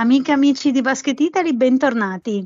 Amiche 0.00 0.30
e 0.30 0.34
amici 0.34 0.70
di 0.70 0.80
Basket 0.80 1.20
Italy, 1.20 1.52
bentornati. 1.52 2.42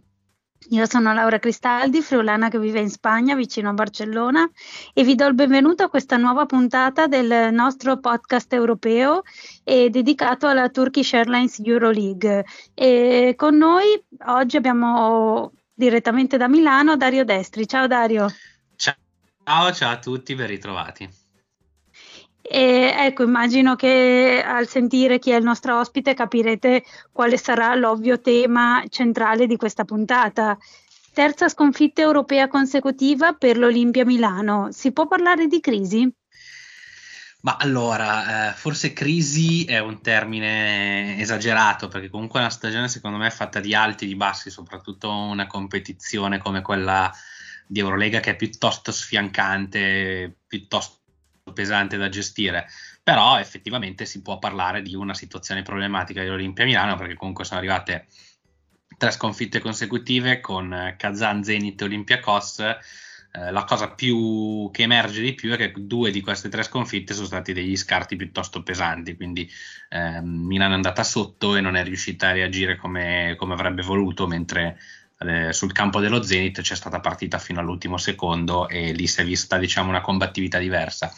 Io 0.71 0.87
sono 0.87 1.15
Laura 1.15 1.39
Cristaldi, 1.39 2.03
friulana 2.03 2.49
che 2.49 2.59
vive 2.59 2.81
in 2.81 2.91
Spagna, 2.91 3.37
vicino 3.37 3.69
a 3.69 3.75
Barcellona, 3.75 4.51
e 4.93 5.05
vi 5.05 5.15
do 5.15 5.25
il 5.27 5.35
benvenuto 5.35 5.85
a 5.85 5.89
questa 5.89 6.17
nuova 6.17 6.47
puntata 6.47 7.07
del 7.07 7.55
nostro 7.55 8.01
podcast 8.01 8.53
europeo 8.53 9.23
eh, 9.63 9.89
dedicato 9.89 10.49
alla 10.49 10.69
Turkish 10.69 11.13
Airlines 11.13 11.61
Euroleague. 11.65 12.45
E 12.75 13.35
con 13.37 13.57
noi 13.57 14.03
oggi 14.27 14.57
abbiamo 14.57 15.53
direttamente 15.73 16.37
da 16.37 16.49
Milano 16.49 16.97
Dario 16.97 17.25
Destri. 17.25 17.69
Ciao 17.69 17.87
Dario. 17.87 18.27
Ciao, 18.75 19.73
ciao 19.73 19.93
a 19.93 19.99
tutti, 20.01 20.35
ben 20.35 20.49
ritrovati. 20.49 21.09
E 22.47 22.95
ecco, 22.95 23.23
immagino 23.23 23.75
che 23.75 24.45
al 24.47 24.69
sentire 24.69 25.19
chi 25.19 25.31
è 25.31 25.37
il 25.37 25.45
nostro 25.45 25.79
ospite 25.79 26.13
capirete 26.13 26.85
quale 27.11 27.39
sarà 27.39 27.75
l'ovvio 27.75 28.21
tema 28.21 28.85
centrale 28.91 29.47
di 29.47 29.57
questa 29.57 29.85
puntata. 29.85 30.59
Terza 31.15 31.49
sconfitta 31.49 32.03
europea 32.03 32.47
consecutiva 32.49 33.33
per 33.33 33.57
l'Olimpia 33.57 34.05
Milano. 34.05 34.69
Si 34.73 34.93
può 34.93 35.07
parlare 35.07 35.47
di 35.47 35.61
crisi? 35.61 36.13
Ma 37.41 37.57
allora, 37.57 38.51
eh, 38.51 38.53
forse 38.55 38.93
crisi 38.93 39.65
è 39.65 39.79
un 39.79 40.03
termine 40.03 41.19
esagerato, 41.19 41.89
perché 41.89 42.11
comunque 42.11 42.41
una 42.41 42.51
stagione 42.51 42.89
secondo 42.89 43.17
me 43.17 43.29
è 43.29 43.31
fatta 43.31 43.61
di 43.61 43.75
alti 43.75 44.05
e 44.05 44.09
di 44.09 44.17
bassi, 44.17 44.51
soprattutto 44.51 45.11
una 45.11 45.47
competizione 45.47 46.39
come 46.39 46.63
quella 46.63 47.11
di 47.67 47.81
Eurolega 47.81 48.21
che 48.21 48.33
è 48.33 48.37
piuttosto 48.37 48.93
sfiancante, 48.93 50.41
piuttosto 50.47 51.04
pesante 51.55 51.97
da 51.97 52.09
gestire, 52.09 52.67
però 53.03 53.39
effettivamente 53.39 54.07
si 54.07 54.23
può 54.23 54.39
parlare 54.39 54.83
di 54.83 54.95
una 54.95 55.15
situazione 55.15 55.63
problematica 55.63 56.23
dell'Olimpia 56.23 56.65
Milano 56.65 56.97
perché 56.97 57.15
comunque 57.15 57.45
sono 57.45 57.61
arrivate 57.61 58.07
tre 58.97 59.11
sconfitte 59.11 59.61
consecutive 59.61 60.41
con 60.41 60.95
Kazan, 60.97 61.43
Zenit 61.43 61.81
e 61.81 61.85
Olympiacos. 61.85 62.61
Eh, 62.61 63.51
la 63.51 63.65
cosa 63.65 63.91
più 63.91 64.71
che 64.73 64.83
emerge 64.83 65.21
di 65.21 65.35
più 65.35 65.53
è 65.53 65.57
che 65.57 65.73
due 65.77 66.11
di 66.11 66.21
queste 66.21 66.49
tre 66.49 66.63
sconfitte 66.63 67.15
sono 67.15 67.27
stati 67.27 67.53
degli 67.53 67.77
scarti 67.77 68.17
piuttosto 68.17 68.63
pesanti, 68.63 69.17
quindi 69.17 69.49
eh, 69.89 70.21
Milano 70.21 70.73
è 70.73 70.77
andata 70.77 71.03
sotto 71.03 71.57
e 71.57 71.61
non 71.61 71.77
è 71.77 71.83
riuscita 71.83 72.29
a 72.29 72.33
reagire 72.33 72.77
come, 72.77 73.35
come 73.37 73.55
avrebbe 73.55 73.83
voluto, 73.83 74.27
mentre 74.29 74.79
eh, 75.19 75.53
sul 75.53 75.73
campo 75.73 76.01
dello 76.01 76.23
Zenit 76.23 76.61
c'è 76.61 76.77
stata 76.77 77.01
partita 77.01 77.39
fino 77.39 77.61
all'ultimo 77.61 77.97
secondo 77.99 78.69
e 78.69 78.93
lì 78.93 79.07
si 79.07 79.21
è 79.21 79.25
vista 79.25 79.59
diciamo, 79.59 79.89
una 79.89 80.01
combattività 80.01 80.59
diversa 80.59 81.13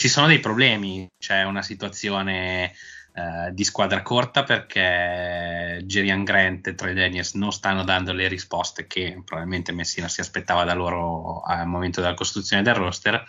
ci 0.00 0.08
sono 0.08 0.28
dei 0.28 0.40
problemi, 0.40 1.06
c'è 1.18 1.42
una 1.42 1.60
situazione 1.60 2.72
eh, 3.12 3.52
di 3.52 3.64
squadra 3.64 4.00
corta 4.00 4.44
perché 4.44 5.82
Gerian 5.84 6.24
Grant 6.24 6.68
e 6.68 6.74
Troy 6.74 6.94
Daniels 6.94 7.34
non 7.34 7.52
stanno 7.52 7.84
dando 7.84 8.14
le 8.14 8.26
risposte 8.26 8.86
che 8.86 9.20
probabilmente 9.22 9.72
Messina 9.72 10.08
si 10.08 10.22
aspettava 10.22 10.64
da 10.64 10.72
loro 10.72 11.42
al 11.42 11.66
momento 11.66 12.00
della 12.00 12.14
costruzione 12.14 12.62
del 12.62 12.76
roster. 12.76 13.22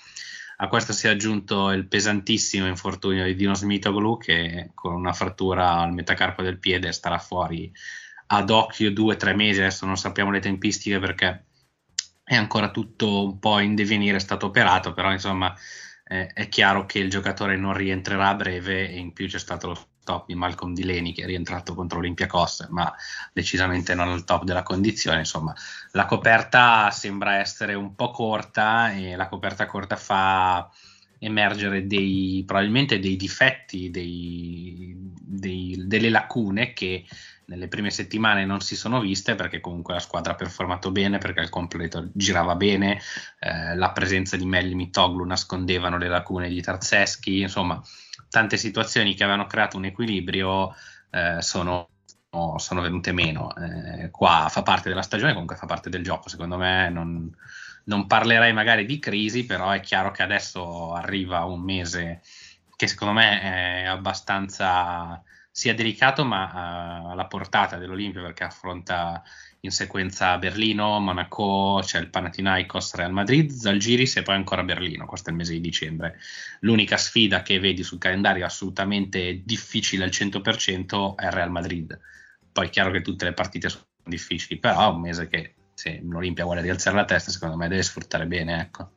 A 0.56 0.68
questo 0.70 0.94
si 0.94 1.08
è 1.08 1.10
aggiunto 1.10 1.72
il 1.72 1.90
pesantissimo 1.90 2.68
infortunio 2.68 3.26
di 3.26 3.36
Dino 3.36 3.54
Smitoglu 3.54 4.18
che 4.18 4.72
con 4.74 4.94
una 4.94 5.12
frattura 5.12 5.74
al 5.74 5.92
metacarpo 5.92 6.42
del 6.42 6.58
piede 6.58 6.94
starà 6.94 7.18
fuori 7.18 7.70
ad 8.28 8.50
occhio 8.50 8.94
due 8.94 9.16
o 9.16 9.18
tre 9.18 9.36
mesi, 9.36 9.60
adesso 9.60 9.86
non 9.86 9.98
sappiamo 9.98 10.32
le 10.32 10.40
tempistiche 10.40 11.00
perché 11.00 11.48
è 12.24 12.36
ancora 12.36 12.72
tutto 12.72 13.26
un 13.26 13.40
po' 13.40 13.60
in 13.60 13.76
divenire, 13.76 14.16
è 14.16 14.22
stato 14.22 14.46
operato, 14.46 14.94
però 14.94 15.12
insomma 15.12 15.54
eh, 16.12 16.28
è 16.34 16.50
chiaro 16.50 16.86
che 16.86 17.00
il 17.00 17.10
giocatore 17.10 17.56
non 17.56 17.74
rientrerà 17.74 18.28
a 18.28 18.36
breve 18.36 18.90
e 18.90 18.98
in 18.98 19.14
più 19.14 19.28
c'è 19.28 19.40
stato 19.40 19.68
lo 19.68 19.76
stop 19.76 20.26
di 20.28 20.36
Malcolm 20.36 20.74
Delaney 20.74 21.14
che 21.14 21.24
è 21.24 21.26
rientrato 21.26 21.74
contro 21.74 22.00
Olympiacos 22.00 22.68
ma 22.70 22.94
decisamente 23.32 23.96
non 23.96 24.10
al 24.10 24.26
top 24.26 24.44
della 24.44 24.62
condizione. 24.62 25.20
Insomma 25.20 25.56
la 25.92 26.06
coperta 26.06 26.92
sembra 26.92 27.38
essere 27.38 27.76
un 27.76 27.96
po' 27.96 28.12
corta 28.12 28.92
e 28.92 29.16
la 29.16 29.30
coperta 29.30 29.66
corta 29.68 29.96
fa 29.96 30.70
emergere 31.18 31.88
dei, 31.88 32.44
probabilmente 32.46 33.00
dei 33.00 33.16
difetti, 33.16 33.90
dei, 33.90 34.94
dei, 34.98 35.82
delle 35.86 36.10
lacune 36.10 36.74
che 36.74 37.06
nelle 37.52 37.68
prime 37.68 37.92
settimane 37.92 38.46
non 38.46 38.62
si 38.62 38.78
sono 38.78 39.02
viste 39.02 39.36
perché 39.36 39.60
comunque 39.60 39.94
la 39.94 40.00
squadra 40.00 40.32
ha 40.32 40.36
performato 40.36 40.90
bene, 40.90 41.18
perché 41.18 41.42
il 41.42 41.50
completo 41.50 42.10
girava 42.14 42.56
bene, 42.56 43.02
eh, 43.40 43.76
la 43.76 43.92
presenza 43.92 44.38
di 44.38 44.46
Melli 44.46 44.74
Mitoglu 44.74 45.26
nascondevano 45.26 45.98
le 45.98 46.08
lacune 46.08 46.48
di 46.48 46.62
Tarzeschi, 46.62 47.42
insomma 47.42 47.82
tante 48.30 48.56
situazioni 48.56 49.16
che 49.16 49.24
avevano 49.24 49.48
creato 49.48 49.76
un 49.76 49.84
equilibrio 49.84 50.74
eh, 51.10 51.42
sono, 51.42 51.90
sono, 52.56 52.82
venute 52.82 53.12
meno. 53.12 53.54
Eh, 53.56 54.10
qua 54.12 54.48
fa 54.50 54.64
parte 54.64 54.88
della 54.88 55.02
stagione, 55.02 55.34
comunque 55.34 55.58
fa 55.58 55.66
parte 55.66 55.90
del 55.90 56.04
gioco, 56.04 56.30
secondo 56.30 56.56
me 56.56 56.90
non, 56.90 57.30
non 57.86 58.08
parlerei 58.08 58.54
magari 58.54 58.86
di 58.86 58.98
crisi, 58.98 59.46
però 59.46 59.72
è 59.72 59.82
chiaro 59.82 60.12
che 60.12 60.24
adesso 60.24 60.94
arriva 60.94 61.44
un 61.44 61.62
mese 61.62 62.22
che 62.78 62.88
secondo 62.88 63.14
me 63.14 63.42
è 63.42 63.84
abbastanza 63.84 65.22
sia 65.52 65.76
delicato 65.76 66.24
ma 66.24 67.04
uh, 67.04 67.12
alla 67.12 67.26
portata 67.26 67.78
dell'Olimpia 67.78 68.22
perché 68.22 68.46
affronta 68.46 69.22
in 69.62 69.72
sequenza 69.72 70.38
Berlino, 70.38 71.00
Monaco, 71.00 71.82
c'è 71.84 72.00
il 72.00 72.10
Panathinaikos, 72.10 72.96
Real 72.96 73.12
Madrid, 73.12 73.52
Zalgiris 73.52 74.18
e 74.18 74.24
poi 74.24 74.36
ancora 74.36 74.64
Berlino, 74.64 75.06
questo 75.06 75.30
è 75.30 75.32
il 75.32 75.38
mese 75.38 75.54
di 75.54 75.62
dicembre. 75.62 76.18
L'unica 76.62 76.98
sfida 76.98 77.44
che 77.44 77.60
vedi 77.60 77.84
sul 77.84 78.00
calendario 78.00 78.46
assolutamente 78.46 79.42
difficile 79.44 80.06
al 80.06 80.10
100% 80.10 81.16
è 81.16 81.30
Real 81.30 81.52
Madrid. 81.52 82.00
Poi 82.52 82.68
è 82.68 82.70
chiaro 82.70 82.90
che 82.92 83.02
tutte 83.02 83.26
le 83.26 83.34
partite 83.34 83.70
sono 83.70 83.86
difficili, 84.04 84.60
però 84.60 84.90
è 84.90 84.94
un 84.94 85.02
mese 85.02 85.28
che 85.28 85.54
se 85.76 86.02
l'Olimpia 86.04 86.44
vuole 86.44 86.62
rialzare 86.62 86.96
la 86.96 87.06
testa, 87.06 87.30
secondo 87.30 87.56
me 87.56 87.68
deve 87.68 87.84
sfruttare 87.84 88.26
bene, 88.26 88.60
ecco. 88.60 88.90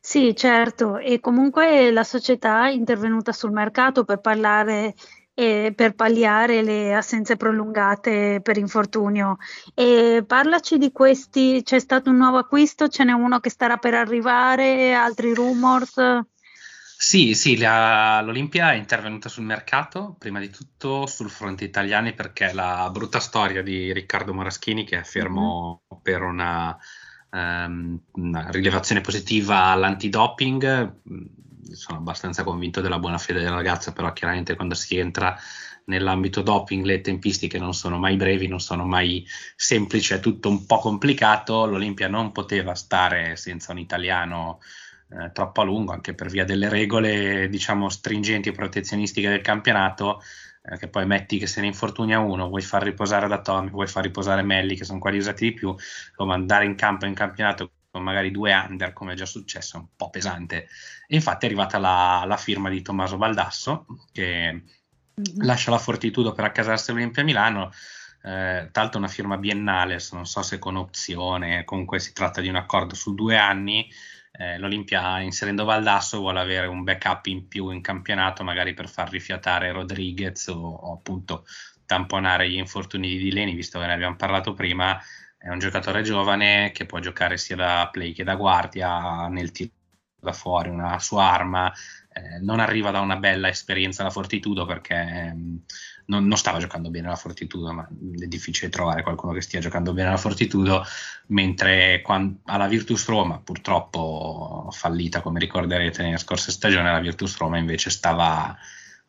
Sì, 0.00 0.34
certo, 0.36 0.98
e 0.98 1.20
comunque 1.20 1.90
la 1.90 2.04
società 2.04 2.68
è 2.68 2.70
intervenuta 2.70 3.32
sul 3.32 3.50
mercato 3.50 4.04
per 4.04 4.20
parlare 4.20 4.94
e 5.38 5.72
per 5.72 5.94
palliare 5.94 6.62
le 6.62 6.92
assenze 6.92 7.36
prolungate 7.36 8.40
per 8.42 8.56
infortunio. 8.56 9.36
E 9.72 10.24
parlaci 10.26 10.78
di 10.78 10.90
questi, 10.90 11.62
c'è 11.62 11.78
stato 11.78 12.10
un 12.10 12.16
nuovo 12.16 12.38
acquisto, 12.38 12.88
ce 12.88 13.04
n'è 13.04 13.12
uno 13.12 13.38
che 13.38 13.48
starà 13.48 13.76
per 13.76 13.94
arrivare, 13.94 14.94
altri 14.94 15.32
rumors? 15.34 15.94
Sì, 16.96 17.34
sì, 17.34 17.56
la, 17.56 18.20
l'Olimpia 18.20 18.72
è 18.72 18.74
intervenuta 18.74 19.28
sul 19.28 19.44
mercato, 19.44 20.16
prima 20.18 20.40
di 20.40 20.50
tutto 20.50 21.06
sul 21.06 21.30
fronte 21.30 21.62
italiano 21.62 22.12
perché 22.14 22.52
la 22.52 22.88
brutta 22.90 23.20
storia 23.20 23.62
di 23.62 23.92
Riccardo 23.92 24.34
Moraschini 24.34 24.82
che 24.82 24.98
è 24.98 25.04
fermo 25.04 25.82
mm-hmm. 25.88 26.02
per 26.02 26.22
una, 26.22 26.76
um, 27.30 27.96
una 28.14 28.50
rilevazione 28.50 29.02
positiva 29.02 29.66
all'antidoping 29.66 30.96
sono 31.74 31.98
abbastanza 31.98 32.44
convinto 32.44 32.80
della 32.80 32.98
buona 32.98 33.18
fede 33.18 33.40
della 33.40 33.56
ragazza, 33.56 33.92
però 33.92 34.12
chiaramente 34.12 34.56
quando 34.56 34.74
si 34.74 34.96
entra 34.96 35.36
nell'ambito 35.88 36.42
doping 36.42 36.84
le 36.84 37.00
tempistiche 37.00 37.58
non 37.58 37.74
sono 37.74 37.98
mai 37.98 38.16
brevi, 38.16 38.46
non 38.46 38.60
sono 38.60 38.84
mai 38.84 39.26
semplici, 39.56 40.14
è 40.14 40.20
tutto 40.20 40.48
un 40.48 40.66
po' 40.66 40.78
complicato. 40.78 41.66
L'Olimpia 41.66 42.08
non 42.08 42.32
poteva 42.32 42.74
stare 42.74 43.36
senza 43.36 43.72
un 43.72 43.78
italiano 43.78 44.60
eh, 45.10 45.32
troppo 45.32 45.62
a 45.62 45.64
lungo, 45.64 45.92
anche 45.92 46.14
per 46.14 46.28
via 46.28 46.44
delle 46.44 46.68
regole, 46.68 47.48
diciamo, 47.48 47.88
stringenti 47.88 48.50
e 48.50 48.52
protezionistiche 48.52 49.28
del 49.28 49.40
campionato. 49.40 50.20
Eh, 50.62 50.76
che 50.76 50.88
poi 50.88 51.06
metti 51.06 51.38
che 51.38 51.46
se 51.46 51.60
ne 51.60 51.66
infortunia 51.68 52.18
uno, 52.18 52.48
vuoi 52.48 52.62
far 52.62 52.82
riposare 52.82 53.28
da 53.28 53.40
Tommy, 53.40 53.70
vuoi 53.70 53.86
far 53.86 54.02
riposare 54.02 54.42
Melli, 54.42 54.76
che 54.76 54.84
sono 54.84 54.98
quelli 54.98 55.18
usati 55.18 55.44
di 55.44 55.52
più, 55.54 55.74
come 56.14 56.34
andare 56.34 56.66
in 56.66 56.74
campo 56.74 57.06
in 57.06 57.14
campionato 57.14 57.70
con 57.90 58.02
magari 58.02 58.30
due 58.30 58.52
under, 58.52 58.92
come 58.92 59.12
è 59.12 59.16
già 59.16 59.26
successo, 59.26 59.76
è 59.76 59.80
un 59.80 59.88
po' 59.96 60.10
pesante. 60.10 60.68
E 61.06 61.14
infatti 61.14 61.44
è 61.44 61.48
arrivata 61.48 61.78
la, 61.78 62.24
la 62.26 62.36
firma 62.36 62.68
di 62.68 62.82
Tommaso 62.82 63.16
Baldasso, 63.16 63.86
che 64.12 64.52
mm-hmm. 64.52 65.44
lascia 65.44 65.70
la 65.70 65.78
Fortitudo 65.78 66.32
per 66.32 66.44
accasarsi 66.44 66.90
all'Olimpia 66.90 67.24
Milano. 67.24 67.70
Eh, 68.22 68.68
tra 68.72 68.82
l'altro 68.82 68.98
una 68.98 69.08
firma 69.08 69.36
biennale, 69.36 69.98
non 70.12 70.26
so 70.26 70.42
se 70.42 70.58
con 70.58 70.76
opzione, 70.76 71.64
comunque 71.64 71.98
si 71.98 72.12
tratta 72.12 72.40
di 72.40 72.48
un 72.48 72.56
accordo 72.56 72.94
su 72.94 73.14
due 73.14 73.36
anni. 73.36 73.88
Eh, 74.30 74.58
L'Olimpia, 74.58 75.20
inserendo 75.20 75.64
Valdasso, 75.64 76.18
vuole 76.18 76.40
avere 76.40 76.66
un 76.66 76.84
backup 76.84 77.26
in 77.26 77.48
più 77.48 77.70
in 77.70 77.80
campionato, 77.80 78.44
magari 78.44 78.74
per 78.74 78.88
far 78.88 79.08
rifiatare 79.10 79.72
Rodriguez 79.72 80.46
o, 80.48 80.58
o 80.58 80.92
appunto 80.92 81.46
tamponare 81.86 82.50
gli 82.50 82.58
infortuni 82.58 83.08
di 83.08 83.16
Dileni, 83.16 83.54
visto 83.54 83.80
che 83.80 83.86
ne 83.86 83.94
abbiamo 83.94 84.14
parlato 84.14 84.52
prima 84.52 85.00
è 85.38 85.48
un 85.48 85.58
giocatore 85.60 86.02
giovane 86.02 86.72
che 86.72 86.84
può 86.84 86.98
giocare 86.98 87.38
sia 87.38 87.56
da 87.56 87.88
play 87.92 88.12
che 88.12 88.24
da 88.24 88.34
guardia 88.34 89.28
nel 89.28 89.52
tiro 89.52 89.70
da 90.20 90.32
fuori, 90.32 90.68
una 90.68 90.98
sua 90.98 91.30
arma. 91.30 91.72
Eh, 92.12 92.40
non 92.40 92.58
arriva 92.58 92.90
da 92.90 93.00
una 93.00 93.16
bella 93.16 93.48
esperienza 93.48 94.02
alla 94.02 94.10
Fortitudo 94.10 94.66
perché 94.66 94.94
ehm, 94.94 95.62
non, 96.06 96.26
non, 96.26 96.36
stava 96.36 96.58
giocando 96.58 96.90
bene 96.90 97.06
alla 97.06 97.16
Fortitudo, 97.16 97.72
ma 97.72 97.86
è 97.86 98.26
difficile 98.26 98.70
trovare 98.70 99.02
qualcuno 99.02 99.32
che 99.32 99.40
stia 99.40 99.60
giocando 99.60 99.92
bene 99.92 100.08
alla 100.08 100.16
Fortitudo, 100.16 100.84
mentre 101.28 102.00
quando, 102.02 102.40
alla 102.46 102.66
Virtus 102.66 103.06
Roma, 103.06 103.38
purtroppo 103.38 104.68
fallita 104.72 105.20
come 105.20 105.38
ricorderete 105.38 106.02
nella 106.02 106.16
scorsa 106.16 106.50
stagione, 106.50 106.90
la 106.90 106.98
Virtus 106.98 107.36
Roma 107.36 107.58
invece 107.58 107.90
stava 107.90 108.56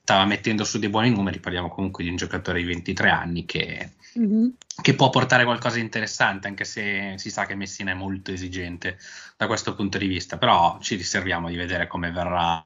stava 0.01 0.25
mettendo 0.25 0.63
su 0.63 0.79
dei 0.79 0.89
buoni 0.89 1.11
numeri, 1.11 1.39
parliamo 1.39 1.69
comunque 1.69 2.03
di 2.03 2.09
un 2.09 2.15
giocatore 2.15 2.59
di 2.59 2.65
23 2.65 3.09
anni 3.09 3.45
che, 3.45 3.93
mm-hmm. 4.17 4.47
che, 4.81 4.95
può 4.95 5.09
portare 5.09 5.43
qualcosa 5.43 5.75
di 5.75 5.81
interessante, 5.81 6.47
anche 6.47 6.63
se 6.65 7.13
si 7.17 7.29
sa 7.29 7.45
che 7.45 7.55
Messina 7.55 7.91
è 7.91 7.95
molto 7.95 8.31
esigente 8.31 8.97
da 9.37 9.47
questo 9.47 9.75
punto 9.75 9.97
di 9.97 10.07
vista, 10.07 10.37
però 10.37 10.79
ci 10.81 10.95
riserviamo 10.95 11.49
di 11.49 11.55
vedere 11.55 11.87
come 11.87 12.11
verrà 12.11 12.65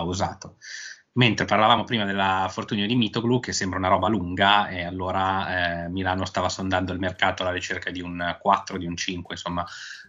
usato. 0.00 0.56
Mentre 1.14 1.44
parlavamo 1.44 1.84
prima 1.84 2.06
della 2.06 2.48
fortuna 2.50 2.86
di 2.86 2.94
Mitoglu, 2.94 3.38
che 3.38 3.52
sembra 3.52 3.78
una 3.78 3.88
roba 3.88 4.08
lunga, 4.08 4.68
e 4.68 4.82
allora 4.82 5.84
eh, 5.84 5.88
Milano 5.90 6.24
stava 6.24 6.48
sondando 6.48 6.94
il 6.94 6.98
mercato 6.98 7.42
alla 7.42 7.52
ricerca 7.52 7.90
di 7.90 8.00
un 8.00 8.38
4, 8.40 8.78
di 8.78 8.86
un 8.86 8.96
5, 8.96 9.34
insomma, 9.34 9.62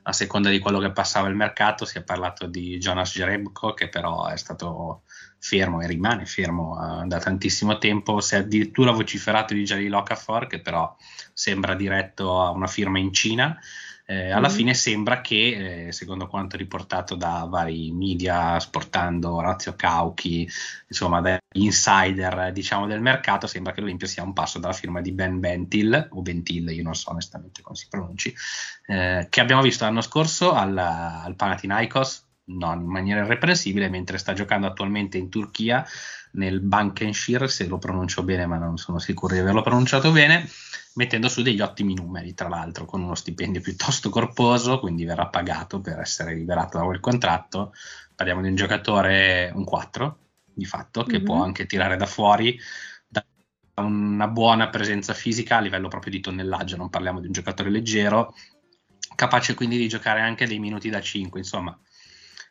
a 0.04 0.14
seconda 0.14 0.50
di 0.50 0.60
quello 0.60 0.80
che 0.80 0.94
passava 0.94 1.28
il 1.28 1.36
mercato, 1.36 1.84
si 1.84 1.98
è 1.98 2.04
parlato 2.04 2.48
di 2.48 2.78
Jonas 2.78 3.12
Jerebko, 3.12 3.74
che 3.74 3.90
però 3.90 4.28
è 4.28 4.38
stato 4.38 5.04
fermo 5.44 5.82
e 5.82 5.88
rimane 5.88 6.26
fermo 6.26 6.78
uh, 6.78 7.06
da 7.06 7.20
tantissimo 7.20 7.78
tempo. 7.78 8.22
Si 8.22 8.36
è 8.36 8.38
addirittura 8.38 8.92
vociferato 8.92 9.54
di 9.54 9.64
Jalil 9.64 9.94
Okafor, 9.94 10.48
che 10.48 10.62
però 10.62 10.96
sembra 11.34 11.76
diretto 11.76 12.42
a 12.42 12.50
una 12.52 12.68
firma 12.68 12.98
in 12.98 13.12
Cina. 13.12 13.60
Eh, 14.06 14.32
alla 14.32 14.50
mm 14.50 14.52
fine 14.54 14.74
sembra 14.74 15.22
che, 15.22 15.88
eh, 15.88 15.92
secondo 15.92 16.28
quanto 16.28 16.58
riportato 16.58 17.16
da 17.16 17.46
vari 17.50 17.92
media, 17.92 18.60
sportando 18.60 19.34
Orazio 19.34 19.76
Cauchi, 19.76 20.48
insomma, 20.88 21.22
dagli 21.22 21.40
insider 21.54 22.52
diciamo, 22.52 22.86
del 22.86 23.02
mercato, 23.02 23.48
sembra 23.48 23.74
che 23.74 23.82
l'Olimpia 23.82 24.08
sia 24.08 24.24
un 24.24 24.34
passo 24.34 24.60
dalla 24.60 24.74
firma 24.74 25.02
di 25.02 25.12
Ben 25.12 25.40
Bentil, 25.40 26.10
o 26.12 26.22
Bentil, 26.22 26.70
io 26.70 26.84
non 26.84 26.96
so 26.96 27.12
onestamente 27.12 27.62
come 27.62 27.76
si 27.76 27.88
pronunci, 27.90 28.34
eh, 28.88 29.28
che 29.30 29.40
abbiamo 29.42 29.62
visto 29.62 29.86
l'anno 29.86 30.02
scorso 30.02 30.54
al, 30.54 30.78
al 30.78 31.36
Panathinaikos, 31.36 32.26
non 32.46 32.82
in 32.82 32.88
maniera 32.88 33.24
irreprensibile, 33.24 33.90
mentre 33.90 34.18
sta 34.18 34.34
giocando 34.34 34.68
attualmente 34.68 35.18
in 35.18 35.30
Turchia 35.30 35.86
nel 36.34 36.60
Bankenshir, 36.60 37.50
se 37.50 37.68
lo 37.68 37.78
pronuncio 37.78 38.24
bene, 38.24 38.46
ma 38.46 38.58
non 38.58 38.78
sono 38.78 39.00
sicuro 39.00 39.34
di 39.34 39.40
averlo 39.40 39.62
pronunciato 39.62 40.12
bene, 40.12 40.50
mettendo 40.96 41.30
su 41.30 41.42
degli 41.42 41.62
ottimi 41.62 41.94
numeri, 41.94 42.34
tra 42.34 42.50
l'altro, 42.50 42.86
con 42.86 43.02
uno 43.02 43.16
stipendio 43.16 43.62
piuttosto 43.62 44.10
corposo, 44.10 44.80
quindi 44.80 45.06
verrà 45.06 45.28
pagato 45.28 45.80
per 45.80 46.00
essere 46.00 46.34
liberato 46.34 46.78
da 46.78 46.84
quel 46.84 47.00
contratto. 47.00 47.74
Parliamo 48.16 48.42
di 48.42 48.50
un 48.50 48.56
giocatore, 48.56 49.52
un 49.54 49.64
4, 49.64 50.18
di 50.54 50.66
fatto, 50.66 51.04
che 51.04 51.18
mm-hmm. 51.18 51.26
può 51.26 51.44
anche 51.44 51.66
tirare 51.66 51.98
da 51.98 52.06
fuori 52.06 52.60
da 53.08 53.24
una 53.76 54.28
buona 54.28 54.70
presenza 54.70 55.14
fisica 55.14 55.58
a 55.58 55.62
livello 55.62 55.88
proprio 55.88 56.12
di 56.12 56.20
tonnellaggio, 56.20 56.78
non 56.78 56.90
parliamo 56.90 57.20
di 57.20 57.28
un 57.28 57.34
giocatore 57.34 57.70
leggero, 57.70 58.36
capace 59.16 59.54
quindi 59.54 59.78
di 59.78 59.88
giocare 59.88 60.22
anche 60.22 60.48
dei 60.48 60.60
minuti 60.60 60.90
da 60.90 61.02
5, 61.02 61.40
insomma 61.40 61.78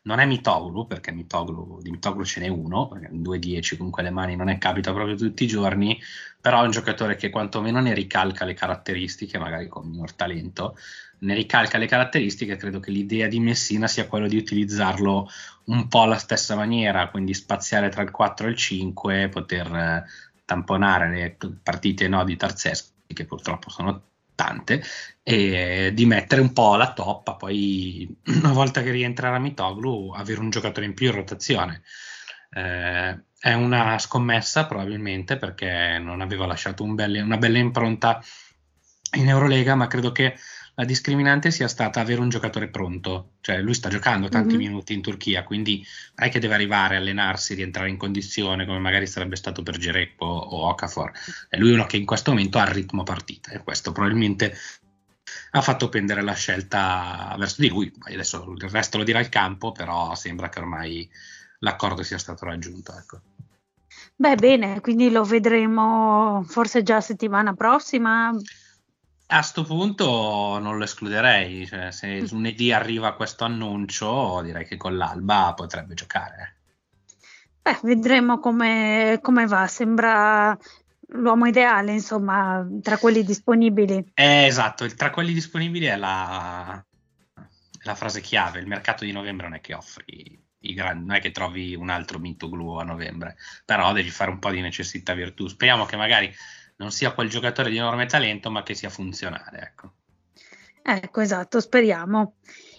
non 0.03 0.19
è 0.19 0.25
Mitoglu, 0.25 0.85
perché 0.85 1.11
Mitoglu, 1.11 1.81
di 1.81 1.91
Mitoglu 1.91 2.25
ce 2.25 2.41
n'è 2.41 2.47
uno, 2.47 2.91
in 3.09 3.21
2-10 3.21 3.77
con 3.77 3.89
quelle 3.89 4.09
mani 4.09 4.35
non 4.35 4.49
è 4.49 4.57
capita 4.57 4.91
proprio 4.91 5.15
tutti 5.15 5.43
i 5.43 5.47
giorni, 5.47 5.99
però 6.41 6.61
è 6.61 6.65
un 6.65 6.71
giocatore 6.71 7.15
che 7.15 7.29
quantomeno 7.29 7.79
ne 7.79 7.93
ricalca 7.93 8.43
le 8.43 8.53
caratteristiche, 8.53 9.37
magari 9.37 9.67
con 9.67 9.87
minor 9.87 10.13
talento, 10.13 10.77
ne 11.19 11.33
ricalca 11.33 11.77
le 11.77 11.87
caratteristiche, 11.87 12.57
credo 12.57 12.79
che 12.79 12.91
l'idea 12.91 13.27
di 13.27 13.39
Messina 13.39 13.87
sia 13.87 14.07
quello 14.07 14.27
di 14.27 14.35
utilizzarlo 14.35 15.29
un 15.65 15.87
po' 15.87 16.01
alla 16.01 16.17
stessa 16.17 16.55
maniera, 16.55 17.09
quindi 17.09 17.33
spaziare 17.33 17.89
tra 17.89 18.01
il 18.01 18.11
4 18.11 18.47
e 18.47 18.49
il 18.49 18.57
5, 18.57 19.29
poter 19.29 20.03
tamponare 20.43 21.09
le 21.09 21.37
partite 21.63 22.09
no, 22.09 22.25
di 22.25 22.35
Tarzeschi, 22.35 23.13
che 23.13 23.25
purtroppo 23.25 23.69
sono 23.69 24.12
tante 24.35 24.83
e 25.23 25.91
di 25.93 26.05
mettere 26.05 26.41
un 26.41 26.53
po' 26.53 26.75
la 26.75 26.93
toppa 26.93 27.35
poi 27.35 28.07
una 28.25 28.51
volta 28.51 28.81
che 28.81 28.91
rientrerà 28.91 29.39
Mitoglu 29.39 30.13
avere 30.13 30.39
un 30.39 30.49
giocatore 30.49 30.85
in 30.85 30.93
più 30.93 31.07
in 31.07 31.15
rotazione. 31.15 31.83
Eh, 32.51 33.23
è 33.39 33.53
una 33.53 33.97
scommessa 33.99 34.65
probabilmente 34.65 35.37
perché 35.37 35.97
non 35.99 36.21
aveva 36.21 36.45
lasciato 36.45 36.83
un 36.83 36.95
belle, 36.95 37.19
una 37.21 37.37
bella 37.37 37.57
impronta 37.57 38.23
in 39.15 39.27
Eurolega 39.27 39.75
ma 39.75 39.87
credo 39.87 40.11
che 40.11 40.35
la 40.75 40.85
discriminante 40.85 41.51
sia 41.51 41.67
stata 41.67 41.99
avere 41.99 42.19
un 42.19 42.29
giocatore 42.29 42.67
pronto, 42.67 43.33
cioè 43.41 43.61
lui 43.61 43.75
sta 43.75 43.89
giocando 43.89 44.27
tanti 44.27 44.55
mm-hmm. 44.55 44.65
minuti 44.65 44.93
in 44.93 45.01
Turchia, 45.01 45.43
quindi 45.43 45.85
non 46.15 46.27
è 46.27 46.31
che 46.31 46.39
deve 46.39 46.55
arrivare, 46.55 46.95
allenarsi, 46.95 47.53
rientrare 47.53 47.89
in 47.89 47.97
condizione 47.97 48.65
come 48.65 48.79
magari 48.79 49.05
sarebbe 49.05 49.35
stato 49.35 49.61
per 49.61 49.77
Gerecco 49.77 50.25
o 50.25 50.69
Okafor, 50.69 51.11
è 51.47 51.57
lui 51.57 51.71
uno 51.71 51.85
che 51.85 51.97
in 51.97 52.05
questo 52.05 52.31
momento 52.31 52.57
ha 52.57 52.63
il 52.63 52.73
ritmo 52.73 53.03
partita 53.03 53.51
e 53.51 53.61
questo 53.61 53.91
probabilmente 53.91 54.55
ha 55.51 55.61
fatto 55.61 55.89
pendere 55.89 56.21
la 56.21 56.33
scelta 56.33 57.35
verso 57.37 57.61
di 57.61 57.69
lui, 57.69 57.93
adesso 57.99 58.51
il 58.57 58.69
resto 58.69 58.97
lo 58.97 59.03
dirà 59.03 59.19
il 59.19 59.29
campo, 59.29 59.71
però 59.71 60.15
sembra 60.15 60.49
che 60.49 60.59
ormai 60.59 61.07
l'accordo 61.59 62.01
sia 62.01 62.17
stato 62.17 62.45
raggiunto. 62.45 62.97
Ecco. 62.97 63.21
Beh, 64.15 64.35
bene, 64.35 64.81
quindi 64.81 65.11
lo 65.11 65.23
vedremo 65.23 66.43
forse 66.47 66.81
già 66.81 66.99
settimana 66.99 67.53
prossima. 67.53 68.35
A 69.33 69.37
questo 69.37 69.63
punto 69.63 70.59
non 70.59 70.77
lo 70.77 70.83
escluderei, 70.83 71.65
cioè, 71.65 71.91
se 71.91 72.21
mm. 72.21 72.25
lunedì 72.29 72.71
arriva 72.71 73.15
questo 73.15 73.45
annuncio 73.45 74.41
direi 74.43 74.63
che 74.63 74.77
con 74.77 74.95
l'Alba 74.95 75.53
potrebbe 75.55 75.95
giocare. 75.95 76.57
Beh, 77.63 77.79
vedremo 77.81 78.37
come, 78.37 79.17
come 79.23 79.47
va, 79.47 79.65
sembra 79.65 80.55
l'uomo 81.13 81.47
ideale, 81.47 81.93
insomma, 81.93 82.63
tra 82.83 82.97
quelli 82.97 83.23
disponibili. 83.23 84.11
Eh, 84.13 84.45
esatto, 84.45 84.85
tra 84.93 85.09
quelli 85.09 85.33
disponibili 85.33 85.85
è 85.85 85.95
la, 85.95 86.85
la, 87.81 87.95
frase 87.95 88.21
chiave, 88.21 88.59
il 88.59 88.67
mercato 88.67 89.03
di 89.03 89.11
novembre 89.11 89.47
non 89.47 89.55
è 89.55 89.61
che 89.61 89.73
offri 89.73 90.39
i 90.59 90.73
grandi, 90.75 91.07
non 91.07 91.15
è 91.15 91.19
che 91.19 91.31
trovi 91.31 91.73
un 91.73 91.89
altro 91.89 92.19
Mitoglu 92.19 92.75
a 92.75 92.83
novembre, 92.83 93.35
però 93.65 93.93
devi 93.93 94.11
fare 94.11 94.29
un 94.29 94.37
po' 94.37 94.51
di 94.51 94.61
necessità 94.61 95.15
virtù. 95.15 95.47
Speriamo 95.47 95.85
che 95.85 95.95
magari 95.95 96.31
non 96.77 96.91
sia 96.91 97.13
quel 97.13 97.29
giocatore 97.29 97.69
di 97.69 97.77
enorme 97.77 98.05
talento, 98.05 98.49
ma 98.49 98.63
che 98.63 98.73
sia 98.73 98.89
funzionale. 98.89 99.59
Ecco, 99.59 99.91
ecco 100.81 101.21
esatto, 101.21 101.59
speriamo. 101.59 102.35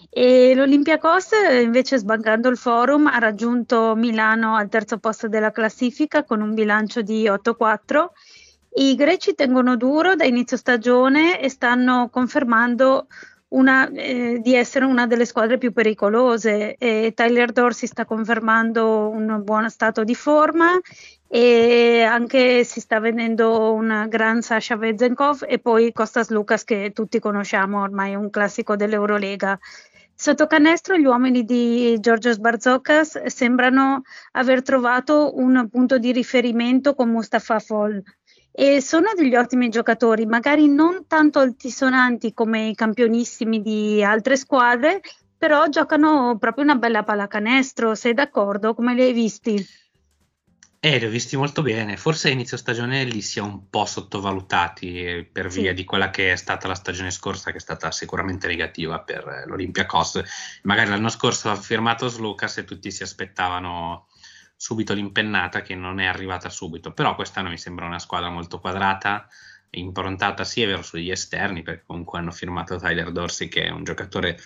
E 0.09 0.53
l'Olympiacos, 0.55 1.31
invece, 1.61 1.97
sbancando 1.97 2.47
il 2.47 2.57
forum, 2.57 3.07
ha 3.07 3.17
raggiunto 3.17 3.95
Milano 3.95 4.55
al 4.55 4.69
terzo 4.69 4.97
posto 4.97 5.27
della 5.27 5.51
classifica 5.51 6.23
con 6.23 6.41
un 6.41 6.53
bilancio 6.53 7.01
di 7.01 7.23
8-4. 7.25 8.07
I 8.77 8.95
greci 8.95 9.35
tengono 9.35 9.75
duro 9.75 10.15
da 10.15 10.23
inizio 10.23 10.57
stagione 10.57 11.41
e 11.41 11.49
stanno 11.49 12.09
confermando 12.09 13.07
una, 13.55 13.89
eh, 13.89 14.39
di 14.41 14.53
essere 14.55 14.85
una 14.85 15.07
delle 15.07 15.25
squadre 15.25 15.57
più 15.57 15.71
pericolose. 15.71 16.75
E 16.75 17.13
Tyler 17.15 17.51
Dorsey 17.51 17.87
sta 17.87 18.05
confermando 18.05 19.09
un 19.09 19.41
buon 19.43 19.69
stato 19.69 20.03
di 20.03 20.15
forma 20.15 20.79
e 21.27 22.01
anche 22.03 22.63
si 22.63 22.79
sta 22.79 22.99
vedendo 22.99 23.73
un 23.73 24.05
gran 24.07 24.41
Sasha 24.41 24.75
Vezenkov 24.77 25.43
e 25.47 25.59
poi 25.59 25.91
Costas 25.91 26.29
Lucas 26.29 26.63
che 26.63 26.91
tutti 26.93 27.19
conosciamo 27.19 27.81
ormai 27.81 28.11
è 28.11 28.15
un 28.15 28.29
classico 28.29 28.75
dell'Eurolega. 28.75 29.57
Sotto 30.17 30.47
canestro 30.47 30.95
gli 30.95 31.05
uomini 31.05 31.43
di 31.43 31.97
Giorgio 31.99 32.33
Barzokas 32.37 33.25
sembrano 33.25 34.03
aver 34.31 34.61
trovato 34.61 35.37
un 35.37 35.67
punto 35.69 35.97
di 35.97 36.13
riferimento 36.13 36.95
con 36.95 37.09
Mustafa 37.09 37.59
Fall 37.59 38.01
e 38.57 38.79
sono 38.79 39.07
degli 39.13 39.35
ottimi 39.35 39.67
giocatori, 39.67 40.25
magari 40.25 40.69
non 40.69 41.07
tanto 41.07 41.39
altisonanti 41.39 42.33
come 42.33 42.69
i 42.69 42.75
campionissimi 42.75 43.61
di 43.61 44.01
altre 44.01 44.37
squadre, 44.37 45.01
però 45.37 45.67
giocano 45.67 46.37
proprio 46.39 46.63
una 46.63 46.75
bella 46.75 47.03
pallacanestro, 47.03 47.95
sei 47.95 48.13
d'accordo? 48.13 48.73
Come 48.73 48.93
li 48.93 49.01
hai 49.01 49.11
visti? 49.11 49.83
Eh, 50.79 50.99
li 50.99 51.05
ho 51.05 51.09
visti 51.09 51.35
molto 51.35 51.63
bene. 51.63 51.97
Forse 51.97 52.29
a 52.29 52.31
inizio 52.31 52.55
stagione 52.55 53.03
li 53.03 53.21
si 53.21 53.39
è 53.39 53.41
un 53.41 53.69
po' 53.69 53.85
sottovalutati 53.85 55.03
eh, 55.03 55.29
per 55.29 55.49
via 55.49 55.71
sì. 55.71 55.75
di 55.75 55.83
quella 55.83 56.09
che 56.09 56.31
è 56.31 56.35
stata 56.37 56.69
la 56.69 56.75
stagione 56.75 57.11
scorsa, 57.11 57.51
che 57.51 57.57
è 57.57 57.59
stata 57.59 57.91
sicuramente 57.91 58.47
negativa 58.47 58.99
per 58.99 59.27
eh, 59.27 59.47
l'Olympiacos. 59.47 60.21
Magari 60.61 60.91
l'anno 60.91 61.09
scorso 61.09 61.49
ha 61.49 61.55
firmato 61.55 62.07
Slucas 62.07 62.59
e 62.59 62.63
tutti 62.63 62.89
si 62.89 63.03
aspettavano 63.03 64.07
subito 64.55 64.93
l'impennata 64.93 65.61
che 65.61 65.75
non 65.75 65.99
è 65.99 66.05
arrivata 66.05 66.49
subito. 66.49 66.91
Però 66.93 67.15
quest'anno 67.15 67.49
mi 67.49 67.57
sembra 67.57 67.85
una 67.85 67.99
squadra 67.99 68.29
molto 68.29 68.59
quadrata, 68.59 69.27
improntata 69.71 70.43
sì 70.43 70.61
è 70.61 70.67
vero 70.67 70.81
sugli 70.81 71.11
esterni, 71.11 71.61
perché 71.61 71.83
comunque 71.85 72.19
hanno 72.19 72.31
firmato 72.31 72.77
Tyler 72.77 73.11
Dorsey 73.11 73.47
che 73.47 73.65
è 73.65 73.69
un 73.69 73.83
giocatore 73.83 74.39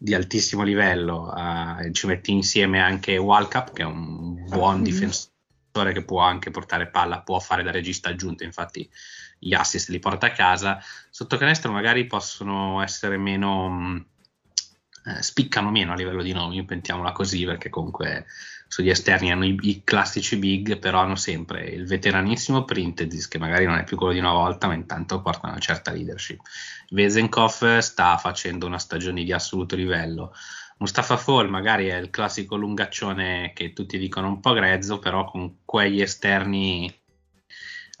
di 0.00 0.14
altissimo 0.14 0.62
livello, 0.62 1.32
uh, 1.34 1.90
ci 1.90 2.06
metti 2.06 2.30
insieme 2.30 2.80
anche 2.80 3.16
Walcup 3.16 3.72
che 3.72 3.82
è 3.82 3.84
un 3.84 4.44
buon 4.44 4.76
mm-hmm. 4.76 4.84
difensore 4.84 5.92
che 5.92 6.04
può 6.04 6.20
anche 6.20 6.50
portare 6.50 6.88
palla, 6.88 7.20
può 7.20 7.40
fare 7.40 7.64
da 7.64 7.72
regista 7.72 8.08
aggiunto, 8.08 8.44
infatti 8.44 8.88
gli 9.38 9.54
assist 9.54 9.88
li 9.88 9.98
porta 9.98 10.26
a 10.26 10.32
casa. 10.32 10.80
Sotto 11.10 11.36
canestro 11.36 11.72
magari 11.72 12.06
possono 12.06 12.80
essere 12.82 13.16
meno, 13.16 13.68
mm, 13.68 13.96
eh, 15.06 15.22
spiccano 15.22 15.70
meno 15.70 15.92
a 15.92 15.96
livello 15.96 16.22
di 16.22 16.32
nomi, 16.32 16.64
pensiamola 16.64 17.12
così, 17.12 17.44
perché 17.44 17.68
comunque 17.68 18.26
sugli 18.68 18.90
esterni 18.90 19.32
hanno 19.32 19.46
i, 19.46 19.58
i, 19.62 19.82
classici 19.82 20.36
big, 20.36 20.78
però 20.78 21.00
hanno 21.00 21.16
sempre 21.16 21.64
il 21.64 21.86
veteranissimo 21.86 22.64
Printedis, 22.64 23.26
che 23.26 23.38
magari 23.38 23.64
non 23.64 23.78
è 23.78 23.84
più 23.84 23.96
quello 23.96 24.12
di 24.12 24.18
una 24.18 24.32
volta, 24.32 24.66
ma 24.66 24.74
intanto 24.74 25.22
porta 25.22 25.48
una 25.48 25.58
certa 25.58 25.90
leadership. 25.90 26.40
Vezenkov 26.90 27.78
sta 27.78 28.18
facendo 28.18 28.66
una 28.66 28.78
stagione 28.78 29.24
di 29.24 29.32
assoluto 29.32 29.74
livello. 29.74 30.34
Mustafa 30.78 31.16
Fall 31.16 31.48
magari 31.48 31.86
è 31.86 31.96
il 31.96 32.10
classico 32.10 32.56
lungaccione 32.56 33.52
che 33.54 33.72
tutti 33.72 33.98
dicono 33.98 34.28
un 34.28 34.40
po' 34.40 34.52
grezzo, 34.52 34.98
però 34.98 35.24
con 35.24 35.60
quegli 35.64 36.02
esterni 36.02 36.94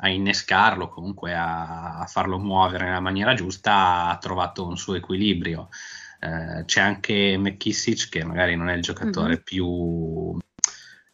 a 0.00 0.08
innescarlo, 0.10 0.88
comunque 0.88 1.34
a, 1.34 1.98
a 1.98 2.06
farlo 2.06 2.38
muovere 2.38 2.84
nella 2.84 3.00
maniera 3.00 3.34
giusta, 3.34 4.10
ha 4.10 4.18
trovato 4.18 4.66
un 4.66 4.76
suo 4.76 4.94
equilibrio. 4.94 5.70
Eh, 6.20 6.64
c'è 6.66 6.80
anche 6.80 7.36
McKissick 7.38 8.10
che 8.10 8.24
magari 8.24 8.54
non 8.54 8.68
è 8.68 8.74
il 8.74 8.82
giocatore 8.82 9.34
mm-hmm. 9.34 9.42
più 9.42 10.38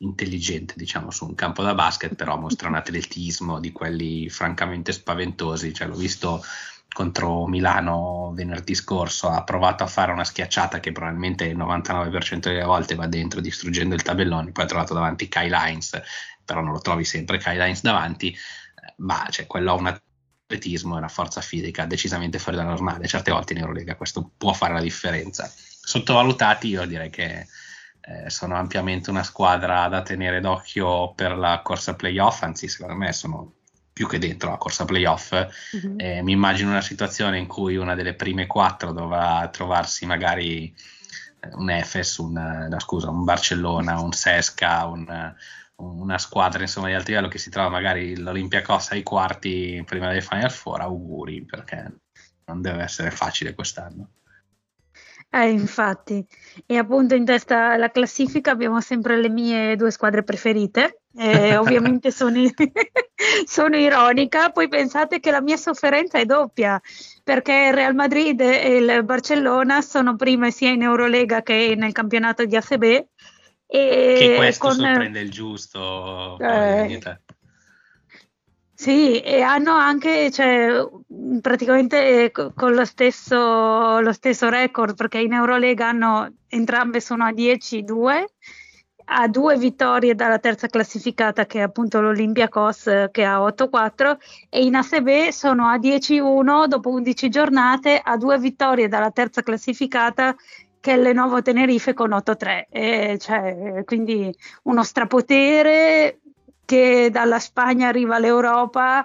intelligente 0.04 0.74
diciamo 0.76 1.10
su 1.10 1.26
un 1.26 1.34
campo 1.34 1.62
da 1.62 1.74
basket 1.74 2.14
però 2.14 2.38
mostra 2.38 2.68
un 2.68 2.76
atletismo 2.76 3.58
di 3.58 3.72
quelli 3.72 4.28
francamente 4.28 4.92
spaventosi 4.92 5.72
cioè, 5.72 5.88
l'ho 5.88 5.96
visto 5.96 6.42
contro 6.94 7.46
Milano 7.46 8.32
venerdì 8.34 8.74
scorso 8.74 9.28
ha 9.28 9.42
provato 9.42 9.82
a 9.82 9.88
fare 9.88 10.12
una 10.12 10.24
schiacciata 10.24 10.80
che 10.80 10.92
probabilmente 10.92 11.44
il 11.44 11.58
99% 11.58 12.38
delle 12.38 12.64
volte 12.64 12.94
va 12.94 13.06
dentro 13.06 13.40
distruggendo 13.40 13.94
il 13.94 14.02
tabellone, 14.02 14.52
poi 14.52 14.64
ha 14.64 14.68
trovato 14.68 14.94
davanti 14.94 15.28
Kyle 15.28 15.56
Hines, 15.56 16.00
però 16.44 16.62
non 16.62 16.72
lo 16.72 16.78
trovi 16.78 17.04
sempre 17.04 17.38
Kyle 17.38 17.64
Hines 17.64 17.82
davanti, 17.82 18.34
ma 18.98 19.26
cioè, 19.28 19.46
quello 19.46 19.72
ha 19.72 19.74
un 19.74 19.98
atletismo 20.46 20.94
e 20.94 20.98
una 20.98 21.08
forza 21.08 21.40
fisica 21.40 21.84
decisamente 21.84 22.38
fuori 22.38 22.56
dalla 22.56 22.70
normale, 22.70 23.08
certe 23.08 23.32
volte 23.32 23.54
in 23.54 23.58
Eurolega 23.58 23.96
questo 23.96 24.30
può 24.36 24.52
fare 24.52 24.74
la 24.74 24.80
differenza. 24.80 25.52
Sottovalutati 25.52 26.68
io 26.68 26.86
direi 26.86 27.10
che 27.10 27.46
eh, 28.06 28.28
sono 28.28 28.56
ampiamente 28.56 29.10
una 29.10 29.22
squadra 29.22 29.88
da 29.88 30.02
tenere 30.02 30.40
d'occhio 30.40 31.14
per 31.14 31.36
la 31.36 31.60
corsa 31.62 31.94
playoff, 31.94 32.42
anzi 32.42 32.68
secondo 32.68 32.94
me 32.94 33.12
sono 33.12 33.54
più 33.92 34.06
che 34.08 34.18
dentro 34.18 34.50
la 34.50 34.58
corsa 34.58 34.84
playoff. 34.84 35.32
Mm-hmm. 35.32 36.00
Eh, 36.00 36.22
mi 36.22 36.32
immagino 36.32 36.70
una 36.70 36.82
situazione 36.82 37.38
in 37.38 37.46
cui 37.46 37.76
una 37.76 37.94
delle 37.94 38.14
prime 38.14 38.46
quattro 38.46 38.92
dovrà 38.92 39.48
trovarsi 39.48 40.04
magari 40.04 40.74
eh, 41.40 41.48
un 41.52 41.70
Efes, 41.70 42.18
un, 42.18 42.36
eh, 42.36 42.68
no, 42.68 42.80
scusa, 42.80 43.08
un 43.08 43.24
Barcellona, 43.24 44.00
un 44.00 44.12
Sesca, 44.12 44.84
un, 44.84 45.34
una 45.76 46.18
squadra 46.18 46.60
insomma, 46.60 46.88
di 46.88 46.94
alto 46.94 47.10
livello 47.10 47.28
che 47.28 47.38
si 47.38 47.50
trova 47.50 47.68
magari 47.68 48.18
l'Olympiacos 48.18 48.90
ai 48.90 49.02
quarti 49.02 49.82
prima 49.86 50.10
dei 50.10 50.20
Final 50.20 50.50
Four. 50.50 50.82
Auguri 50.82 51.44
perché 51.44 52.00
non 52.46 52.60
deve 52.60 52.82
essere 52.82 53.10
facile 53.10 53.54
quest'anno. 53.54 54.08
Eh, 55.34 55.50
infatti, 55.50 56.24
e 56.64 56.76
appunto 56.76 57.16
in 57.16 57.24
testa 57.24 57.72
alla 57.72 57.90
classifica 57.90 58.52
abbiamo 58.52 58.80
sempre 58.80 59.20
le 59.20 59.28
mie 59.28 59.74
due 59.74 59.90
squadre 59.90 60.22
preferite. 60.22 61.00
Eh, 61.16 61.56
ovviamente 61.58 62.12
sono, 62.12 62.38
sono, 63.44 63.76
ironica, 63.76 64.50
poi 64.50 64.68
pensate 64.68 65.18
che 65.18 65.32
la 65.32 65.40
mia 65.40 65.56
sofferenza 65.56 66.18
è 66.18 66.24
doppia, 66.24 66.80
perché 67.24 67.66
il 67.68 67.74
Real 67.74 67.96
Madrid 67.96 68.40
e 68.40 68.76
il 68.76 69.02
Barcellona 69.02 69.80
sono 69.80 70.14
prime 70.14 70.52
sia 70.52 70.70
in 70.70 70.82
Eurolega 70.82 71.42
che 71.42 71.74
nel 71.76 71.90
campionato 71.90 72.44
di 72.44 72.54
ACB. 72.54 72.82
E 73.66 74.16
che 74.16 74.34
questo 74.36 74.68
con, 74.68 74.76
sorprende 74.76 75.18
il 75.18 75.32
giusto. 75.32 76.38
Eh, 76.38 77.00
sì, 78.84 79.18
e 79.20 79.40
hanno 79.40 79.72
anche, 79.72 80.30
cioè, 80.30 80.86
praticamente 81.40 82.30
con 82.54 82.74
lo 82.74 82.84
stesso, 82.84 83.98
lo 84.00 84.12
stesso 84.12 84.50
record, 84.50 84.94
perché 84.94 85.20
in 85.20 85.32
Eurolega 85.32 85.88
hanno, 85.88 86.34
entrambe 86.48 87.00
sono 87.00 87.24
a 87.24 87.30
10-2, 87.30 88.24
a 89.06 89.26
due 89.28 89.56
vittorie 89.56 90.14
dalla 90.14 90.38
terza 90.38 90.66
classificata 90.66 91.46
che 91.46 91.60
è 91.60 91.62
appunto 91.62 92.02
l'Olympiacos 92.02 93.08
che 93.10 93.24
ha 93.24 93.38
8-4 93.38 94.18
e 94.50 94.64
in 94.64 94.74
ASB 94.74 95.28
sono 95.28 95.66
a 95.66 95.76
10-1 95.76 96.66
dopo 96.66 96.90
11 96.90 97.28
giornate 97.30 97.98
a 98.02 98.18
due 98.18 98.38
vittorie 98.38 98.88
dalla 98.88 99.10
terza 99.10 99.42
classificata 99.42 100.36
che 100.80 100.92
è 100.92 100.98
Lenovo 100.98 101.40
Tenerife 101.40 101.94
con 101.94 102.10
8-3 102.10 102.64
e 102.68 103.16
cioè, 103.18 103.82
quindi 103.84 104.34
uno 104.64 104.82
strapotere 104.82 106.20
che 106.64 107.08
dalla 107.10 107.38
Spagna 107.38 107.88
arriva 107.88 108.16
all'Europa. 108.16 109.04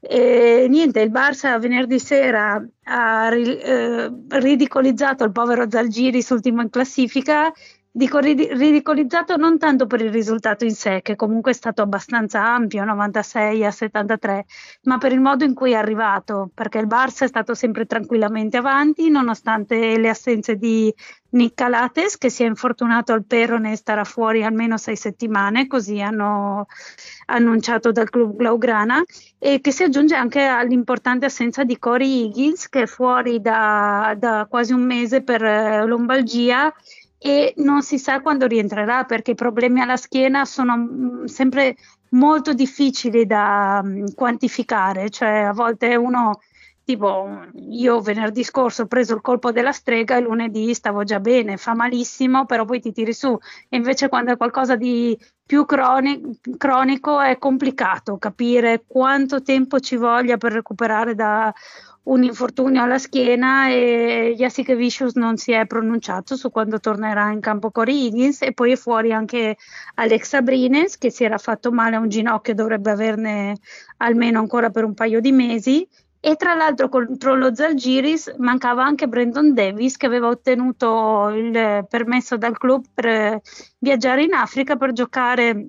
E 0.00 0.66
niente, 0.68 1.00
il 1.00 1.10
Barça 1.10 1.58
venerdì 1.58 1.98
sera 1.98 2.64
ha 2.84 3.34
eh, 3.34 4.10
ridicolizzato 4.28 5.24
il 5.24 5.32
povero 5.32 5.68
Zalgiris 5.68 6.28
ultimo 6.30 6.62
in 6.62 6.70
classifica 6.70 7.52
Dico 7.90 8.18
ridicolizzato 8.18 9.36
non 9.36 9.58
tanto 9.58 9.86
per 9.86 10.02
il 10.02 10.12
risultato 10.12 10.64
in 10.64 10.74
sé, 10.74 11.00
che 11.02 11.16
comunque 11.16 11.52
è 11.52 11.54
stato 11.54 11.80
abbastanza 11.80 12.44
ampio, 12.44 12.84
96 12.84 13.64
a 13.64 13.70
73, 13.70 14.44
ma 14.82 14.98
per 14.98 15.12
il 15.12 15.20
modo 15.20 15.44
in 15.44 15.54
cui 15.54 15.72
è 15.72 15.76
arrivato, 15.76 16.50
perché 16.52 16.78
il 16.78 16.86
Barça 16.86 17.24
è 17.24 17.26
stato 17.26 17.54
sempre 17.54 17.86
tranquillamente 17.86 18.58
avanti, 18.58 19.08
nonostante 19.08 19.98
le 19.98 20.08
assenze 20.10 20.56
di 20.56 20.94
Nick 21.30 21.54
Calates, 21.54 22.18
che 22.18 22.28
si 22.28 22.42
è 22.42 22.46
infortunato 22.46 23.14
al 23.14 23.24
perone 23.24 23.72
e 23.72 23.76
starà 23.76 24.04
fuori 24.04 24.44
almeno 24.44 24.76
sei 24.76 24.94
settimane, 24.94 25.66
così 25.66 26.00
hanno 26.00 26.66
annunciato 27.26 27.90
dal 27.90 28.10
club 28.10 28.34
Blaugrana, 28.34 29.02
e 29.38 29.60
che 29.60 29.72
si 29.72 29.82
aggiunge 29.82 30.14
anche 30.14 30.42
all'importante 30.42 31.24
assenza 31.24 31.64
di 31.64 31.78
Corey 31.78 32.26
Higgins, 32.26 32.68
che 32.68 32.82
è 32.82 32.86
fuori 32.86 33.40
da, 33.40 34.14
da 34.16 34.46
quasi 34.48 34.74
un 34.74 34.82
mese 34.82 35.22
per 35.22 35.42
eh, 35.42 35.86
lombalgia 35.86 36.72
e 37.18 37.52
non 37.56 37.82
si 37.82 37.98
sa 37.98 38.20
quando 38.20 38.46
rientrerà 38.46 39.04
perché 39.04 39.32
i 39.32 39.34
problemi 39.34 39.80
alla 39.80 39.96
schiena 39.96 40.44
sono 40.44 40.76
mm, 40.76 41.24
sempre 41.24 41.76
molto 42.10 42.54
difficili 42.54 43.26
da 43.26 43.82
mm, 43.84 44.06
quantificare, 44.14 45.10
cioè 45.10 45.40
a 45.40 45.52
volte 45.52 45.94
uno 45.96 46.40
tipo 46.88 47.28
io 47.52 48.00
venerdì 48.00 48.42
scorso 48.42 48.82
ho 48.82 48.86
preso 48.86 49.14
il 49.14 49.20
colpo 49.20 49.52
della 49.52 49.72
strega 49.72 50.16
e 50.16 50.20
lunedì 50.20 50.72
stavo 50.72 51.04
già 51.04 51.20
bene, 51.20 51.58
fa 51.58 51.74
malissimo, 51.74 52.46
però 52.46 52.64
poi 52.64 52.80
ti 52.80 52.92
tiri 52.92 53.12
su. 53.12 53.36
E 53.68 53.76
invece 53.76 54.08
quando 54.08 54.32
è 54.32 54.38
qualcosa 54.38 54.74
di 54.74 55.14
più 55.44 55.66
croni- 55.66 56.38
cronico 56.56 57.20
è 57.20 57.36
complicato 57.36 58.16
capire 58.16 58.84
quanto 58.86 59.42
tempo 59.42 59.80
ci 59.80 59.96
voglia 59.96 60.38
per 60.38 60.52
recuperare 60.52 61.14
da 61.14 61.52
un 62.08 62.22
infortunio 62.22 62.82
alla 62.82 62.98
schiena 62.98 63.68
e 63.68 64.34
Jessica 64.36 64.74
Vicious 64.74 65.14
non 65.14 65.36
si 65.36 65.52
è 65.52 65.66
pronunciato 65.66 66.36
su 66.36 66.50
quando 66.50 66.80
tornerà 66.80 67.30
in 67.30 67.40
campo 67.40 67.70
Corey 67.70 68.06
Higgins 68.06 68.42
e 68.42 68.52
poi 68.52 68.72
è 68.72 68.76
fuori 68.76 69.12
anche 69.12 69.56
Alexa 69.94 70.40
Brines 70.40 70.96
che 70.96 71.10
si 71.10 71.24
era 71.24 71.38
fatto 71.38 71.70
male 71.70 71.96
a 71.96 72.00
un 72.00 72.08
ginocchio 72.08 72.54
dovrebbe 72.54 72.90
averne 72.90 73.56
almeno 73.98 74.38
ancora 74.38 74.70
per 74.70 74.84
un 74.84 74.94
paio 74.94 75.20
di 75.20 75.32
mesi. 75.32 75.86
E 76.20 76.34
tra 76.34 76.54
l'altro 76.54 76.88
contro 76.88 77.36
lo 77.36 77.54
Zalgiris 77.54 78.34
mancava 78.38 78.82
anche 78.82 79.06
Brandon 79.06 79.54
Davis 79.54 79.96
che 79.96 80.06
aveva 80.06 80.26
ottenuto 80.26 81.28
il 81.28 81.86
permesso 81.88 82.36
dal 82.36 82.58
club 82.58 82.86
per 82.92 83.40
viaggiare 83.78 84.24
in 84.24 84.32
Africa 84.32 84.74
per 84.74 84.92
giocare 84.92 85.68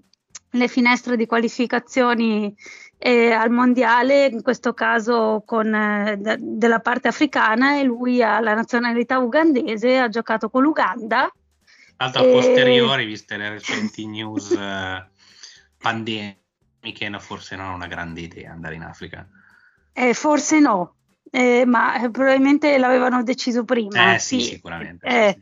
le 0.52 0.68
finestre 0.68 1.16
di 1.16 1.28
qualificazioni 1.28 2.56
eh, 3.02 3.32
al 3.32 3.50
mondiale, 3.50 4.26
in 4.26 4.42
questo 4.42 4.74
caso 4.74 5.42
con, 5.46 5.74
eh, 5.74 6.18
de- 6.18 6.38
della 6.38 6.80
parte 6.82 7.08
africana 7.08 7.80
e 7.80 7.84
lui 7.84 8.22
ha 8.22 8.42
la 8.42 8.54
nazionalità 8.54 9.20
ugandese, 9.20 9.98
ha 9.98 10.10
giocato 10.10 10.50
con 10.50 10.64
l'Uganda. 10.64 11.32
Tanto 11.96 12.20
a 12.20 12.26
e... 12.26 12.32
posteriori, 12.32 13.06
viste 13.06 13.38
le 13.38 13.50
recenti 13.50 14.06
news 14.06 14.52
eh, 14.52 15.08
pandemiche, 15.78 17.20
forse 17.20 17.56
non 17.56 17.72
è 17.72 17.74
una 17.74 17.88
grande 17.88 18.20
idea 18.20 18.52
andare 18.52 18.76
in 18.76 18.84
Africa. 18.84 19.26
Eh, 19.94 20.14
forse 20.14 20.60
no, 20.60 20.96
eh, 21.32 21.64
ma 21.66 22.10
probabilmente 22.12 22.78
l'avevano 22.78 23.24
deciso 23.24 23.64
prima. 23.64 24.14
Eh 24.14 24.20
sì, 24.20 24.42
sì 24.42 24.56
sicuramente. 24.56 25.10
Sì. 25.10 25.42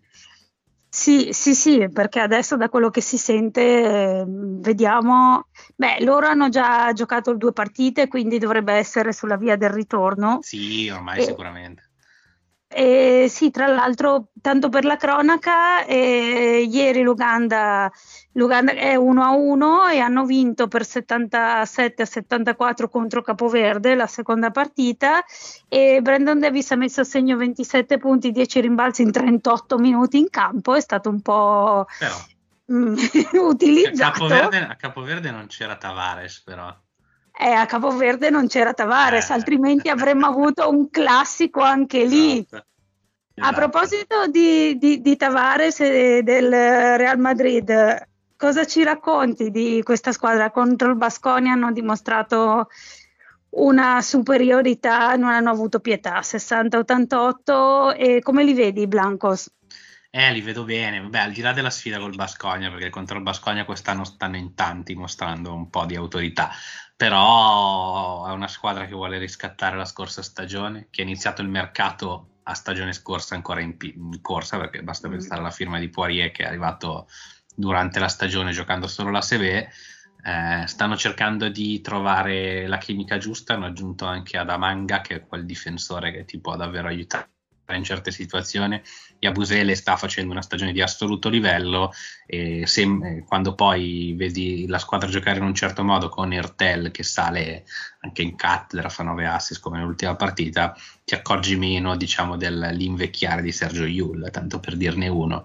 Sì, 0.97 1.29
sì, 1.31 1.53
sì, 1.53 1.89
perché 1.93 2.19
adesso 2.19 2.57
da 2.57 2.69
quello 2.69 2.89
che 2.89 3.01
si 3.01 3.19
sente 3.19 3.61
eh, 3.61 4.23
vediamo, 4.27 5.45
beh, 5.75 6.03
loro 6.03 6.25
hanno 6.25 6.49
già 6.49 6.91
giocato 6.91 7.35
due 7.35 7.53
partite, 7.53 8.07
quindi 8.07 8.39
dovrebbe 8.39 8.73
essere 8.73 9.13
sulla 9.13 9.37
via 9.37 9.55
del 9.55 9.69
ritorno. 9.69 10.39
Sì, 10.41 10.89
ormai 10.89 11.19
e, 11.19 11.21
sicuramente. 11.21 11.83
E 12.67 13.27
sì, 13.29 13.51
tra 13.51 13.67
l'altro, 13.67 14.29
tanto 14.41 14.69
per 14.69 14.85
la 14.85 14.95
cronaca, 14.95 15.85
eh, 15.85 16.67
ieri 16.67 17.03
l'Uganda, 17.03 17.91
l'Uganda 18.37 18.71
è 18.71 18.95
1 18.95 19.23
a 19.23 19.31
1 19.31 19.87
e 19.87 19.99
hanno 19.99 20.23
vinto 20.23 20.67
per 20.67 20.85
77 20.85 22.01
a 22.01 22.05
74 22.05 22.87
contro 22.87 23.21
Capoverde 23.21 23.95
la 23.95 24.07
seconda 24.07 24.51
partita 24.51 25.23
e 25.67 25.99
Brandon 26.01 26.39
Davis 26.39 26.71
ha 26.71 26.75
messo 26.75 27.01
a 27.01 27.03
segno 27.03 27.35
27 27.35 27.97
punti, 27.97 28.31
10 28.31 28.61
rimbalzi 28.61 29.01
in 29.01 29.11
38 29.11 29.77
minuti 29.77 30.19
in 30.19 30.29
campo, 30.29 30.75
è 30.75 30.81
stato 30.81 31.09
un 31.09 31.21
po' 31.21 31.85
però, 31.99 32.15
mm, 32.71 32.95
utilizzato. 33.49 34.25
A 34.25 34.27
Capoverde, 34.27 34.57
a 34.59 34.75
Capoverde 34.75 35.31
non 35.31 35.47
c'era 35.47 35.75
Tavares 35.75 36.41
però 36.41 36.73
eh, 37.39 37.51
a 37.51 37.67
Capoverde 37.67 38.31
non 38.31 38.47
c'era 38.47 38.73
Tavares, 38.73 39.29
eh. 39.29 39.33
altrimenti 39.33 39.89
avremmo 39.89 40.25
avuto 40.27 40.69
un 40.69 40.89
classico 40.89 41.61
anche 41.61 42.03
lì. 42.05 42.39
Esatto. 42.39 42.65
A 43.39 43.53
proposito 43.53 44.25
di, 44.25 44.79
di, 44.79 44.99
di, 44.99 45.15
Tavares 45.15 45.79
e 45.81 46.23
del 46.23 46.49
Real 46.49 47.19
Madrid, 47.19 47.69
cosa 48.37 48.65
ci 48.65 48.83
racconti 48.83 49.51
di 49.51 49.81
questa 49.83 50.11
squadra? 50.11 50.51
Contro 50.51 50.89
il 50.89 50.95
Basconi 50.95 51.49
hanno 51.49 51.71
dimostrato 51.71 52.69
una 53.49 54.01
superiorità, 54.01 55.15
non 55.15 55.31
hanno 55.31 55.49
avuto 55.49 55.79
pietà, 55.79 56.19
60-88 56.19 57.97
e 57.97 58.21
come 58.21 58.43
li 58.43 58.53
vedi 58.53 58.81
i 58.81 58.87
Blancos? 58.87 59.51
Eh, 60.09 60.31
li 60.31 60.41
vedo 60.41 60.63
bene. 60.63 61.01
Vabbè, 61.01 61.19
al 61.19 61.31
di 61.31 61.41
là 61.41 61.53
della 61.53 61.69
sfida 61.69 61.99
col 61.99 62.15
Bascogna, 62.15 62.69
perché 62.69 62.89
contro 62.89 63.17
il 63.17 63.23
Bascogna 63.23 63.65
quest'anno 63.65 64.03
stanno 64.03 64.37
in 64.37 64.53
tanti 64.55 64.95
mostrando 64.95 65.53
un 65.53 65.69
po' 65.69 65.85
di 65.85 65.95
autorità. 65.95 66.49
Però 66.95 68.25
è 68.25 68.31
una 68.31 68.47
squadra 68.47 68.85
che 68.85 68.93
vuole 68.93 69.17
riscattare 69.17 69.77
la 69.77 69.85
scorsa 69.85 70.23
stagione, 70.23 70.87
che 70.89 71.01
ha 71.01 71.05
iniziato 71.05 71.41
il 71.41 71.49
mercato 71.49 72.29
a 72.43 72.53
stagione 72.53 72.93
scorsa 72.93 73.35
ancora 73.35 73.61
in, 73.61 73.75
in 73.79 74.21
corsa, 74.21 74.57
perché 74.57 74.81
basta 74.81 75.07
mm. 75.07 75.11
pensare 75.11 75.39
alla 75.41 75.51
firma 75.51 75.79
di 75.79 75.89
Poirier 75.89 76.31
che 76.31 76.43
è 76.43 76.47
arrivato 76.47 77.07
durante 77.57 77.97
la 77.99 78.07
stagione 78.07 78.51
giocando 78.51 78.87
solo 78.87 79.09
la 79.09 79.21
Seve. 79.21 79.71
Eh, 80.23 80.67
stanno 80.67 80.95
cercando 80.95 81.49
di 81.49 81.81
trovare 81.81 82.67
la 82.67 82.77
chimica 82.77 83.17
giusta, 83.17 83.55
hanno 83.55 83.65
aggiunto 83.65 84.05
anche 84.05 84.37
Adamanga, 84.37 85.01
che 85.01 85.15
è 85.15 85.25
quel 85.25 85.45
difensore 85.45 86.11
che 86.11 86.25
ti 86.25 86.39
può 86.39 86.55
davvero 86.55 86.87
aiutare 86.87 87.29
in 87.75 87.83
certe 87.83 88.11
situazioni. 88.11 88.79
Yabusele 89.19 89.73
sta 89.73 89.97
facendo 89.97 90.31
una 90.31 90.43
stagione 90.43 90.71
di 90.71 90.81
assoluto 90.81 91.27
livello 91.29 91.91
e 92.27 92.67
se, 92.67 93.23
quando 93.25 93.55
poi 93.55 94.13
vedi 94.15 94.67
la 94.67 94.77
squadra 94.77 95.09
giocare 95.09 95.39
in 95.39 95.45
un 95.45 95.55
certo 95.55 95.83
modo 95.83 96.07
con 96.07 96.31
Ertel 96.31 96.91
che 96.91 97.03
sale 97.03 97.65
anche 98.01 98.21
in 98.21 98.35
cattedra, 98.35 98.89
fa 98.89 99.03
9 99.03 99.25
assist 99.25 99.59
come 99.59 99.79
nell'ultima 99.79 100.15
partita, 100.15 100.77
ti 101.03 101.15
accorgi 101.15 101.57
meno 101.57 101.97
diciamo 101.97 102.37
dell'invecchiare 102.37 103.41
di 103.41 103.51
Sergio 103.51 103.85
Yul, 103.85 104.29
tanto 104.31 104.59
per 104.59 104.77
dirne 104.77 105.07
uno. 105.07 105.43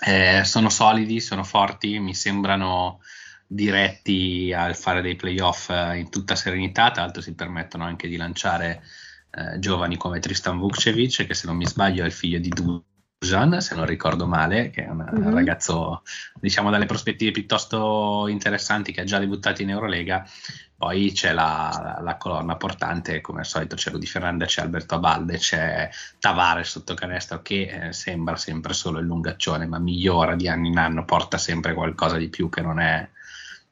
Eh, 0.00 0.44
sono 0.44 0.68
solidi, 0.68 1.20
sono 1.20 1.42
forti, 1.42 1.98
mi 1.98 2.14
sembrano 2.14 3.00
diretti 3.46 4.52
a 4.52 4.72
fare 4.74 5.00
dei 5.00 5.16
playoff 5.16 5.70
in 5.70 6.08
tutta 6.10 6.36
serenità, 6.36 6.90
tra 6.90 7.02
l'altro 7.02 7.22
si 7.22 7.34
permettono 7.34 7.84
anche 7.84 8.06
di 8.06 8.16
lanciare 8.16 8.82
eh, 9.30 9.58
giovani 9.58 9.96
come 9.96 10.20
Tristan 10.20 10.58
Vukcevic, 10.58 11.26
che 11.26 11.34
se 11.34 11.46
non 11.46 11.56
mi 11.56 11.66
sbaglio 11.66 12.02
è 12.02 12.06
il 12.06 12.12
figlio 12.12 12.38
di 12.38 12.48
Dujan, 12.48 12.82
se 13.20 13.74
non 13.74 13.84
ricordo 13.84 14.26
male, 14.28 14.70
che 14.70 14.84
è 14.84 14.88
un 14.88 14.98
mm-hmm. 14.98 15.34
ragazzo, 15.34 16.02
diciamo, 16.40 16.70
dalle 16.70 16.86
prospettive 16.86 17.32
piuttosto 17.32 18.26
interessanti, 18.28 18.92
che 18.92 19.00
ha 19.00 19.04
già 19.04 19.18
debuttato 19.18 19.62
in 19.62 19.70
Eurolega. 19.70 20.24
Poi 20.76 21.10
c'è 21.10 21.32
la, 21.32 21.98
la 22.00 22.16
colonna 22.16 22.54
portante, 22.54 23.20
come 23.20 23.40
al 23.40 23.46
solito 23.46 23.74
c'è 23.74 23.90
Rudi 23.90 24.06
Ferranda, 24.06 24.46
c'è 24.46 24.62
Alberto 24.62 24.94
Abalde, 24.94 25.36
c'è 25.36 25.90
Tavares 26.20 26.70
sotto 26.70 26.94
canestro 26.94 27.42
che 27.42 27.88
eh, 27.88 27.92
sembra 27.92 28.36
sempre 28.36 28.72
solo 28.72 29.00
il 29.00 29.06
lungaccione, 29.06 29.66
ma 29.66 29.80
migliora 29.80 30.36
di 30.36 30.46
anno 30.46 30.68
in 30.68 30.78
anno, 30.78 31.04
porta 31.04 31.36
sempre 31.36 31.74
qualcosa 31.74 32.16
di 32.16 32.28
più 32.28 32.48
che 32.48 32.60
non 32.60 32.78
è 32.78 33.08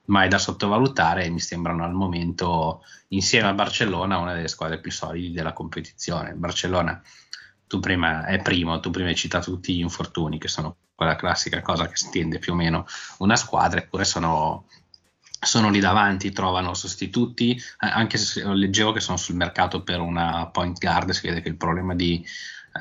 mai 0.06 0.28
da 0.28 0.38
sottovalutare 0.38 1.24
e 1.24 1.30
mi 1.30 1.40
sembrano 1.40 1.84
al 1.84 1.92
momento 1.92 2.82
insieme 3.08 3.48
a 3.48 3.54
Barcellona 3.54 4.18
una 4.18 4.34
delle 4.34 4.48
squadre 4.48 4.80
più 4.80 4.90
solide 4.90 5.32
della 5.32 5.52
competizione. 5.52 6.32
Barcellona 6.32 7.00
tu 7.66 7.80
prima 7.80 8.24
è 8.26 8.40
primo, 8.42 8.80
tu 8.80 8.90
prima 8.90 9.08
hai 9.08 9.14
citato 9.14 9.50
tutti 9.50 9.74
gli 9.74 9.80
infortuni 9.80 10.38
che 10.38 10.48
sono 10.48 10.76
quella 10.94 11.16
classica 11.16 11.60
cosa 11.62 11.88
che 11.88 11.96
stende 11.96 12.38
più 12.38 12.52
o 12.52 12.56
meno 12.56 12.86
una 13.18 13.36
squadra, 13.36 13.80
eppure 13.80 14.04
sono, 14.04 14.66
sono 15.40 15.70
lì 15.70 15.80
davanti, 15.80 16.32
trovano 16.32 16.74
sostituti, 16.74 17.60
anche 17.78 18.18
se 18.18 18.44
leggevo 18.44 18.92
che 18.92 19.00
sono 19.00 19.16
sul 19.16 19.36
mercato 19.36 19.82
per 19.82 20.00
una 20.00 20.46
point 20.46 20.78
guard, 20.78 21.10
si 21.10 21.26
vede 21.26 21.42
che 21.42 21.48
il 21.48 21.56
problema 21.56 21.94
di 21.94 22.24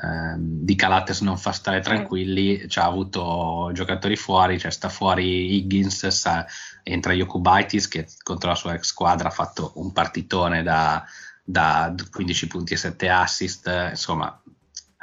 Ehm, 0.02 0.64
di 0.64 0.74
Calates 0.74 1.20
non 1.20 1.38
fa 1.38 1.52
stare 1.52 1.80
tranquilli, 1.80 2.68
ci 2.68 2.78
ha 2.78 2.84
avuto 2.84 3.70
giocatori 3.72 4.16
fuori, 4.16 4.58
cioè 4.58 4.70
sta 4.70 4.88
fuori 4.88 5.54
Higgins, 5.56 6.06
sa, 6.08 6.46
entra 6.82 7.12
Yokubaitis 7.12 7.88
che 7.88 8.08
contro 8.22 8.50
la 8.50 8.54
sua 8.54 8.74
ex 8.74 8.86
squadra 8.86 9.28
ha 9.28 9.32
fatto 9.32 9.72
un 9.76 9.92
partitone 9.92 10.62
da, 10.62 11.04
da 11.42 11.94
15 12.10 12.46
punti 12.46 12.74
e 12.74 12.76
7 12.76 13.08
assist, 13.08 13.88
insomma 13.90 14.40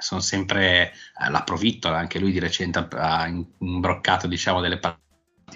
sono 0.03 0.21
sempre 0.21 0.91
eh, 0.91 1.29
la 1.29 1.43
Provittola, 1.43 1.97
anche 1.97 2.19
lui 2.19 2.31
di 2.31 2.39
recente 2.39 2.85
ha 2.91 3.27
imbroccato 3.59 4.27
diciamo 4.27 4.61
delle 4.61 4.77
partite 4.77 5.01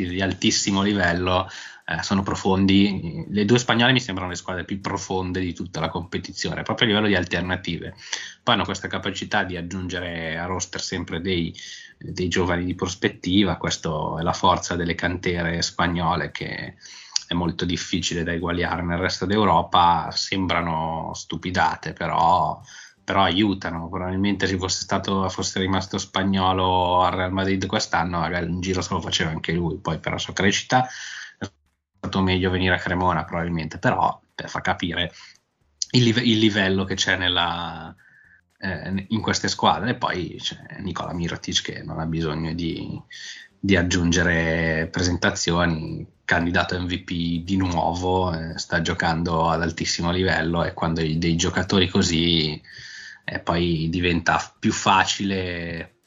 di 0.10 0.22
altissimo 0.22 0.82
livello, 0.82 1.50
eh, 1.86 2.04
sono 2.04 2.24
profondi. 2.24 3.26
Le 3.30 3.46
due 3.46 3.60
spagnole 3.60 3.92
mi 3.92 4.00
sembrano 4.00 4.30
le 4.30 4.36
squadre 4.36 4.64
più 4.64 4.80
profonde 4.80 5.40
di 5.40 5.54
tutta 5.54 5.80
la 5.80 5.90
competizione, 5.90 6.64
proprio 6.64 6.88
a 6.88 6.90
livello 6.92 7.08
di 7.08 7.16
alternative. 7.16 7.96
Poi 8.44 8.54
hanno 8.54 8.66
questa 8.66 8.88
capacità 8.88 9.44
di 9.44 9.58
aggiungere 9.58 10.38
a 10.38 10.46
roster 10.46 10.82
sempre 10.82 11.22
dei, 11.22 11.54
dei 11.98 12.28
giovani 12.28 12.66
di 12.66 12.76
prospettiva, 12.76 13.58
questa 13.58 13.90
è 14.20 14.22
la 14.22 14.34
forza 14.34 14.76
delle 14.76 14.96
cantere 14.96 15.62
spagnole 15.62 16.32
che 16.32 16.76
è 17.28 17.34
molto 17.34 17.66
difficile 17.66 18.24
da 18.24 18.32
eguagliare 18.32 18.82
nel 18.84 19.00
resto 19.00 19.26
d'Europa, 19.26 20.10
sembrano 20.12 21.12
stupidate, 21.14 21.92
però 21.92 22.62
però 23.08 23.24
aiutano. 23.24 23.88
Probabilmente 23.88 24.48
se 24.48 24.58
fosse, 24.58 24.82
stato, 24.82 25.30
fosse 25.30 25.60
rimasto 25.60 25.98
spagnolo 25.98 27.04
al 27.04 27.14
Real 27.14 27.32
Madrid 27.32 27.66
quest'anno, 27.66 28.20
magari 28.20 28.48
un 28.48 28.60
giro 28.60 28.82
se 28.82 28.94
lo 28.94 29.00
faceva 29.00 29.30
anche 29.30 29.54
lui. 29.54 29.78
Poi 29.78 29.98
per 29.98 30.12
la 30.12 30.18
sua 30.18 30.34
crescita 30.34 30.86
è 31.38 31.50
stato 32.00 32.22
meglio 32.22 32.50
venire 32.50 32.76
a 32.76 32.80
Cremona, 32.80 33.24
probabilmente, 33.24 33.78
però 33.78 34.20
per 34.36 34.50
far 34.50 34.62
capire 34.62 35.14
il, 35.92 36.04
live- 36.04 36.22
il 36.22 36.38
livello 36.38 36.84
che 36.84 36.96
c'è 36.96 37.16
nella, 37.16 37.96
eh, 38.60 39.06
in 39.08 39.22
queste 39.22 39.48
squadre. 39.48 39.92
E 39.92 39.96
poi 39.96 40.36
c'è 40.38 40.58
Nicola 40.80 41.14
Mirotic 41.14 41.62
che 41.62 41.84
non 41.84 42.02
ha 42.02 42.06
bisogno 42.06 42.54
di, 42.54 43.02
di 43.58 43.78
aggiungere 43.78 44.90
presentazioni, 44.92 46.06
candidato 46.26 46.78
MVP 46.78 47.46
di 47.46 47.56
nuovo, 47.56 48.34
eh, 48.34 48.58
sta 48.58 48.82
giocando 48.82 49.50
ad 49.50 49.62
altissimo 49.62 50.12
livello 50.12 50.66
e 50.66 50.74
quando 50.74 51.00
dei 51.00 51.38
giocatori 51.38 51.88
così 51.88 52.62
e 53.30 53.40
poi 53.40 53.90
diventa 53.90 54.42
più 54.58 54.72
facile 54.72 56.04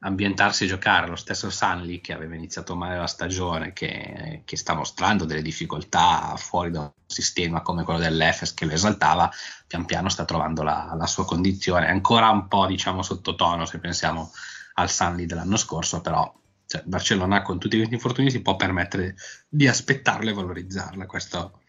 ambientarsi 0.00 0.64
e 0.64 0.66
giocare. 0.66 1.06
Lo 1.06 1.14
stesso 1.14 1.48
Sunly 1.48 2.00
che 2.00 2.12
aveva 2.12 2.34
iniziato 2.34 2.74
male 2.74 2.98
la 2.98 3.06
stagione, 3.06 3.72
che, 3.72 4.42
che, 4.44 4.56
sta 4.56 4.74
mostrando 4.74 5.24
delle 5.24 5.40
difficoltà 5.40 6.34
fuori 6.36 6.72
da 6.72 6.80
un 6.80 6.92
sistema 7.06 7.62
come 7.62 7.84
quello 7.84 8.00
dell'Efes 8.00 8.54
che 8.54 8.64
lo 8.64 8.72
esaltava, 8.72 9.30
pian 9.68 9.84
piano 9.84 10.08
sta 10.08 10.24
trovando 10.24 10.64
la, 10.64 10.92
la 10.98 11.06
sua 11.06 11.24
condizione. 11.24 11.86
Ancora 11.86 12.28
un 12.30 12.48
po' 12.48 12.66
diciamo 12.66 13.02
sottotono 13.02 13.66
se 13.66 13.78
pensiamo 13.78 14.32
al 14.74 14.90
Sunly 14.90 15.26
dell'anno 15.26 15.56
scorso, 15.56 16.00
però 16.00 16.32
cioè, 16.66 16.82
Barcellona 16.84 17.42
con 17.42 17.60
tutti 17.60 17.76
questi 17.76 17.94
infortuni 17.94 18.32
si 18.32 18.42
può 18.42 18.56
permettere 18.56 19.14
di 19.48 19.68
aspettarla 19.68 20.30
e 20.30 20.34
valorizzarla. 20.34 21.06
Questo 21.06 21.60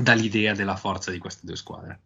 dà 0.00 0.14
l'idea 0.14 0.54
della 0.54 0.76
forza 0.76 1.10
di 1.10 1.18
queste 1.18 1.44
due 1.44 1.56
squadre. 1.56 2.00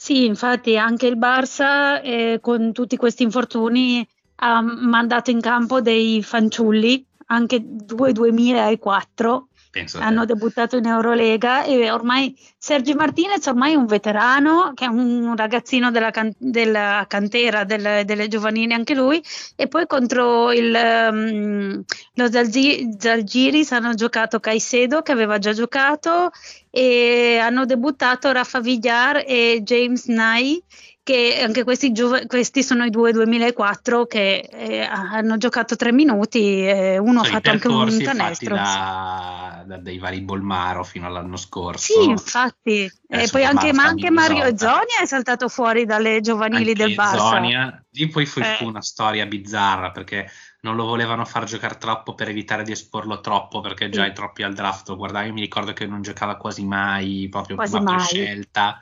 Sì, 0.00 0.24
infatti 0.26 0.76
anche 0.78 1.08
il 1.08 1.18
Barça 1.18 2.00
eh, 2.00 2.38
con 2.40 2.72
tutti 2.72 2.96
questi 2.96 3.24
infortuni 3.24 4.06
ha 4.36 4.60
mandato 4.62 5.30
in 5.32 5.40
campo 5.40 5.80
dei 5.80 6.22
fanciulli, 6.22 7.04
anche 7.26 7.58
due 7.64 8.12
2004 8.12 9.48
Penso 9.78 9.98
hanno 9.98 10.24
debuttato 10.24 10.76
in 10.76 10.86
Eurolega 10.86 11.64
e 11.64 11.90
ormai 11.90 12.36
Sergi 12.56 12.94
Martinez 12.94 13.46
ormai 13.46 13.72
è 13.72 13.76
un 13.76 13.86
veterano, 13.86 14.72
che 14.74 14.84
è 14.84 14.88
un 14.88 15.34
ragazzino 15.36 15.90
della, 15.90 16.10
can- 16.10 16.34
della 16.36 17.04
cantera 17.08 17.64
del, 17.64 18.04
delle 18.04 18.28
giovanili 18.28 18.72
anche 18.72 18.94
lui. 18.94 19.22
E 19.54 19.68
poi 19.68 19.86
contro 19.86 20.50
il, 20.52 20.74
um, 20.74 21.82
lo 22.14 22.30
Zalgiris 22.30 23.72
hanno 23.72 23.94
giocato 23.94 24.40
Caicedo 24.40 25.02
che 25.02 25.12
aveva 25.12 25.38
già 25.38 25.52
giocato 25.52 26.30
e 26.70 27.38
hanno 27.40 27.64
debuttato 27.64 28.32
Rafa 28.32 28.60
Villar 28.60 29.24
e 29.26 29.60
James 29.62 30.06
Nye 30.06 30.62
che 31.08 31.40
anche 31.42 31.64
questi, 31.64 31.90
giov- 31.90 32.26
questi, 32.26 32.62
sono 32.62 32.84
i 32.84 32.90
due 32.90 33.12
2004 33.12 34.04
che 34.04 34.40
eh, 34.40 34.80
hanno 34.82 35.38
giocato 35.38 35.74
tre 35.74 35.90
minuti 35.90 36.66
e 36.66 36.98
uno 36.98 37.24
sono 37.24 37.38
ha 37.38 37.40
fatto 37.40 37.50
anche 37.50 37.68
un 37.68 37.98
canestro. 38.02 38.54
Da, 38.54 39.64
da, 39.66 39.78
dai 39.78 39.96
vari 39.96 40.20
Bolmaro 40.20 40.84
fino 40.84 41.06
all'anno 41.06 41.38
scorso. 41.38 41.94
Sì, 41.94 42.10
infatti. 42.10 42.92
e 43.08 43.28
poi 43.30 43.42
anche, 43.42 43.72
ma 43.72 43.84
anche 43.84 44.10
Mario 44.10 44.54
Zonia 44.54 45.00
è 45.00 45.06
saltato 45.06 45.48
fuori 45.48 45.86
dalle 45.86 46.20
giovanili 46.20 46.72
anche 46.72 46.84
del 46.84 46.94
Barça. 46.94 47.16
Zonia. 47.16 47.86
Lì 47.90 48.06
poi 48.08 48.26
fu 48.26 48.40
eh. 48.40 48.58
una 48.60 48.82
storia 48.82 49.24
bizzarra 49.24 49.90
perché 49.92 50.30
non 50.60 50.76
lo 50.76 50.84
volevano 50.84 51.24
far 51.24 51.44
giocare 51.44 51.78
troppo 51.78 52.14
per 52.14 52.28
evitare 52.28 52.64
di 52.64 52.72
esporlo 52.72 53.20
troppo 53.20 53.60
perché 53.60 53.88
già 53.88 54.04
sì. 54.04 54.10
è 54.10 54.12
troppi 54.12 54.42
al 54.42 54.52
draft. 54.52 54.94
Guardavi, 54.94 55.32
mi 55.32 55.40
ricordo 55.40 55.72
che 55.72 55.86
non 55.86 56.02
giocava 56.02 56.36
quasi 56.36 56.66
mai, 56.66 57.28
proprio 57.30 57.56
quasi 57.56 57.80
mai. 57.80 57.98
scelta 58.00 58.78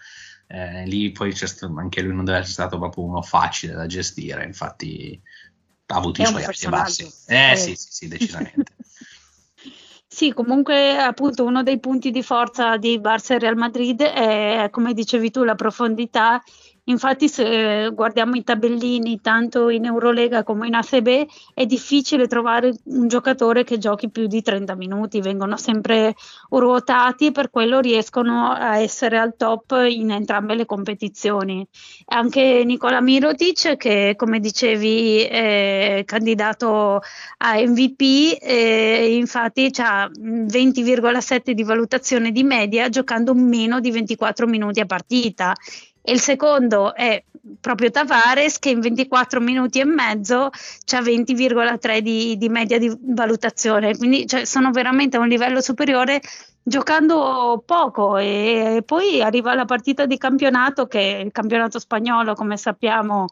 eh, 0.46 0.87
lì 0.87 1.11
poi 1.12 1.35
stato, 1.35 1.74
anche 1.76 2.02
lui 2.02 2.14
non 2.14 2.24
deve 2.24 2.38
essere 2.38 2.52
stato 2.52 2.78
proprio 2.78 3.04
uno 3.04 3.22
facile 3.22 3.74
da 3.74 3.87
gestire, 3.87 4.44
infatti 4.44 5.20
ha 5.87 5.96
avuto 5.96 6.20
è 6.20 6.24
i 6.24 6.26
suoi 6.26 6.44
alti 6.44 6.64
e 6.64 6.68
bassi. 6.68 7.12
Eh, 7.26 7.52
eh. 7.52 7.56
Sì, 7.56 7.76
sì, 7.76 7.88
sì, 7.90 8.09
decisamente. 8.09 8.72
Sì, 10.09 10.32
comunque 10.32 10.96
appunto 10.96 11.44
uno 11.44 11.62
dei 11.62 11.78
punti 11.78 12.11
di 12.11 12.22
forza 12.22 12.78
di 12.78 12.98
Barça 12.98 13.35
e 13.35 13.38
Real 13.38 13.56
Madrid 13.56 14.00
è, 14.00 14.68
come 14.70 14.94
dicevi 14.94 15.30
tu, 15.30 15.44
la 15.44 15.56
profondità 15.56 16.42
Infatti 16.88 17.29
se 17.29 17.90
guardiamo 17.92 18.37
i 18.37 18.44
tabellini 18.44 19.20
tanto 19.20 19.70
in 19.70 19.87
Eurolega 19.87 20.44
come 20.44 20.68
in 20.68 20.75
ACB 20.75 21.27
è 21.53 21.66
difficile 21.66 22.29
trovare 22.29 22.72
un 22.85 23.09
giocatore 23.09 23.64
che 23.64 23.79
giochi 23.79 24.09
più 24.09 24.27
di 24.29 24.40
30 24.40 24.77
minuti, 24.77 25.20
vengono 25.20 25.57
sempre 25.57 26.14
ruotati 26.49 27.27
e 27.27 27.33
per 27.33 27.51
quello 27.51 27.81
riescono 27.81 28.53
a 28.53 28.79
essere 28.79 29.18
al 29.18 29.35
top 29.37 29.85
in 29.88 30.12
entrambe 30.12 30.55
le 30.55 30.64
competizioni. 30.64 31.66
Anche 32.07 32.62
Nicola 32.64 33.01
Mirotic 33.01 33.77
che 33.77 34.14
come 34.16 34.38
dicevi 34.38 35.22
è 35.22 36.03
candidato 36.05 37.01
a 37.38 37.55
MVP, 37.57 38.38
eh, 38.40 39.16
infatti 39.16 39.70
ha 39.79 40.09
20,7 40.09 41.51
di 41.51 41.64
valutazione 41.64 42.31
di 42.31 42.44
media 42.44 42.88
giocando 42.88 43.35
meno 43.35 43.81
di 43.81 43.90
24 43.90 44.46
minuti 44.46 44.79
a 44.79 44.87
partita 44.87 45.53
e 46.06 46.12
il 46.12 46.20
secondo 46.20 46.94
è 46.94 47.20
proprio 47.60 47.90
Tavares 47.90 48.60
che 48.60 48.70
in 48.70 48.78
24 48.78 49.40
minuti 49.40 49.80
e 49.80 49.84
mezzo 49.84 50.44
ha 50.44 51.00
20,3 51.00 51.98
di, 51.98 52.36
di, 52.36 52.48
media 52.48 52.78
di 52.78 52.96
valutazione, 53.00 53.96
quindi 53.96 54.24
cioè, 54.24 54.44
sono 54.44 54.70
veramente 54.70 55.16
a 55.16 55.20
un 55.20 55.26
livello 55.26 55.60
superiore 55.60 56.20
giocando 56.62 57.60
poco. 57.66 58.18
E, 58.18 58.76
e 58.76 58.82
poi 58.82 59.20
arriva 59.20 59.52
la 59.54 59.64
partita 59.64 60.06
di 60.06 60.16
campionato 60.16 60.86
che 60.86 61.22
il 61.24 61.32
campionato 61.32 61.80
spagnolo 61.80 62.34
come 62.34 62.56
sappiamo 62.56 63.26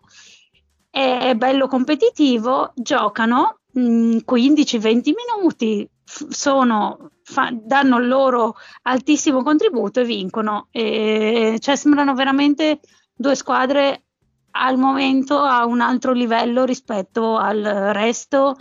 è, 0.90 1.18
è 1.28 1.34
bello 1.36 1.68
competitivo, 1.68 2.72
giocano 2.74 3.60
15-20 3.72 5.12
minuti, 5.14 5.88
sono, 6.04 7.10
fa, 7.24 7.50
danno 7.52 7.98
il 7.98 8.06
loro 8.06 8.54
altissimo 8.82 9.42
contributo 9.42 10.00
e 10.00 10.04
vincono. 10.04 10.68
E, 10.70 11.56
cioè, 11.58 11.76
sembrano 11.76 12.14
veramente 12.14 12.80
due 13.14 13.34
squadre 13.34 14.04
al 14.52 14.76
momento 14.76 15.38
a 15.38 15.64
un 15.64 15.80
altro 15.80 16.12
livello 16.12 16.64
rispetto 16.64 17.36
al 17.36 17.62
resto, 17.92 18.56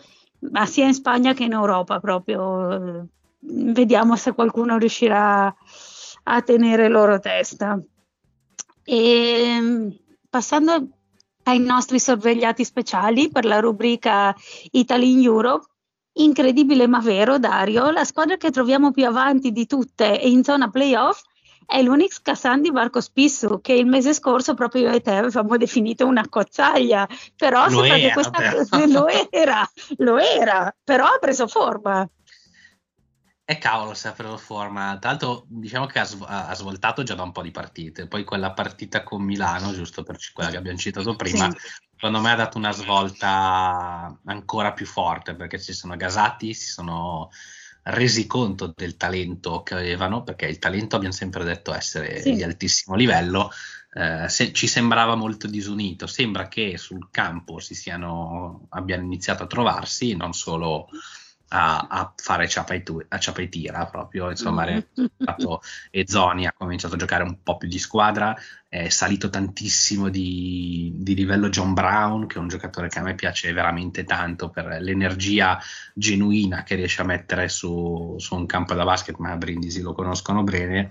ma 0.52 0.66
sia 0.66 0.86
in 0.86 0.94
Spagna 0.94 1.34
che 1.34 1.44
in 1.44 1.52
Europa 1.52 2.00
proprio. 2.00 3.08
Vediamo 3.46 4.16
se 4.16 4.34
qualcuno 4.34 4.78
riuscirà 4.78 5.54
a 6.24 6.42
tenere 6.42 6.88
loro 6.88 7.20
testa. 7.20 7.80
E, 8.86 10.00
passando 10.30 10.88
ai 11.44 11.60
nostri 11.60 12.00
sorvegliati 12.00 12.64
speciali 12.64 13.30
per 13.30 13.44
la 13.44 13.60
rubrica 13.60 14.34
Italy 14.72 15.12
in 15.12 15.22
Europe, 15.22 15.68
Incredibile 16.16 16.86
ma 16.86 17.00
vero, 17.00 17.40
Dario, 17.40 17.90
la 17.90 18.04
squadra 18.04 18.38
che 18.38 18.52
troviamo 18.52 18.92
più 18.92 19.06
avanti 19.06 19.52
di 19.52 19.66
tutte 19.66 20.20
e 20.20 20.30
in 20.30 20.44
zona 20.44 20.70
playoff 20.70 21.22
è 21.66 21.82
l'Unix 21.82 22.22
Kazan 22.22 22.62
di 22.62 22.70
Marco 22.70 23.02
Spissu, 23.02 23.62
che 23.62 23.74
il 23.74 23.88
mese 23.88 24.14
scorso 24.14 24.54
proprio 24.54 24.90
io 24.90 24.92
e 24.92 25.02
te 25.02 25.16
avevamo 25.16 25.58
definito 25.58 26.06
una 26.06 26.28
cozzaglia, 26.30 27.08
però 27.36 27.68
lo 27.68 27.84
era, 27.84 28.14
questa 28.14 28.38
però. 28.38 28.88
lo 28.88 29.08
era, 29.08 29.72
lo 29.98 30.18
era, 30.20 30.76
però 30.84 31.06
ha 31.06 31.18
preso 31.20 31.48
forma. 31.48 32.08
E 33.46 33.58
cavolo, 33.58 33.94
se 33.94 34.08
ha 34.08 34.12
preso 34.12 34.38
forma. 34.38 34.98
Tra 35.00 35.10
l'altro, 35.10 35.46
diciamo 35.48 35.86
che 35.86 36.00
ha, 36.00 36.06
sv- 36.06 36.26
ha, 36.28 36.54
svoltato 36.54 37.04
già 37.04 37.14
da 37.16 37.24
un 37.24 37.32
po' 37.32 37.42
di 37.42 37.52
partite. 37.52 38.08
Poi 38.08 38.24
quella 38.24 38.54
partita 38.54 39.04
con 39.04 39.22
Milano, 39.22 39.74
giusto 39.74 40.04
per 40.04 40.18
quella 40.32 40.50
che 40.50 40.58
abbiamo 40.58 40.78
citato 40.78 41.16
prima, 41.16 41.50
sì 41.52 41.58
secondo 42.04 42.20
me 42.20 42.34
ha 42.34 42.36
dato 42.36 42.58
una 42.58 42.74
svolta 42.74 44.20
ancora 44.26 44.74
più 44.74 44.86
forte 44.86 45.36
perché 45.36 45.58
si 45.58 45.72
sono 45.72 45.96
gasati, 45.96 46.54
si 46.54 46.68
sono 46.68 47.30
resi 47.84 48.28
conto 48.28 48.74
del 48.76 48.98
talento 48.98 49.64
che 49.64 49.76
avevano, 49.76 50.22
perché 50.22 50.48
il 50.48 50.60
talento 50.60 50.98
abbiamo 50.98 51.14
sempre 51.14 51.46
detto 51.46 51.74
essere 51.74 52.20
sì. 52.22 52.34
di 52.34 52.44
altissimo 52.44 52.98
livello, 52.98 53.50
eh, 53.94 54.28
se, 54.28 54.52
ci 54.52 54.68
sembrava 54.68 55.16
molto 55.16 55.48
disunito, 55.48 56.06
sembra 56.06 56.50
che 56.50 56.78
sul 56.78 57.08
campo 57.10 57.60
si 57.60 57.74
siano, 57.74 58.66
abbiano 58.72 59.04
iniziato 59.04 59.44
a 59.44 59.48
trovarsi, 59.48 60.14
non 60.14 60.34
solo 60.34 60.90
a, 61.56 61.88
a 61.88 62.14
fare 62.16 62.48
ciapa 62.48 62.74
e, 62.74 62.82
tu, 62.82 63.00
a 63.08 63.20
ciapa 63.20 63.42
e 63.42 63.50
tira 63.50 63.86
proprio, 63.86 64.30
insomma, 64.32 64.66
mm. 64.66 64.78
e 65.92 66.04
Zoni 66.08 66.48
ha 66.48 66.54
cominciato 66.54 66.96
a 66.96 66.98
giocare 66.98 67.24
un 67.24 67.44
po' 67.44 67.58
più 67.58 67.68
di 67.68 67.78
squadra, 67.78 68.36
è 68.68 68.90
salito 68.90 69.30
tantissimo 69.30 70.10
di, 70.10 70.94
di, 70.96 71.14
livello 71.14 71.50
John 71.50 71.74
Brown, 71.74 72.26
che 72.26 72.38
è 72.38 72.40
un 72.40 72.48
giocatore 72.48 72.90
che 72.90 72.98
a 72.98 73.04
me 73.04 73.14
piace 73.14 73.54
veramente 73.54 74.04
tanto 74.04 74.50
per 74.50 74.66
l'energia 74.82 75.60
genuina 75.94 76.64
che 76.64 76.74
riesce 76.74 77.02
a 77.04 77.06
mettere 77.06 77.50
su, 77.50 78.16
su 78.18 78.36
un 78.36 78.48
campo 78.48 78.74
da 78.74 78.84
basket, 78.84 79.18
ma 79.18 79.32
a 79.32 79.38
Brindisi 79.38 79.82
lo 79.82 79.94
conoscono 79.94 80.42
bene, 80.42 80.90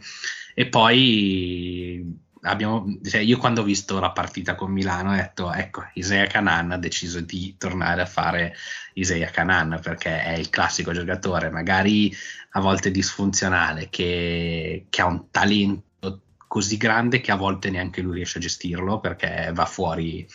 e 0.54 0.68
poi 0.68 2.20
abbiamo, 2.42 2.98
cioè 3.02 3.20
io 3.20 3.38
quando 3.38 3.60
ho 3.60 3.64
visto 3.64 4.00
la 4.00 4.10
partita 4.10 4.54
con 4.54 4.72
Milano 4.72 5.12
ho 5.12 5.14
detto 5.16 5.52
ecco 5.52 5.84
Isaiah 5.94 6.26
Canan 6.26 6.72
ha 6.72 6.78
deciso 6.78 7.20
di 7.20 7.54
tornare 7.56 8.02
a 8.02 8.06
fare 8.06 8.54
Isaiah 8.94 9.30
Canan 9.30 9.78
perché 9.82 10.22
è 10.22 10.32
il 10.32 10.50
classico 10.50 10.92
giocatore 10.92 11.50
magari 11.50 12.12
a 12.52 12.60
volte 12.60 12.90
disfunzionale 12.90 13.88
che, 13.90 14.86
che 14.88 15.02
ha 15.02 15.06
un 15.06 15.30
talento 15.30 16.22
così 16.48 16.76
grande 16.76 17.20
che 17.20 17.32
a 17.32 17.36
volte 17.36 17.70
neanche 17.70 18.02
lui 18.02 18.16
riesce 18.16 18.38
a 18.38 18.42
gestirlo 18.42 19.00
perché 19.00 19.50
va 19.54 19.64
fuori 19.64 20.26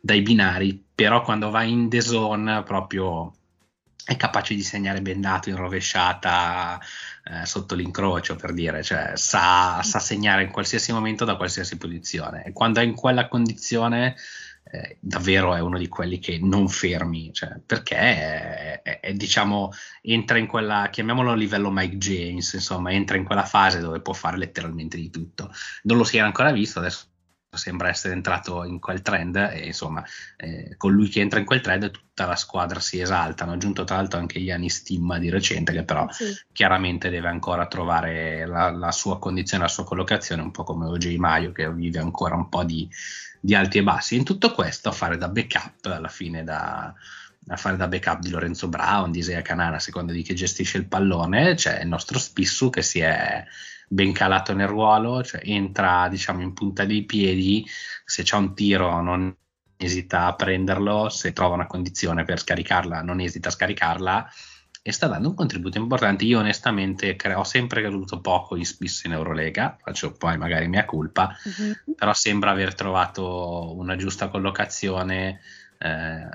dai 0.00 0.22
binari 0.22 0.82
però 0.94 1.22
quando 1.22 1.50
va 1.50 1.62
in 1.62 1.88
the 1.88 2.00
zone 2.00 2.62
proprio 2.62 3.32
è 4.08 4.16
capace 4.16 4.54
di 4.54 4.62
segnare 4.62 5.02
bendato 5.02 5.50
in 5.50 5.56
rovesciata 5.56 6.80
eh, 7.24 7.44
sotto 7.44 7.74
l'incrocio 7.74 8.36
per 8.36 8.54
dire, 8.54 8.82
cioè 8.82 9.12
sa, 9.16 9.82
sa, 9.82 9.98
segnare 9.98 10.44
in 10.44 10.50
qualsiasi 10.50 10.92
momento 10.92 11.26
da 11.26 11.36
qualsiasi 11.36 11.76
posizione 11.76 12.42
e 12.42 12.52
quando 12.54 12.80
è 12.80 12.84
in 12.84 12.94
quella 12.94 13.28
condizione 13.28 14.16
eh, 14.70 14.96
davvero 14.98 15.54
è 15.54 15.60
uno 15.60 15.76
di 15.76 15.88
quelli 15.88 16.18
che 16.20 16.38
non 16.40 16.70
fermi, 16.70 17.34
cioè, 17.34 17.60
perché 17.64 17.96
è, 17.96 18.80
è, 18.82 19.00
è, 19.00 19.12
diciamo 19.12 19.72
entra 20.00 20.38
in 20.38 20.46
quella, 20.46 20.88
chiamiamolo 20.90 21.32
a 21.32 21.36
livello 21.36 21.70
Mike 21.70 21.98
James, 21.98 22.54
insomma 22.54 22.90
entra 22.90 23.18
in 23.18 23.24
quella 23.24 23.44
fase 23.44 23.80
dove 23.80 24.00
può 24.00 24.14
fare 24.14 24.38
letteralmente 24.38 24.96
di 24.96 25.10
tutto. 25.10 25.52
Non 25.82 25.98
lo 25.98 26.04
si 26.04 26.16
era 26.16 26.24
ancora 26.24 26.50
visto, 26.50 26.78
adesso 26.78 27.07
sembra 27.56 27.88
essere 27.88 28.12
entrato 28.12 28.64
in 28.64 28.78
quel 28.78 29.00
trend 29.00 29.36
e 29.36 29.66
insomma 29.66 30.04
eh, 30.36 30.74
con 30.76 30.92
lui 30.92 31.08
che 31.08 31.20
entra 31.20 31.38
in 31.38 31.46
quel 31.46 31.62
trend 31.62 31.90
tutta 31.90 32.26
la 32.26 32.36
squadra 32.36 32.78
si 32.80 33.00
esalta. 33.00 33.44
Hanno 33.44 33.54
aggiunto 33.54 33.84
tra 33.84 33.96
l'altro 33.96 34.18
anche 34.18 34.38
Yanis 34.38 34.76
Stimma 34.76 35.18
di 35.18 35.30
recente 35.30 35.72
che 35.72 35.82
però 35.82 36.06
sì. 36.10 36.34
chiaramente 36.52 37.08
deve 37.08 37.28
ancora 37.28 37.66
trovare 37.66 38.46
la, 38.46 38.70
la, 38.70 38.92
sua 38.92 39.18
condizione 39.18 39.64
la 39.64 39.70
sua 39.70 39.84
collocazione 39.84 40.42
un 40.42 40.50
po' 40.50 40.64
come 40.64 40.86
OJ 40.86 41.16
Maio 41.16 41.52
che 41.52 41.72
vive 41.72 41.98
ancora 41.98 42.34
un 42.34 42.48
po' 42.48 42.64
di, 42.64 42.88
di 43.40 43.54
alti 43.54 43.78
e 43.78 43.82
bassi. 43.82 44.16
In 44.16 44.24
tutto 44.24 44.52
questo 44.52 44.90
a 44.90 44.92
fare 44.92 45.16
da 45.16 45.28
backup 45.28 45.86
alla 45.86 46.08
fine 46.08 46.44
da, 46.44 46.92
a 47.46 47.56
fare 47.56 47.76
da 47.76 47.88
backup 47.88 48.20
di 48.20 48.30
Lorenzo 48.30 48.68
Brown, 48.68 49.10
di 49.10 49.20
Isaiah 49.20 49.42
Canana, 49.42 49.76
a 49.76 49.80
seconda 49.80 50.12
di 50.12 50.22
chi 50.22 50.34
gestisce 50.34 50.76
il 50.76 50.86
pallone, 50.86 51.54
c'è 51.54 51.80
il 51.80 51.88
nostro 51.88 52.18
Spissu 52.18 52.68
che 52.68 52.82
si 52.82 53.00
è 53.00 53.44
ben 53.88 54.12
calato 54.12 54.52
nel 54.54 54.68
ruolo, 54.68 55.22
cioè 55.22 55.40
entra 55.44 56.08
diciamo 56.08 56.42
in 56.42 56.52
punta 56.52 56.84
dei 56.84 57.04
piedi, 57.04 57.66
se 58.04 58.22
c'è 58.22 58.36
un 58.36 58.54
tiro 58.54 59.00
non 59.00 59.34
esita 59.76 60.26
a 60.26 60.34
prenderlo, 60.34 61.08
se 61.08 61.32
trova 61.32 61.54
una 61.54 61.66
condizione 61.66 62.24
per 62.24 62.40
scaricarla 62.40 63.00
non 63.02 63.20
esita 63.20 63.48
a 63.48 63.52
scaricarla 63.52 64.30
e 64.82 64.92
sta 64.92 65.06
dando 65.06 65.28
un 65.28 65.34
contributo 65.34 65.78
importante. 65.78 66.24
Io 66.24 66.38
onestamente 66.38 67.14
cre- 67.16 67.34
ho 67.34 67.44
sempre 67.44 67.82
creduto 67.82 68.20
poco 68.20 68.56
in 68.56 68.64
Spisso 68.64 69.06
in 69.06 69.12
Eurolega, 69.12 69.76
faccio 69.80 70.12
poi 70.12 70.38
magari 70.38 70.68
mia 70.68 70.84
colpa, 70.84 71.36
uh-huh. 71.44 71.94
però 71.94 72.12
sembra 72.14 72.50
aver 72.50 72.74
trovato 72.74 73.76
una 73.76 73.96
giusta 73.96 74.28
collocazione 74.28 75.40
eh, 75.78 76.26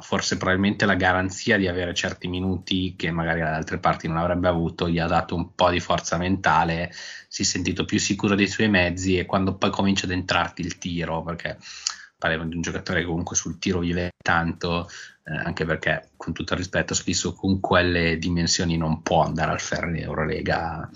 forse 0.00 0.36
probabilmente 0.36 0.86
la 0.86 0.94
garanzia 0.94 1.56
di 1.56 1.68
avere 1.68 1.94
certi 1.94 2.26
minuti 2.28 2.94
che 2.96 3.10
magari 3.10 3.40
da 3.40 3.54
altre 3.54 3.78
parti 3.78 4.08
non 4.08 4.16
avrebbe 4.16 4.48
avuto 4.48 4.88
gli 4.88 4.98
ha 4.98 5.06
dato 5.06 5.34
un 5.34 5.54
po' 5.54 5.70
di 5.70 5.80
forza 5.80 6.16
mentale, 6.16 6.90
si 7.28 7.42
è 7.42 7.44
sentito 7.44 7.84
più 7.84 7.98
sicuro 7.98 8.34
dei 8.34 8.48
suoi 8.48 8.68
mezzi 8.68 9.18
e 9.18 9.26
quando 9.26 9.56
poi 9.56 9.70
comincia 9.70 10.06
ad 10.06 10.12
entrarti 10.12 10.62
il 10.62 10.78
tiro, 10.78 11.22
perché 11.22 11.58
parliamo 12.16 12.46
di 12.46 12.56
un 12.56 12.62
giocatore 12.62 13.00
che 13.00 13.06
comunque 13.06 13.36
sul 13.36 13.58
tiro 13.58 13.80
vive 13.80 14.12
tanto, 14.22 14.88
eh, 15.24 15.36
anche 15.36 15.64
perché 15.66 16.10
con 16.16 16.32
tutto 16.32 16.54
il 16.54 16.60
rispetto 16.60 16.94
spesso 16.94 17.34
con 17.34 17.60
quelle 17.60 18.16
dimensioni 18.16 18.76
non 18.76 19.02
può 19.02 19.22
andare 19.22 19.52
al 19.52 19.60
ferro 19.60 19.90
in 19.90 19.96
Eurolega 19.96 20.88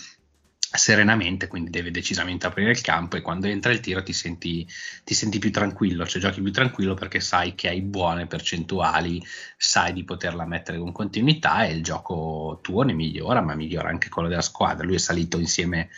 serenamente, 0.71 1.47
quindi 1.47 1.71
deve 1.71 1.91
decisamente 1.91 2.47
aprire 2.47 2.71
il 2.71 2.81
campo 2.81 3.17
e 3.17 3.23
quando 3.23 3.47
entra 3.47 3.73
il 3.73 3.81
tiro 3.81 4.03
ti 4.03 4.13
senti, 4.13 4.67
ti 5.03 5.15
senti, 5.15 5.39
più 5.39 5.51
tranquillo, 5.51 6.07
cioè 6.07 6.21
giochi 6.21 6.43
più 6.43 6.53
tranquillo 6.53 6.95
perché 6.95 7.21
sai 7.21 7.55
che 7.55 7.69
hai 7.69 7.81
buone 7.81 8.27
percentuali, 8.27 9.23
sai 9.57 9.93
di 9.93 10.05
poterla 10.05 10.45
mettere 10.45 10.79
con 10.79 10.93
continuità 10.93 11.65
e 11.65 11.73
il 11.73 11.83
gioco 11.83 12.59
tuo 12.63 12.83
ne 12.83 12.93
migliora, 12.93 13.41
ma 13.41 13.55
migliora 13.55 13.89
anche 13.89 14.11
quello 14.11 14.29
della 14.29 14.43
squadra. 14.43 14.85
Lui 14.85 14.97
è 14.97 14.99
salito 14.99 15.39
insieme 15.39 15.89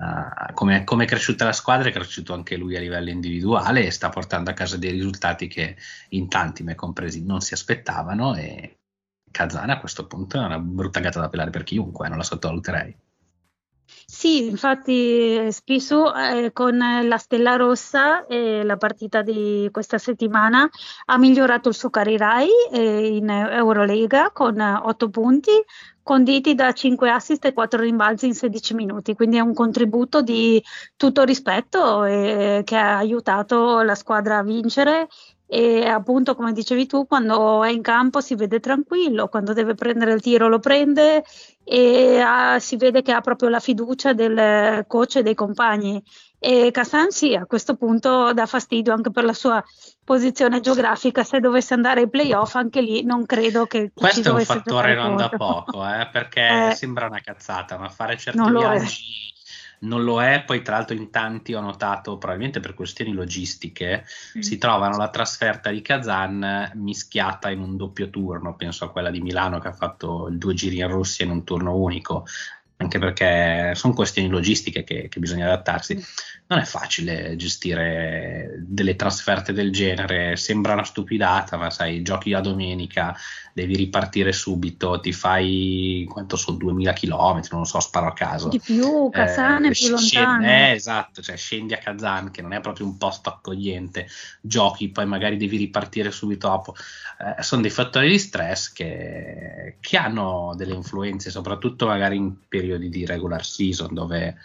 Uh, 0.00 0.54
come, 0.54 0.82
è 0.82 1.04
cresciuta 1.04 1.44
la 1.44 1.52
squadra, 1.52 1.90
è 1.90 1.92
cresciuto 1.92 2.32
anche 2.32 2.56
lui 2.56 2.74
a 2.74 2.80
livello 2.80 3.10
individuale 3.10 3.84
e 3.84 3.90
sta 3.90 4.08
portando 4.08 4.48
a 4.48 4.54
casa 4.54 4.78
dei 4.78 4.92
risultati 4.92 5.46
che 5.46 5.76
in 6.10 6.26
tanti, 6.26 6.62
me 6.62 6.74
compresi, 6.74 7.22
non 7.22 7.42
si 7.42 7.52
aspettavano. 7.52 8.34
E 8.34 8.78
Kazan 9.30 9.68
a 9.68 9.78
questo 9.78 10.06
punto 10.06 10.40
è 10.40 10.44
una 10.44 10.58
brutta 10.58 11.00
gatta 11.00 11.20
da 11.20 11.28
pelare 11.28 11.50
per 11.50 11.64
chiunque, 11.64 12.08
non 12.08 12.16
la 12.16 12.24
sottovaluterei. 12.24 12.96
Sì, 14.20 14.48
infatti 14.48 15.50
Spisu 15.50 16.04
eh, 16.14 16.52
con 16.52 16.76
la 16.76 17.16
Stella 17.16 17.56
Rossa, 17.56 18.26
eh, 18.26 18.62
la 18.64 18.76
partita 18.76 19.22
di 19.22 19.66
questa 19.72 19.96
settimana, 19.96 20.68
ha 21.06 21.16
migliorato 21.16 21.70
il 21.70 21.74
suo 21.74 21.88
carry 21.88 22.18
eh, 22.70 23.16
in 23.16 23.30
Eurolega 23.30 24.30
con 24.30 24.60
8 24.60 25.08
punti, 25.08 25.52
conditi 26.02 26.54
da 26.54 26.70
5 26.70 27.10
assist 27.10 27.46
e 27.46 27.54
4 27.54 27.80
rimbalzi 27.80 28.26
in 28.26 28.34
16 28.34 28.74
minuti, 28.74 29.14
quindi 29.14 29.38
è 29.38 29.40
un 29.40 29.54
contributo 29.54 30.20
di 30.20 30.62
tutto 30.96 31.24
rispetto 31.24 32.04
eh, 32.04 32.60
che 32.62 32.76
ha 32.76 32.98
aiutato 32.98 33.80
la 33.80 33.94
squadra 33.94 34.36
a 34.36 34.42
vincere. 34.42 35.08
E 35.52 35.84
appunto 35.84 36.36
come 36.36 36.52
dicevi 36.52 36.86
tu 36.86 37.08
quando 37.08 37.64
è 37.64 37.70
in 37.70 37.82
campo 37.82 38.20
si 38.20 38.36
vede 38.36 38.60
tranquillo, 38.60 39.26
quando 39.26 39.52
deve 39.52 39.74
prendere 39.74 40.12
il 40.12 40.20
tiro 40.20 40.46
lo 40.46 40.60
prende 40.60 41.24
e 41.64 42.20
ha, 42.20 42.58
si 42.58 42.76
vede 42.76 43.02
che 43.02 43.12
ha 43.12 43.20
proprio 43.20 43.48
la 43.48 43.60
fiducia 43.60 44.12
del 44.12 44.84
coach 44.86 45.16
e 45.16 45.22
dei 45.22 45.34
compagni. 45.34 46.02
E 46.42 46.70
Cassan 46.70 47.10
sì 47.10 47.34
a 47.34 47.44
questo 47.44 47.76
punto 47.76 48.32
dà 48.32 48.46
fastidio 48.46 48.94
anche 48.94 49.10
per 49.10 49.24
la 49.24 49.34
sua 49.34 49.62
posizione 50.04 50.60
geografica. 50.60 51.22
Se 51.22 51.38
dovesse 51.38 51.74
andare 51.74 52.00
ai 52.00 52.08
playoff 52.08 52.54
anche 52.54 52.80
lì 52.80 53.04
non 53.04 53.26
credo 53.26 53.66
che 53.66 53.92
questo 53.94 54.30
è 54.30 54.32
un 54.32 54.44
fattore 54.44 54.94
non 54.94 55.16
da 55.16 55.28
poco 55.28 55.86
eh, 55.86 56.08
perché 56.10 56.70
eh, 56.70 56.74
sembra 56.74 57.06
una 57.06 57.20
cazzata 57.20 57.76
ma 57.76 57.88
fare 57.90 58.16
certi 58.16 58.50
viaggi 58.50 59.38
non 59.80 60.04
lo 60.04 60.22
è, 60.22 60.42
poi 60.44 60.62
tra 60.62 60.76
l'altro 60.76 60.96
in 60.96 61.10
tanti 61.10 61.54
ho 61.54 61.60
notato, 61.60 62.18
probabilmente 62.18 62.60
per 62.60 62.74
questioni 62.74 63.12
logistiche, 63.12 64.04
mm. 64.36 64.40
si 64.40 64.58
trovano 64.58 64.96
la 64.96 65.08
trasferta 65.08 65.70
di 65.70 65.80
Kazan 65.80 66.72
mischiata 66.74 67.50
in 67.50 67.60
un 67.60 67.76
doppio 67.76 68.10
turno, 68.10 68.56
penso 68.56 68.84
a 68.84 68.90
quella 68.90 69.10
di 69.10 69.20
Milano 69.20 69.58
che 69.58 69.68
ha 69.68 69.72
fatto 69.72 70.28
due 70.30 70.54
giri 70.54 70.78
in 70.78 70.88
Russia 70.88 71.24
in 71.24 71.30
un 71.30 71.44
turno 71.44 71.76
unico, 71.76 72.26
anche 72.76 72.98
perché 72.98 73.74
sono 73.74 73.92
questioni 73.92 74.28
logistiche 74.28 74.84
che, 74.84 75.08
che, 75.08 75.20
bisogna 75.20 75.46
adattarsi. 75.46 75.96
Mm. 75.96 76.00
Non 76.48 76.58
è 76.58 76.64
facile 76.64 77.36
gestire 77.36 78.56
delle 78.66 78.96
trasferte 78.96 79.52
del 79.52 79.70
genere, 79.70 80.36
sembra 80.36 80.72
una 80.72 80.84
stupidata, 80.84 81.56
ma 81.56 81.70
sai, 81.70 82.02
giochi 82.02 82.32
a 82.32 82.40
domenica, 82.40 83.14
devi 83.52 83.76
ripartire 83.76 84.32
subito, 84.32 85.00
ti 85.00 85.12
fai 85.12 86.06
quanto 86.08 86.36
sono 86.36 86.56
2000 86.58 86.92
km, 86.92 87.40
non 87.50 87.60
lo 87.60 87.64
so, 87.64 87.80
sparo 87.80 88.08
a 88.08 88.12
caso. 88.12 88.48
Di 88.48 88.60
più, 88.60 89.08
Kazan 89.10 89.64
eh, 89.64 89.68
è 89.68 89.72
più 89.72 89.88
lontano. 89.88 90.46
Eh, 90.46 90.70
esatto, 90.72 91.22
cioè 91.22 91.36
scendi 91.36 91.74
a 91.74 91.78
Kazan 91.78 92.30
che 92.30 92.42
non 92.42 92.52
è 92.52 92.60
proprio 92.60 92.86
un 92.86 92.96
posto 92.96 93.28
accogliente, 93.28 94.06
giochi, 94.40 94.88
poi 94.88 95.06
magari 95.06 95.36
devi 95.36 95.56
ripartire 95.56 96.10
subito 96.10 96.48
dopo. 96.48 96.74
Eh, 97.18 97.42
sono 97.42 97.62
dei 97.62 97.70
fattori 97.70 98.08
di 98.08 98.18
stress 98.18 98.72
che, 98.72 99.76
che 99.80 99.96
hanno 99.96 100.54
delle 100.56 100.74
influenze, 100.74 101.30
soprattutto 101.30 101.86
magari 101.86 102.16
in 102.16 102.34
periodi 102.48 102.88
di 102.88 103.06
regular 103.06 103.44
season 103.44 103.94
dove 103.94 104.36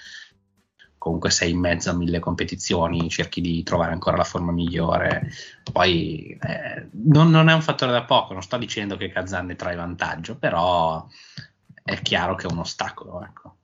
comunque 1.06 1.30
sei 1.30 1.52
in 1.52 1.60
mezzo 1.60 1.92
a 1.92 1.94
mille 1.94 2.18
competizioni, 2.18 3.10
cerchi 3.10 3.40
di 3.40 3.62
trovare 3.62 3.92
ancora 3.92 4.18
la 4.18 4.24
forma 4.24 4.52
migliore. 4.52 5.30
Poi 5.72 6.36
eh, 6.42 6.88
non, 6.94 7.30
non, 7.30 7.48
è 7.48 7.54
un 7.54 7.62
fattore 7.62 7.92
da 7.92 8.04
poco, 8.06 8.34
non 8.34 8.42
sto 8.42 8.58
dicendo 8.58 8.98
che 8.98 9.12
Kazan 9.12 9.46
ne 9.46 9.56
trae 9.56 9.76
vantaggio, 9.76 10.36
però 10.36 11.08
è 11.84 12.02
chiaro 12.02 12.34
che 12.34 12.48
è 12.48 12.52
un 12.52 12.58
ostacolo. 12.58 13.24
Ecco. 13.24 13.56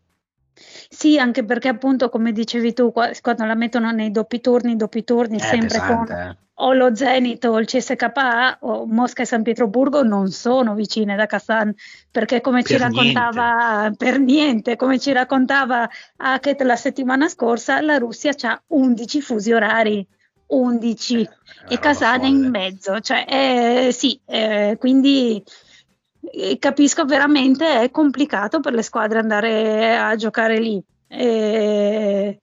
Sì, 1.02 1.18
anche 1.18 1.44
perché 1.44 1.68
appunto, 1.68 2.10
come 2.10 2.32
dicevi 2.32 2.74
tu, 2.74 2.92
quando 2.92 3.46
la 3.46 3.56
mettono 3.56 3.90
nei 3.90 4.12
doppi 4.12 4.40
turni, 4.40 4.76
doppi 4.76 5.04
turni, 5.04 5.38
è 5.38 5.42
sempre 5.42 5.80
pesante, 5.80 6.14
con 6.14 6.16
eh. 6.16 6.38
o 6.54 6.74
lo 6.74 6.94
Zenit 6.94 7.44
o 7.46 7.60
il 7.60 7.66
CSKA 7.66 8.60
o 8.60 8.86
Mosca 8.86 9.24
e 9.24 9.26
San 9.26 9.42
Pietroburgo 9.42 10.04
non 10.04 10.30
sono 10.30 10.76
vicine 10.76 11.16
da 11.16 11.26
Kazan, 11.26 11.74
perché 12.12 12.40
come 12.40 12.62
per 12.62 12.70
ci 12.70 12.78
raccontava 12.78 13.80
niente. 13.80 13.98
per 13.98 14.20
niente, 14.20 14.76
come 14.76 15.00
ci 15.00 15.12
raccontava 15.12 15.90
Hackett 16.18 16.62
la 16.62 16.76
settimana 16.76 17.28
scorsa, 17.28 17.82
la 17.82 17.98
Russia 17.98 18.36
ha 18.40 18.62
11 18.68 19.22
fusi 19.22 19.52
orari. 19.52 20.08
11 20.46 21.20
eh, 21.22 21.30
e 21.70 21.80
Kazan 21.80 22.22
è 22.22 22.28
in 22.28 22.48
mezzo, 22.48 23.00
cioè 23.00 23.26
eh, 23.28 23.92
sì, 23.92 24.20
eh, 24.28 24.76
quindi 24.78 25.44
capisco 26.60 27.06
veramente 27.06 27.82
è 27.82 27.92
complicato 27.92 28.60
per 28.60 28.74
le 28.74 28.84
squadre 28.84 29.20
andare 29.20 29.98
a 29.98 30.16
giocare 30.16 30.60
lì. 30.60 30.82
E 31.08 32.42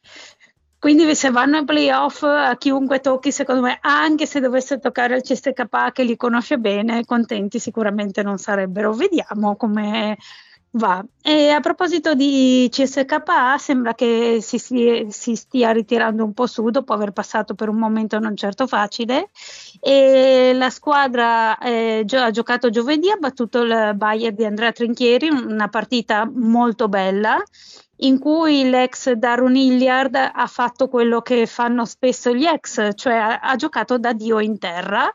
quindi 0.79 1.13
se 1.17 1.31
vanno 1.31 1.57
ai 1.57 1.65
playoff 1.65 2.23
a 2.23 2.57
chiunque 2.57 3.01
tocchi, 3.01 3.33
secondo 3.33 3.63
me, 3.63 3.79
anche 3.81 4.27
se 4.27 4.39
dovesse 4.39 4.79
toccare 4.79 5.17
il 5.17 5.23
CSK 5.23 5.93
che 5.93 6.05
li 6.05 6.17
conosce 6.17 6.59
bene, 6.59 7.05
contenti 7.05 7.59
sicuramente 7.59 8.23
non 8.23 8.39
sarebbero. 8.39 8.93
Vediamo 8.93 9.57
come 9.57 10.17
va. 10.73 11.05
E 11.23 11.51
a 11.51 11.61
proposito 11.61 12.15
di 12.15 12.69
CSKA, 12.71 13.59
sembra 13.59 13.95
che 13.95 14.39
si, 14.41 14.59
si, 14.59 15.07
si, 15.11 15.35
stia 15.37 15.71
ritirando 15.73 16.25
un 16.25 16.33
po' 16.33 16.47
su 16.47 16.69
dopo 16.71 16.93
aver 16.93 17.13
passato 17.13 17.55
per 17.55 17.69
un 17.69 17.77
momento 17.77 18.19
non 18.19 18.37
certo 18.37 18.67
facile. 18.67 19.31
E 19.81 20.53
la 20.55 20.71
squadra 20.71 21.59
eh, 21.59 22.05
ha 22.11 22.31
giocato 22.31 22.71
giovedì, 22.71 23.11
ha 23.11 23.17
battuto 23.17 23.63
il 23.63 23.93
Bayern 23.95 24.35
di 24.35 24.45
Andrea 24.45 24.73
Trinchieri, 24.73 25.29
una 25.29 25.69
partita 25.69 26.29
molto 26.33 26.89
bella 26.89 27.43
in 28.01 28.19
cui 28.19 28.69
l'ex 28.69 29.11
Darun 29.13 29.57
Hilliard 29.57 30.15
ha 30.15 30.47
fatto 30.47 30.89
quello 30.89 31.21
che 31.21 31.47
fanno 31.47 31.85
spesso 31.85 32.33
gli 32.33 32.45
ex, 32.45 32.91
cioè 32.95 33.15
ha, 33.15 33.39
ha 33.41 33.57
giocato 33.57 33.99
da 33.99 34.13
dio 34.13 34.39
in 34.39 34.59
terra 34.59 35.11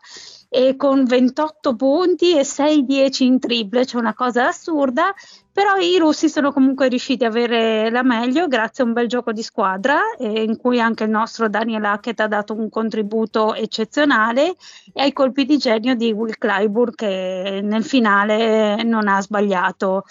e 0.50 0.76
con 0.76 1.04
28 1.04 1.76
punti 1.76 2.38
e 2.38 2.42
6-10 2.42 3.24
in 3.24 3.40
triple, 3.40 3.86
cioè 3.86 4.02
una 4.02 4.14
cosa 4.14 4.48
assurda, 4.48 5.14
però 5.54 5.78
i 5.78 6.00
russi 6.00 6.30
sono 6.30 6.52
comunque 6.52 6.88
riusciti 6.88 7.24
a 7.24 7.28
avere 7.28 7.92
la 7.92 8.02
meglio 8.02 8.48
grazie 8.48 8.84
a 8.84 8.88
un 8.88 8.94
bel 8.94 9.08
gioco 9.08 9.32
di 9.32 9.44
squadra 9.44 10.16
eh, 10.18 10.42
in 10.42 10.58
cui 10.58 10.80
anche 10.80 11.04
il 11.04 11.12
nostro 11.12 11.48
Daniel 11.48 11.86
Hackett 11.86 12.20
ha 12.22 12.28
dato 12.28 12.56
un 12.56 12.70
contributo 12.70 13.54
eccezionale 13.54 14.56
e 14.92 15.02
ai 15.02 15.14
colpi 15.14 15.46
di 15.46 15.58
genio 15.58 15.94
di 15.94 16.12
Will 16.12 16.34
Clyburn 16.40 16.96
che 16.96 17.60
nel 17.64 17.84
finale 17.84 18.82
non 18.82 19.08
ha 19.08 19.22
sbagliato. 19.22 20.06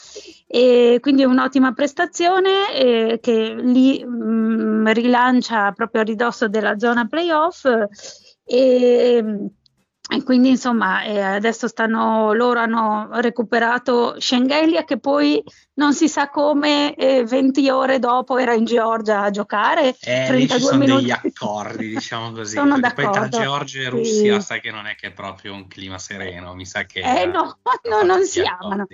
E 0.46 0.98
quindi 1.00 1.24
un'ottima 1.24 1.72
prestazione 1.72 2.72
eh, 2.74 3.18
che 3.20 3.54
li 3.58 4.04
mh, 4.04 4.10
mm, 4.10 4.86
rilancia 4.88 5.72
proprio 5.72 6.02
a 6.02 6.04
ridosso 6.04 6.46
della 6.48 6.78
zona 6.78 7.06
playoff. 7.06 7.66
E, 8.44 9.50
e 10.12 10.22
quindi 10.22 10.50
insomma 10.50 11.02
eh, 11.04 11.20
adesso 11.20 11.68
stanno, 11.68 12.32
loro 12.32 12.60
hanno 12.60 13.08
recuperato 13.12 14.20
Schengelia 14.20 14.84
che 14.84 14.98
poi 14.98 15.42
non 15.74 15.94
si 15.94 16.08
sa 16.08 16.28
come 16.28 16.94
eh, 16.94 17.24
20 17.24 17.70
ore 17.70 17.98
dopo 17.98 18.36
era 18.36 18.52
in 18.52 18.64
Georgia 18.64 19.22
a 19.22 19.30
giocare. 19.30 19.96
Eh, 20.00 20.26
32 20.26 20.36
lì 20.36 20.48
ci 20.48 20.60
sono 20.60 20.78
minuti. 20.78 21.00
degli 21.00 21.10
accordi, 21.10 21.88
diciamo 21.88 22.32
così. 22.36 22.56
sono 22.56 22.78
d'accordo. 22.78 23.10
Poi 23.10 23.28
tra 23.30 23.42
Georgia 23.42 23.80
e 23.80 23.88
Russia 23.88 24.40
sì. 24.40 24.46
sai 24.46 24.60
che 24.60 24.70
non 24.70 24.86
è 24.86 24.94
che 24.94 25.08
è 25.08 25.12
proprio 25.12 25.54
un 25.54 25.66
clima 25.66 25.98
sereno, 25.98 26.54
mi 26.54 26.66
sa 26.66 26.84
che... 26.84 27.00
Eh 27.00 27.24
no, 27.26 27.58
no 27.88 28.02
non 28.02 28.24
si 28.24 28.40
amano. 28.40 28.86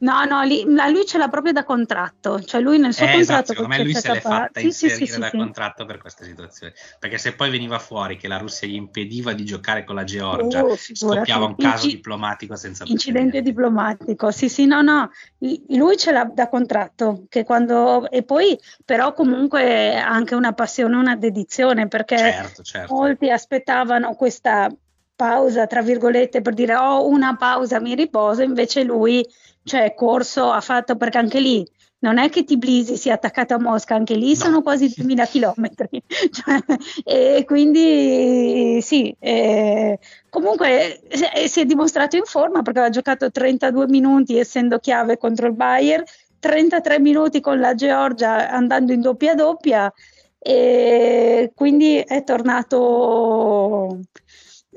No, 0.00 0.24
no, 0.24 0.42
lì, 0.42 0.62
lui 0.64 1.04
ce 1.04 1.18
l'ha 1.18 1.28
proprio 1.28 1.52
da 1.52 1.64
contratto, 1.64 2.40
cioè 2.40 2.60
lui 2.60 2.78
nel 2.78 2.94
suo 2.94 3.04
eh, 3.04 3.14
contratto... 3.14 3.32
Esatto, 3.32 3.52
secondo 3.52 3.74
me 3.74 3.82
lui 3.82 3.94
se 3.94 4.12
l'è 4.12 4.20
fatta 4.20 4.60
sì, 4.60 4.66
inserire 4.66 4.96
sì, 4.96 5.06
sì, 5.06 5.18
da 5.18 5.30
contratto 5.30 5.86
per 5.86 5.98
questa 5.98 6.24
situazione, 6.24 6.72
perché 7.00 7.18
se 7.18 7.34
poi 7.34 7.50
veniva 7.50 7.80
fuori 7.80 8.16
che 8.16 8.28
la 8.28 8.38
Russia 8.38 8.68
gli 8.68 8.74
impediva 8.74 9.32
di 9.32 9.44
giocare 9.44 9.82
con 9.82 9.96
la 9.96 10.04
Georgia, 10.04 10.62
oh, 10.62 10.76
scoppiava 10.76 11.46
un 11.46 11.56
caso 11.56 11.84
Inci- 11.86 11.96
diplomatico 11.96 12.54
senza 12.54 12.84
Incidente 12.86 13.42
diplomatico, 13.42 14.30
sì 14.30 14.48
sì, 14.48 14.66
no, 14.66 14.82
no, 14.82 15.10
lui 15.38 15.96
ce 15.96 16.12
l'ha 16.12 16.30
da 16.32 16.48
contratto, 16.48 17.24
che 17.28 17.42
quando... 17.42 18.08
e 18.08 18.22
poi 18.22 18.56
però 18.84 19.12
comunque 19.12 19.96
anche 19.96 20.36
una 20.36 20.52
passione, 20.52 20.94
una 20.94 21.16
dedizione, 21.16 21.88
perché 21.88 22.18
certo, 22.18 22.62
certo. 22.62 22.94
molti 22.94 23.30
aspettavano 23.30 24.14
questa 24.14 24.70
pausa, 25.18 25.66
tra 25.66 25.82
virgolette, 25.82 26.40
per 26.42 26.54
dire 26.54 26.76
ho 26.76 26.98
oh, 26.98 27.08
una 27.08 27.34
pausa, 27.34 27.80
mi 27.80 27.96
riposo, 27.96 28.42
invece 28.42 28.84
lui 28.84 29.26
cioè 29.64 29.94
corso 29.94 30.50
ha 30.50 30.60
fatto 30.60 30.96
perché 30.96 31.18
anche 31.18 31.40
lì 31.40 31.66
non 32.00 32.18
è 32.18 32.28
che 32.28 32.44
Tbilisi 32.44 32.96
sia 32.96 33.14
attaccata 33.14 33.56
a 33.56 33.60
Mosca, 33.60 33.94
anche 33.94 34.14
lì 34.14 34.28
no. 34.28 34.34
sono 34.34 34.62
quasi 34.62 34.92
2000 34.94 35.24
chilometri. 35.26 36.02
Cioè, 36.30 36.58
e 37.04 37.44
quindi 37.44 38.80
sì, 38.82 39.14
eh, 39.18 39.98
comunque 40.28 41.00
si 41.46 41.60
è 41.60 41.64
dimostrato 41.64 42.16
in 42.16 42.24
forma 42.24 42.62
perché 42.62 42.78
aveva 42.78 42.92
giocato 42.92 43.30
32 43.30 43.86
minuti 43.88 44.38
essendo 44.38 44.78
chiave 44.78 45.16
contro 45.16 45.46
il 45.46 45.54
Bayern, 45.54 46.04
33 46.38 47.00
minuti 47.00 47.40
con 47.40 47.58
la 47.58 47.74
Georgia 47.74 48.50
andando 48.50 48.92
in 48.92 49.00
doppia 49.00 49.34
doppia 49.34 49.92
e 50.38 51.50
quindi 51.54 51.98
è 51.98 52.22
tornato 52.22 53.98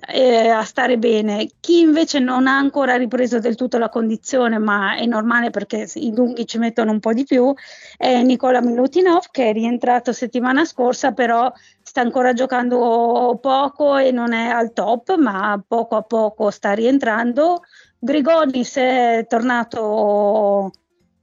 eh, 0.07 0.49
a 0.49 0.63
stare 0.63 0.97
bene. 0.97 1.47
Chi 1.59 1.81
invece 1.81 2.19
non 2.19 2.47
ha 2.47 2.57
ancora 2.57 2.95
ripreso 2.95 3.39
del 3.39 3.55
tutto 3.55 3.77
la 3.77 3.89
condizione, 3.89 4.57
ma 4.57 4.95
è 4.95 5.05
normale 5.05 5.49
perché 5.49 5.87
i 5.95 6.13
lunghi 6.13 6.45
ci 6.47 6.57
mettono 6.57 6.91
un 6.91 6.99
po' 6.99 7.13
di 7.13 7.23
più, 7.23 7.53
è 7.97 8.21
Nicola 8.21 8.61
Milutinov 8.61 9.27
che 9.31 9.49
è 9.49 9.53
rientrato 9.53 10.13
settimana 10.13 10.65
scorsa, 10.65 11.11
però 11.11 11.51
sta 11.81 12.01
ancora 12.01 12.33
giocando 12.33 13.37
poco 13.41 13.97
e 13.97 14.11
non 14.11 14.33
è 14.33 14.47
al 14.47 14.73
top, 14.73 15.17
ma 15.17 15.61
poco 15.65 15.95
a 15.95 16.01
poco 16.01 16.49
sta 16.49 16.73
rientrando. 16.73 17.61
Grigonis 17.99 18.75
è 18.77 19.25
tornato 19.29 20.71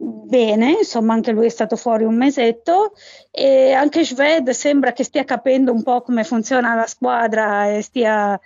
bene, 0.01 0.77
insomma 0.79 1.15
anche 1.15 1.33
lui 1.33 1.47
è 1.47 1.49
stato 1.51 1.75
fuori 1.75 2.05
un 2.05 2.17
mesetto 2.17 2.93
e 3.33 3.73
anche 3.73 4.05
Sved 4.05 4.51
sembra 4.51 4.93
che 4.93 5.03
stia 5.03 5.25
capendo 5.25 5.73
un 5.73 5.83
po' 5.83 6.03
come 6.03 6.23
funziona 6.23 6.75
la 6.75 6.87
squadra 6.87 7.69
e 7.69 7.83
stia, 7.83 8.39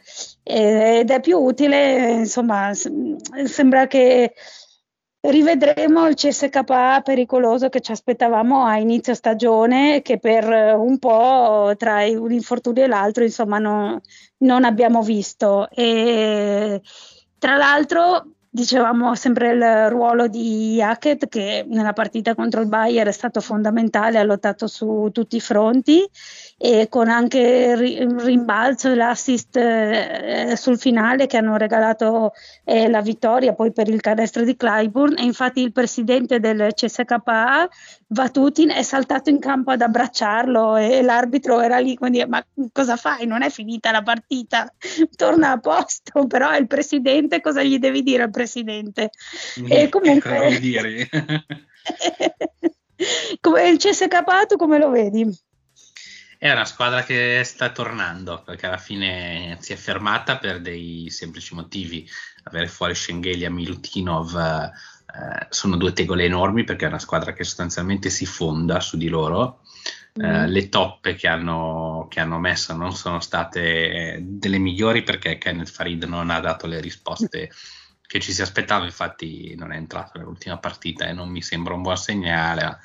ed 0.42 1.10
è 1.10 1.20
più 1.20 1.38
utile, 1.38 2.12
insomma 2.12 2.72
sembra 2.74 3.86
che 3.86 4.32
rivedremo 5.24 6.08
il 6.08 6.14
CSKA 6.14 7.00
pericoloso 7.02 7.68
che 7.68 7.80
ci 7.80 7.92
aspettavamo 7.92 8.64
a 8.64 8.78
inizio 8.78 9.14
stagione 9.14 10.02
che 10.02 10.18
per 10.18 10.74
un 10.76 10.98
po' 10.98 11.74
tra 11.76 12.04
un 12.06 12.32
infortunio 12.32 12.84
e 12.84 12.88
l'altro 12.88 13.22
insomma 13.22 13.58
no, 13.58 14.00
non 14.38 14.64
abbiamo 14.64 15.02
visto. 15.02 15.68
E 15.70 16.80
tra 17.38 17.56
l'altro 17.56 18.26
Dicevamo 18.54 19.14
sempre 19.14 19.52
il 19.52 19.88
ruolo 19.88 20.26
di 20.28 20.78
Hackett 20.82 21.26
che 21.26 21.64
nella 21.66 21.94
partita 21.94 22.34
contro 22.34 22.60
il 22.60 22.66
Bayern 22.68 23.08
è 23.08 23.12
stato 23.12 23.40
fondamentale, 23.40 24.18
ha 24.18 24.22
lottato 24.24 24.66
su 24.66 25.08
tutti 25.10 25.36
i 25.36 25.40
fronti 25.40 26.06
e 26.58 26.86
con 26.90 27.08
anche 27.08 27.38
il 27.38 28.20
rimbalzo 28.20 28.90
e 28.90 28.94
l'assist 28.94 29.56
eh, 29.56 30.52
sul 30.54 30.78
finale 30.78 31.26
che 31.26 31.38
hanno 31.38 31.56
regalato 31.56 32.34
eh, 32.64 32.90
la 32.90 33.00
vittoria 33.00 33.54
poi 33.54 33.72
per 33.72 33.88
il 33.88 34.02
canestro 34.02 34.44
di 34.44 34.54
Clyburn 34.54 35.16
e 35.16 35.22
infatti 35.22 35.62
il 35.62 35.72
presidente 35.72 36.38
del 36.38 36.74
CSKA 36.74 37.68
Vatutin 38.08 38.70
è 38.70 38.82
saltato 38.82 39.30
in 39.30 39.38
campo 39.38 39.70
ad 39.70 39.80
abbracciarlo 39.80 40.76
e 40.76 41.00
l'arbitro 41.00 41.58
era 41.58 41.78
lì 41.78 41.96
quindi 41.96 42.22
ma 42.26 42.44
cosa 42.70 42.96
fai? 42.96 43.26
Non 43.26 43.42
è 43.42 43.48
finita 43.48 43.90
la 43.90 44.02
partita 44.02 44.70
torna 45.16 45.52
a 45.52 45.58
posto 45.58 46.26
però 46.26 46.50
è 46.50 46.60
il 46.60 46.66
presidente 46.66 47.40
cosa 47.40 47.62
gli 47.62 47.78
devi 47.78 48.02
dire 48.02 48.28
e 49.68 49.88
comunque 49.88 50.38
come 53.40 53.68
il 53.68 53.78
CSKA 53.78 54.46
tu 54.46 54.56
come 54.56 54.78
lo 54.78 54.90
vedi? 54.90 55.28
È 56.38 56.50
una 56.50 56.64
squadra 56.64 57.04
che 57.04 57.42
sta 57.44 57.70
tornando 57.70 58.42
perché 58.44 58.66
alla 58.66 58.76
fine 58.76 59.56
si 59.60 59.72
è 59.72 59.76
fermata 59.76 60.38
per 60.38 60.60
dei 60.60 61.08
semplici 61.08 61.54
motivi. 61.54 62.08
Avere 62.44 62.66
fuori 62.66 62.96
Schengelia, 62.96 63.48
Milutinov 63.48 64.34
eh, 64.34 65.46
sono 65.50 65.76
due 65.76 65.92
tegole 65.92 66.24
enormi 66.24 66.64
perché 66.64 66.86
è 66.86 66.88
una 66.88 66.98
squadra 66.98 67.32
che 67.32 67.44
sostanzialmente 67.44 68.10
si 68.10 68.26
fonda 68.26 68.80
su 68.80 68.96
di 68.96 69.08
loro. 69.08 69.60
Mm. 70.20 70.24
Eh, 70.24 70.48
le 70.48 70.68
toppe 70.68 71.14
che 71.14 71.28
hanno, 71.28 72.08
che 72.10 72.18
hanno, 72.18 72.40
messo 72.40 72.74
non 72.74 72.92
sono 72.92 73.20
state 73.20 74.18
delle 74.20 74.58
migliori 74.58 75.04
perché 75.04 75.38
Kenneth 75.38 75.70
Farid 75.70 76.02
non 76.04 76.30
ha 76.30 76.40
dato 76.40 76.66
le 76.66 76.80
risposte 76.80 77.50
che 78.12 78.20
ci 78.20 78.34
si 78.34 78.42
aspettava, 78.42 78.84
infatti 78.84 79.54
non 79.56 79.72
è 79.72 79.76
entrato 79.76 80.18
nell'ultima 80.18 80.58
partita 80.58 81.06
e 81.06 81.14
non 81.14 81.30
mi 81.30 81.40
sembra 81.40 81.72
un 81.72 81.80
buon 81.80 81.96
segnale. 81.96 82.80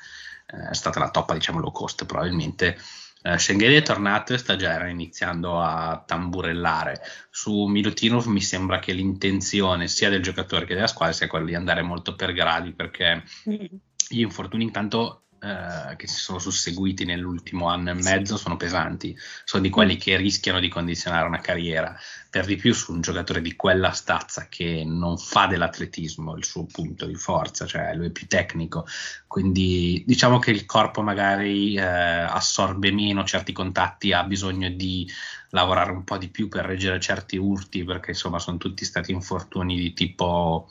Eh, 0.46 0.70
è 0.70 0.74
stata 0.74 0.98
la 1.00 1.10
toppa, 1.10 1.34
diciamo, 1.34 1.60
low 1.60 1.70
cost 1.70 2.06
probabilmente 2.06 2.78
Uh, 3.20 3.36
Schengen 3.36 3.72
è 3.72 3.82
tornato 3.82 4.32
e 4.32 4.38
sta 4.38 4.54
già 4.54 4.86
iniziando 4.86 5.60
a 5.60 6.00
tamburellare. 6.06 7.02
Su 7.30 7.64
Milutinov 7.64 8.26
mi 8.26 8.40
sembra 8.40 8.78
che 8.78 8.92
l'intenzione 8.92 9.88
sia 9.88 10.08
del 10.08 10.22
giocatore 10.22 10.64
che 10.64 10.74
della 10.74 10.86
squadra 10.86 11.12
sia 11.12 11.26
quella 11.26 11.44
di 11.46 11.56
andare 11.56 11.82
molto 11.82 12.14
per 12.14 12.32
gradi 12.32 12.72
perché 12.72 13.24
mm. 13.50 13.64
gli 14.08 14.20
infortuni 14.20 14.62
intanto 14.62 15.24
eh, 15.40 15.94
che 15.96 16.06
si 16.06 16.18
sono 16.18 16.38
susseguiti 16.38 17.04
nell'ultimo 17.04 17.68
anno 17.68 17.90
e 17.90 17.94
mezzo 17.94 18.36
sono 18.36 18.56
pesanti, 18.56 19.16
sono 19.44 19.62
di 19.62 19.70
quelli 19.70 19.96
che 19.96 20.16
rischiano 20.16 20.58
di 20.58 20.68
condizionare 20.68 21.26
una 21.26 21.40
carriera, 21.40 21.96
per 22.30 22.44
di 22.44 22.56
più 22.56 22.74
su 22.74 22.92
un 22.92 23.00
giocatore 23.00 23.40
di 23.40 23.54
quella 23.54 23.92
stazza 23.92 24.48
che 24.48 24.82
non 24.84 25.16
fa 25.16 25.46
dell'atletismo 25.46 26.36
il 26.36 26.44
suo 26.44 26.66
punto 26.66 27.06
di 27.06 27.14
forza, 27.14 27.66
cioè 27.66 27.94
lui 27.94 28.08
è 28.08 28.10
più 28.10 28.26
tecnico, 28.26 28.86
quindi 29.26 30.02
diciamo 30.06 30.38
che 30.38 30.50
il 30.50 30.66
corpo 30.66 31.02
magari 31.02 31.76
eh, 31.76 31.82
assorbe 31.82 32.90
meno 32.90 33.24
certi 33.24 33.52
contatti, 33.52 34.12
ha 34.12 34.24
bisogno 34.24 34.68
di 34.70 35.08
lavorare 35.50 35.92
un 35.92 36.04
po' 36.04 36.18
di 36.18 36.28
più 36.28 36.48
per 36.48 36.64
reggere 36.64 37.00
certi 37.00 37.36
urti, 37.36 37.84
perché 37.84 38.10
insomma 38.10 38.38
sono 38.38 38.58
tutti 38.58 38.84
stati 38.84 39.12
infortuni 39.12 39.76
di 39.78 39.92
tipo 39.94 40.68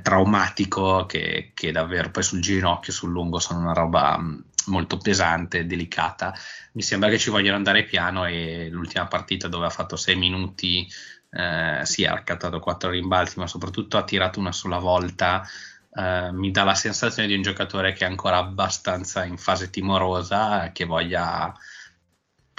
traumatico 0.00 1.06
che, 1.06 1.50
che, 1.54 1.72
davvero 1.72 2.10
poi 2.10 2.22
sul 2.22 2.40
ginocchio, 2.40 2.92
sul 2.92 3.10
lungo 3.10 3.38
sono 3.38 3.60
una 3.60 3.72
roba 3.72 4.16
mm, 4.18 4.38
molto 4.66 4.96
pesante, 4.96 5.66
delicata. 5.66 6.34
Mi 6.72 6.82
sembra 6.82 7.10
che 7.10 7.18
ci 7.18 7.30
vogliono 7.30 7.56
andare 7.56 7.84
piano 7.84 8.24
e 8.26 8.68
l'ultima 8.70 9.06
partita 9.06 9.48
dove 9.48 9.66
ha 9.66 9.70
fatto 9.70 9.96
6 9.96 10.16
minuti 10.16 10.88
eh, 11.30 11.80
sì, 11.84 12.04
ha 12.04 12.12
raccattato 12.12 12.60
4 12.60 12.90
rimbalzi, 12.90 13.38
ma 13.38 13.46
soprattutto 13.46 13.96
ha 13.96 14.04
tirato 14.04 14.38
una 14.38 14.52
sola 14.52 14.78
volta. 14.78 15.42
Uh, 15.94 16.32
mi 16.32 16.50
dà 16.50 16.64
la 16.64 16.74
sensazione 16.74 17.28
di 17.28 17.34
un 17.34 17.42
giocatore 17.42 17.92
che 17.92 18.06
è 18.06 18.08
ancora 18.08 18.38
abbastanza 18.38 19.24
in 19.24 19.36
fase 19.36 19.68
timorosa, 19.68 20.70
che 20.72 20.86
voglia 20.86 21.52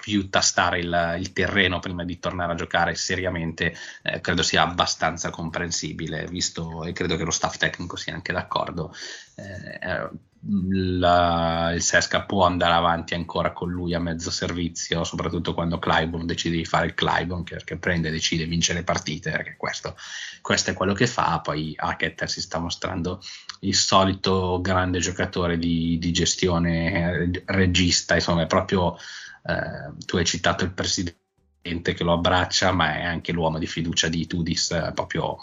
più 0.04 0.30
tastare 0.30 0.80
il, 0.80 1.16
il, 1.18 1.32
terreno 1.32 1.80
prima 1.80 2.04
di 2.04 2.20
tornare 2.20 2.52
a 2.52 2.56
giocare 2.56 2.94
seriamente, 2.94 3.74
eh, 4.02 4.20
credo 4.20 4.44
sia 4.44 4.62
abbastanza 4.62 5.30
comprensibile, 5.30 6.26
visto 6.26 6.84
e 6.84 6.92
credo 6.92 7.16
che 7.16 7.24
lo 7.24 7.32
staff 7.32 7.56
tecnico 7.56 7.96
sia 7.96 8.14
anche 8.14 8.34
d'accordo. 8.34 8.94
Eh, 9.36 9.80
eh 9.82 10.10
la, 10.46 11.72
il 11.74 11.82
Sesca 11.82 12.24
può 12.24 12.46
andare 12.46 12.74
avanti 12.74 13.14
ancora 13.14 13.54
con 13.54 13.72
lui 13.72 13.94
a 13.94 14.00
mezzo 14.00 14.30
servizio, 14.30 15.06
soprattutto 15.06 15.54
quando 15.54 15.80
Clyburn 15.80 16.26
decide 16.26 16.58
di 16.58 16.66
fare 16.66 16.88
il 16.88 16.94
Clyburn, 16.96 17.44
perché 17.44 17.78
prende 17.78 18.10
e 18.10 18.12
decide 18.12 18.44
di 18.44 18.50
vincere 18.50 18.80
le 18.80 18.84
partite, 18.84 19.32
perché 19.32 19.56
questo, 19.56 19.96
questo, 20.42 20.72
è 20.72 20.74
quello 20.74 20.92
che 20.92 21.08
fa. 21.08 21.40
Poi 21.40 21.74
Hackett 21.78 22.26
si 22.26 22.42
sta 22.42 22.60
mostrando 22.60 23.22
il 23.62 23.74
solito 23.74 24.60
grande 24.60 25.00
giocatore 25.00 25.58
di, 25.58 25.98
di 25.98 26.12
gestione 26.12 27.32
eh, 27.32 27.44
regista, 27.46 28.16
insomma, 28.16 28.42
è 28.42 28.48
proprio 28.48 28.98
eh, 29.44 30.06
tu 30.06 30.18
hai 30.18 30.26
citato 30.26 30.64
il 30.64 30.72
presidente 30.72 31.94
che 31.94 32.04
lo 32.04 32.14
abbraccia, 32.14 32.72
ma 32.72 32.96
è 32.96 33.04
anche 33.04 33.32
l'uomo 33.32 33.60
di 33.60 33.68
fiducia 33.68 34.08
di 34.08 34.26
Tudis, 34.28 34.72
eh, 34.72 34.92
proprio 34.94 35.38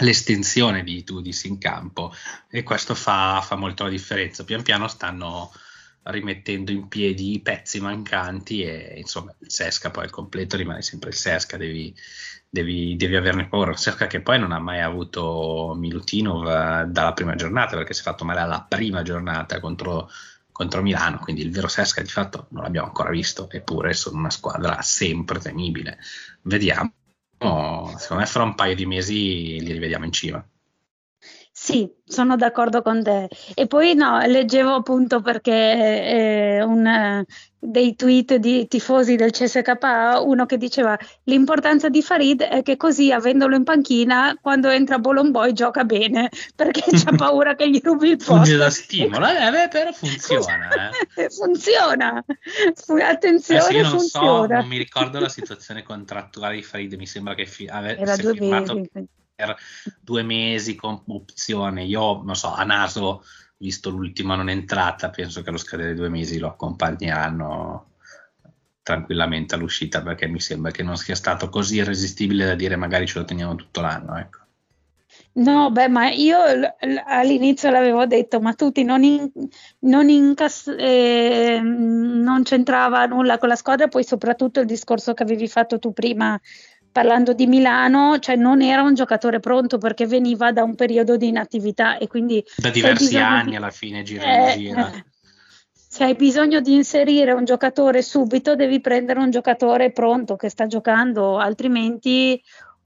l'estensione 0.00 0.82
di 0.84 1.02
Tudis 1.04 1.44
in 1.44 1.58
campo 1.58 2.12
e 2.48 2.62
questo 2.62 2.94
fa, 2.94 3.40
fa, 3.40 3.56
molto 3.56 3.84
la 3.84 3.90
differenza. 3.90 4.44
Pian 4.44 4.62
piano 4.62 4.88
stanno 4.88 5.52
rimettendo 6.04 6.70
in 6.70 6.88
piedi 6.88 7.34
i 7.34 7.40
pezzi 7.40 7.80
mancanti 7.80 8.62
e 8.62 8.94
insomma 8.98 9.34
il 9.38 9.50
Sesca 9.50 9.90
poi 9.90 10.04
al 10.04 10.10
completo 10.10 10.56
rimane 10.56 10.82
sempre 10.82 11.10
il 11.10 11.16
Sesca, 11.16 11.56
devi, 11.56 11.94
devi, 12.48 12.96
devi 12.96 13.16
averne 13.16 13.48
paura. 13.48 13.72
Il 13.72 13.78
Sesca 13.78 14.06
che 14.06 14.20
poi 14.20 14.38
non 14.38 14.52
ha 14.52 14.58
mai 14.58 14.80
avuto 14.80 15.74
Milutinov 15.76 16.46
eh, 16.46 16.86
dalla 16.86 17.12
prima 17.12 17.34
giornata 17.34 17.76
perché 17.76 17.92
si 17.94 18.00
è 18.00 18.04
fatto 18.04 18.24
male 18.24 18.40
alla 18.40 18.64
prima 18.66 19.02
giornata 19.02 19.60
contro 19.60 20.08
contro 20.58 20.82
Milano, 20.82 21.20
quindi 21.20 21.42
il 21.42 21.52
vero 21.52 21.68
Sesca 21.68 22.02
di 22.02 22.08
fatto 22.08 22.48
non 22.50 22.64
l'abbiamo 22.64 22.88
ancora 22.88 23.10
visto, 23.10 23.48
eppure 23.48 23.92
sono 23.92 24.18
una 24.18 24.28
squadra 24.28 24.82
sempre 24.82 25.38
temibile. 25.38 25.98
Vediamo, 26.42 26.92
secondo 27.96 28.16
me 28.16 28.26
fra 28.26 28.42
un 28.42 28.56
paio 28.56 28.74
di 28.74 28.84
mesi 28.84 29.60
li 29.60 29.70
rivediamo 29.70 30.04
in 30.04 30.10
cima. 30.10 30.44
Sì, 31.52 31.88
sono 32.04 32.34
d'accordo 32.34 32.82
con 32.82 33.04
te. 33.04 33.28
E 33.54 33.68
poi 33.68 33.94
no, 33.94 34.18
leggevo 34.26 34.74
appunto 34.74 35.20
perché 35.20 35.52
eh, 35.52 36.62
un, 36.64 37.24
dei 37.58 37.96
tweet 37.96 38.36
di 38.36 38.68
tifosi 38.68 39.16
del 39.16 39.32
CSKA, 39.32 40.20
uno 40.20 40.46
che 40.46 40.56
diceva 40.56 40.96
l'importanza 41.24 41.88
di 41.88 42.02
Farid 42.02 42.42
è 42.42 42.62
che 42.62 42.76
così 42.76 43.10
avendolo 43.10 43.56
in 43.56 43.64
panchina 43.64 44.36
quando 44.40 44.68
entra 44.68 44.98
Bolomboy 44.98 45.52
gioca 45.52 45.84
bene 45.84 46.30
perché 46.54 46.82
c'ha 46.90 47.14
paura 47.16 47.54
che 47.56 47.68
gli 47.68 47.80
rubi 47.82 48.10
il 48.10 48.16
posto. 48.16 48.34
Funge 48.34 48.56
da 48.56 48.70
stimolo, 48.70 49.26
eh, 49.26 49.64
eh, 49.64 49.68
però 49.68 49.92
funziona. 49.92 50.90
Eh. 51.16 51.28
funziona, 51.30 52.24
attenzione, 53.02 53.60
eh 53.60 53.62
sì, 53.62 53.80
non 53.80 53.90
funziona. 53.90 54.46
So, 54.46 54.60
non 54.60 54.66
mi 54.66 54.78
ricordo 54.78 55.18
la 55.18 55.28
situazione 55.28 55.82
contrattuale 55.82 56.56
di 56.56 56.62
Farid, 56.62 56.94
mi 56.94 57.06
sembra 57.06 57.34
che 57.34 57.46
fi- 57.46 57.66
avesse 57.66 58.32
firmato 58.32 58.74
mesi. 58.74 59.08
per 59.34 59.56
due 60.00 60.22
mesi 60.22 60.76
con 60.76 61.02
opzione. 61.08 61.84
Io, 61.84 62.22
non 62.22 62.36
so, 62.36 62.52
a 62.52 62.62
naso 62.62 63.24
visto 63.58 63.90
l'ultima 63.90 64.36
non 64.36 64.48
entrata, 64.48 65.10
penso 65.10 65.42
che 65.42 65.48
allo 65.48 65.58
scadere 65.58 65.94
due 65.94 66.08
mesi 66.08 66.38
lo 66.38 66.48
accompagneranno 66.48 67.86
tranquillamente 68.82 69.54
all'uscita 69.54 70.00
perché 70.00 70.26
mi 70.26 70.40
sembra 70.40 70.70
che 70.70 70.82
non 70.82 70.96
sia 70.96 71.14
stato 71.14 71.50
così 71.50 71.76
irresistibile 71.76 72.46
da 72.46 72.54
dire 72.54 72.76
magari 72.76 73.06
ce 73.06 73.18
lo 73.18 73.24
teniamo 73.24 73.54
tutto 73.54 73.80
l'anno. 73.82 74.16
Ecco. 74.16 74.38
No, 75.34 75.70
beh, 75.70 75.88
ma 75.88 76.08
io 76.10 76.38
all'inizio 77.06 77.70
l'avevo 77.70 78.06
detto, 78.06 78.40
ma 78.40 78.54
tutti 78.54 78.82
non, 78.82 79.04
in, 79.04 79.30
non, 79.80 80.08
incass- 80.08 80.74
eh, 80.76 81.60
non 81.62 82.42
c'entrava 82.42 83.06
nulla 83.06 83.38
con 83.38 83.48
la 83.48 83.54
squadra, 83.54 83.88
poi 83.88 84.04
soprattutto 84.04 84.60
il 84.60 84.66
discorso 84.66 85.14
che 85.14 85.22
avevi 85.22 85.46
fatto 85.46 85.78
tu 85.78 85.92
prima 85.92 86.38
parlando 86.90 87.32
di 87.32 87.46
Milano, 87.46 88.18
cioè 88.18 88.36
non 88.36 88.62
era 88.62 88.82
un 88.82 88.94
giocatore 88.94 89.40
pronto 89.40 89.78
perché 89.78 90.06
veniva 90.06 90.52
da 90.52 90.62
un 90.62 90.74
periodo 90.74 91.16
di 91.16 91.28
inattività 91.28 91.98
e 91.98 92.06
quindi... 92.06 92.44
Da 92.56 92.70
diversi 92.70 93.16
anni 93.16 93.50
di... 93.50 93.56
alla 93.56 93.70
fine 93.70 94.02
gira 94.02 94.52
eh, 94.52 94.56
gira. 94.56 94.92
Eh, 94.92 95.04
se 95.90 96.04
hai 96.04 96.14
bisogno 96.14 96.60
di 96.60 96.74
inserire 96.74 97.32
un 97.32 97.44
giocatore 97.44 98.02
subito 98.02 98.54
devi 98.54 98.80
prendere 98.80 99.20
un 99.20 99.30
giocatore 99.30 99.90
pronto 99.90 100.36
che 100.36 100.48
sta 100.48 100.66
giocando, 100.66 101.38
altrimenti 101.38 102.40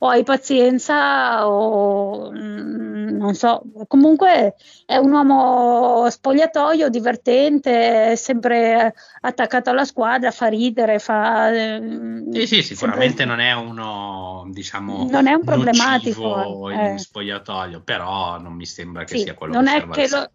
hai 0.08 0.24
pazienza 0.24 1.48
o 1.48 2.30
mm, 2.30 3.16
non 3.16 3.34
so, 3.34 3.62
comunque 3.86 4.54
è 4.84 4.96
un 4.96 5.12
uomo 5.12 6.10
spogliatoio, 6.10 6.88
divertente, 6.88 8.16
sempre 8.16 8.94
attaccato 9.20 9.70
alla 9.70 9.84
squadra, 9.84 10.30
fa 10.30 10.48
ridere, 10.48 10.98
fa... 10.98 11.50
Mm, 11.50 12.32
sì, 12.32 12.46
sì, 12.46 12.62
sicuramente 12.62 13.18
sempre... 13.18 13.36
non 13.36 13.40
è 13.40 13.52
uno, 13.52 14.48
diciamo, 14.50 15.06
non 15.08 15.28
è 15.28 15.34
un 15.34 15.44
problematico 15.44 16.70
in 16.70 16.78
eh. 16.78 16.98
spogliatoio, 16.98 17.82
però 17.82 18.38
non 18.38 18.54
mi 18.54 18.66
sembra 18.66 19.04
che 19.04 19.18
sì, 19.18 19.22
sia 19.22 19.34
quello 19.34 19.54
non 19.54 19.64
che 19.64 19.76
è 19.76 19.88
che 19.88 20.08
lo, 20.08 20.30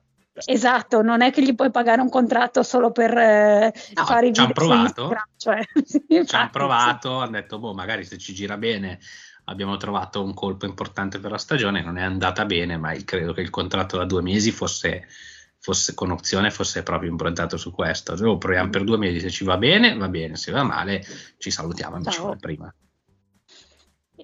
Esatto, 0.45 1.01
non 1.01 1.21
è 1.21 1.31
che 1.31 1.41
gli 1.41 1.55
puoi 1.55 1.71
pagare 1.71 1.99
un 1.99 2.09
contratto 2.09 2.61
solo 2.61 2.91
per 2.91 3.17
eh, 3.17 3.73
no, 3.95 4.05
fare 4.05 4.27
i 4.27 4.31
video. 4.31 4.33
Ci 4.35 4.41
hanno 4.41 4.53
provato, 4.53 5.15
cioè, 5.35 5.59
sì, 5.83 6.05
ci 6.07 6.35
hanno 6.35 6.49
provato, 6.51 7.09
sì. 7.09 7.23
hanno 7.23 7.31
detto, 7.31 7.57
boh, 7.57 7.73
magari 7.73 8.05
se 8.05 8.17
ci 8.17 8.33
gira 8.33 8.55
bene 8.55 8.99
abbiamo 9.49 9.77
trovato 9.77 10.23
un 10.23 10.33
colpo 10.33 10.65
importante 10.65 11.19
per 11.19 11.31
la 11.31 11.37
stagione, 11.37 11.81
non 11.81 11.97
è 11.97 12.03
andata 12.03 12.45
bene, 12.45 12.77
ma 12.77 12.93
credo 13.03 13.33
che 13.33 13.41
il 13.41 13.49
contratto 13.49 13.97
da 13.97 14.05
due 14.05 14.21
mesi 14.21 14.51
fosse, 14.51 15.07
fosse 15.59 15.93
con 15.93 16.11
opzione, 16.11 16.51
fosse 16.51 16.83
proprio 16.83 17.09
improntato 17.09 17.57
su 17.57 17.71
questo. 17.71 18.15
Cioè, 18.15 18.37
proviamo 18.37 18.69
per 18.69 18.83
due 18.83 18.97
mesi, 18.97 19.19
se 19.19 19.29
ci 19.29 19.43
va 19.43 19.57
bene, 19.57 19.95
va 19.95 20.09
bene, 20.09 20.35
se 20.35 20.51
va 20.51 20.63
male 20.63 21.03
ci 21.37 21.51
salutiamo 21.51 21.95
amici 21.95 22.19
come 22.19 22.37
prima. 22.37 22.73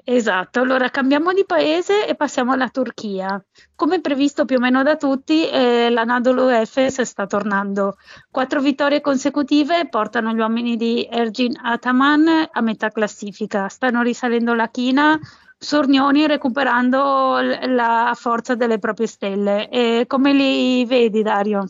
Esatto, 0.04 0.60
allora 0.60 0.90
cambiamo 0.90 1.34
di 1.34 1.46
paese 1.46 2.08
e 2.08 2.16
passiamo 2.16 2.52
alla 2.54 2.70
Turchia. 2.70 3.40
Come 3.76 4.02
previsto 4.02 4.44
più 4.44 4.58
o 4.58 4.60
meno 4.60 4.82
da 4.82 4.96
tutti, 4.96 5.48
eh, 5.48 5.90
l'Anadolu 5.92 6.48
Efes 6.48 7.02
sta 7.02 7.28
tornando. 7.28 7.98
Quattro 8.32 8.60
vittorie 8.60 9.02
consecutive 9.02 9.88
portano 9.90 10.34
gli 10.34 10.40
uomini 10.40 10.78
di 10.78 11.08
Ergin 11.10 11.54
Ataman 11.62 12.50
a 12.52 12.62
metà 12.62 12.90
classifica. 12.90 13.68
Stanno 13.68 14.02
risalendo 14.02 14.56
la 14.56 14.70
china, 14.70 15.20
Sornioni 15.60 16.26
recuperando 16.26 17.40
l- 17.40 17.76
la 17.76 18.14
forza 18.16 18.56
delle 18.56 18.80
proprie 18.80 19.08
stelle. 19.08 19.70
E 19.70 20.06
come 20.08 20.34
li 20.34 20.86
vedi, 20.86 21.22
Dario? 21.22 21.70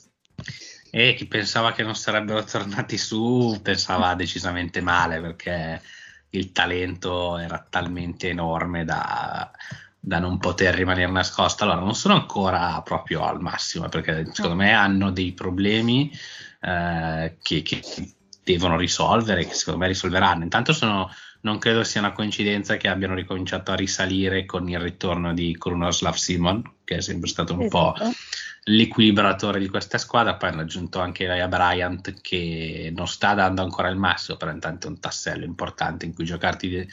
E 0.90 1.14
chi 1.16 1.28
pensava 1.28 1.74
che 1.74 1.84
non 1.84 1.96
sarebbero 1.96 2.44
tornati 2.44 2.98
su 2.98 3.60
pensava 3.62 4.16
decisamente 4.16 4.80
male 4.80 5.20
perché 5.20 5.82
il 6.34 6.52
talento 6.52 7.38
era 7.38 7.66
talmente 7.68 8.30
enorme 8.30 8.86
da, 8.86 9.52
da 10.00 10.20
non 10.20 10.38
poter 10.38 10.76
rimanere 10.76 11.12
nascosto. 11.12 11.64
Allora, 11.64 11.80
non 11.80 11.96
sono 11.96 12.16
ancora 12.16 12.82
proprio 12.84 13.24
al 13.24 13.42
massimo 13.42 13.88
perché 13.90 14.28
secondo 14.32 14.58
me 14.58 14.74
hanno 14.74 15.12
dei 15.12 15.32
problemi 15.34 16.12
eh, 16.62 17.38
che, 17.42 17.62
che, 17.62 17.82
devono 18.44 18.78
risolvere, 18.78 19.46
che 19.46 19.54
secondo 19.54 19.80
me 19.80 19.88
risolveranno. 19.88 20.44
Intanto 20.44 20.74
sono, 20.74 21.10
non 21.42 21.60
credo 21.60 21.84
sia 21.84 22.02
una 22.02 22.12
coincidenza 22.12 22.78
che 22.78 22.88
abbiano 22.90 23.14
ricominciato 23.14 23.72
a 23.72 23.76
risalire 23.76 24.46
con 24.46 24.68
il 24.68 24.80
ritorno 24.80 25.34
di 25.34 25.56
Krunoslav 25.58 26.16
Simon, 26.16 26.62
che 26.84 26.98
è 26.98 27.02
sempre 27.02 27.30
stato 27.30 27.54
un 27.54 27.62
esatto. 27.62 27.94
po' 27.94 28.12
l'equilibratore 28.66 29.60
di 29.60 29.68
questa 29.68 29.98
squadra. 29.98 30.36
Poi 30.36 30.50
hanno 30.50 30.62
aggiunto 30.62 31.00
anche 31.00 31.26
Laia 31.26 31.48
Bryant 31.48 32.22
che 32.22 32.92
non 32.96 33.08
sta 33.08 33.34
dando 33.34 33.62
ancora 33.62 33.90
il 33.90 33.98
massimo, 33.98 34.38
però 34.38 34.52
intanto 34.52 34.88
è 34.88 34.90
un 34.90 35.00
tassello 35.00 35.46
importante 35.46 36.06
in 36.06 36.14
cui 36.14 36.26
giocarti 36.26 36.88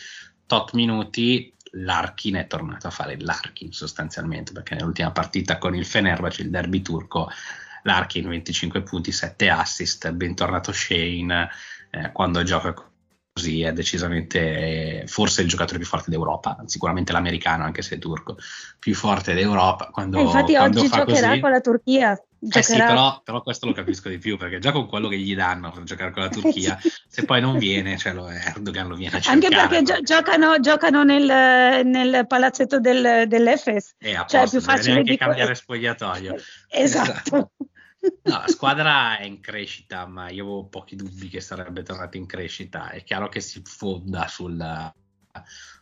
tot 0.47 0.73
minuti. 0.73 1.53
L'Arkin 1.75 2.35
è 2.35 2.47
tornato 2.49 2.89
a 2.89 2.91
fare 2.91 3.17
l'Arkin 3.21 3.73
sostanzialmente 3.73 4.51
perché 4.51 4.75
nell'ultima 4.75 5.13
partita 5.13 5.59
con 5.59 5.77
il 5.77 5.87
Fenerbahce, 5.87 6.43
il 6.43 6.51
derby 6.51 6.83
turco, 6.83 7.31
l'Arkin 7.85 8.29
25 8.29 8.83
punti, 8.83 9.13
7 9.13 9.49
assist, 9.49 10.11
bentornato 10.11 10.73
Shane 10.73 11.49
eh, 11.91 12.11
quando 12.13 12.43
gioca 12.43 12.90
così 13.41 13.63
è 13.63 13.73
decisamente 13.73 15.05
forse 15.07 15.41
il 15.41 15.49
giocatore 15.49 15.79
più 15.79 15.87
forte 15.87 16.11
d'Europa, 16.11 16.63
sicuramente 16.67 17.13
l'americano 17.13 17.65
anche 17.65 17.81
se 17.81 17.97
è 17.97 17.99
turco, 17.99 18.37
più 18.79 18.95
forte 18.95 19.33
d'Europa. 19.33 19.87
Quando, 19.87 20.19
eh, 20.19 20.23
infatti 20.23 20.53
quando 20.55 20.81
oggi 20.81 20.89
giocherà 20.89 21.29
così, 21.29 21.41
con 21.41 21.51
la 21.51 21.61
Turchia. 21.61 22.23
Eh 22.53 22.63
sì, 22.63 22.77
però, 22.77 23.21
però, 23.23 23.43
questo 23.43 23.67
lo 23.67 23.73
capisco 23.73 24.09
di 24.09 24.17
più 24.17 24.39
perché 24.39 24.59
già 24.61 24.73
con 24.73 24.89
quello 24.89 25.09
che 25.09 25.19
gli 25.19 25.35
danno 25.35 25.71
per 25.71 25.83
giocare 25.83 26.11
con 26.11 26.23
la 26.23 26.29
Turchia, 26.31 26.79
se 27.07 27.25
poi 27.25 27.41
non 27.41 27.59
viene, 27.59 27.99
cioè 27.99 28.15
lo 28.15 28.29
Erdogan 28.29 28.89
lo 28.89 28.95
viene 28.95 29.17
a 29.17 29.21
cercare. 29.21 29.55
Anche 29.55 29.69
perché 29.69 29.83
gio- 29.83 30.03
giocano, 30.03 30.61
giocano 30.61 31.03
nel, 31.03 31.85
nel, 31.87 32.27
palazzetto 32.27 32.81
del, 32.81 33.25
dell'Efes, 33.27 33.95
eh, 33.99 34.23
cioè 34.27 34.43
è 34.43 34.49
più 34.49 34.61
facile 34.61 35.03
di 35.03 35.17
cambiare 35.17 35.55
spogliatoio. 35.55 36.37
Esatto. 36.73 37.13
esatto. 37.13 37.51
No, 38.23 38.39
la 38.39 38.49
squadra 38.49 39.17
è 39.17 39.25
in 39.25 39.41
crescita, 39.41 40.07
ma 40.07 40.29
io 40.29 40.43
avevo 40.43 40.65
pochi 40.67 40.95
dubbi 40.95 41.29
che 41.29 41.41
sarebbe 41.41 41.83
tornata 41.83 42.19
in 42.19 42.27
crescita. 42.27 42.91
È 42.91 43.03
chiaro 43.03 43.29
che 43.29 43.41
si 43.41 43.63
fonda 43.65 44.27
sul, 44.29 44.93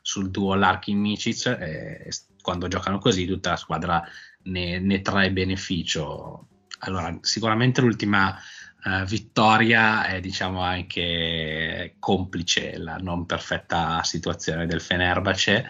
sul 0.02 0.30
duo 0.30 0.54
Larkin-Micic 0.54 1.46
e 1.46 2.10
quando 2.40 2.68
giocano 2.68 2.98
così 2.98 3.26
tutta 3.26 3.50
la 3.50 3.56
squadra 3.56 4.04
ne, 4.44 4.78
ne 4.78 5.00
trae 5.00 5.32
beneficio. 5.32 6.46
Allora, 6.80 7.18
sicuramente 7.22 7.80
l'ultima 7.80 8.38
uh, 8.84 9.04
vittoria 9.04 10.06
è 10.06 10.20
diciamo 10.20 10.62
anche 10.62 11.96
complice 11.98 12.78
la 12.78 12.96
non 12.98 13.26
perfetta 13.26 14.02
situazione 14.04 14.66
del 14.66 14.80
Fenerbahce 14.80 15.68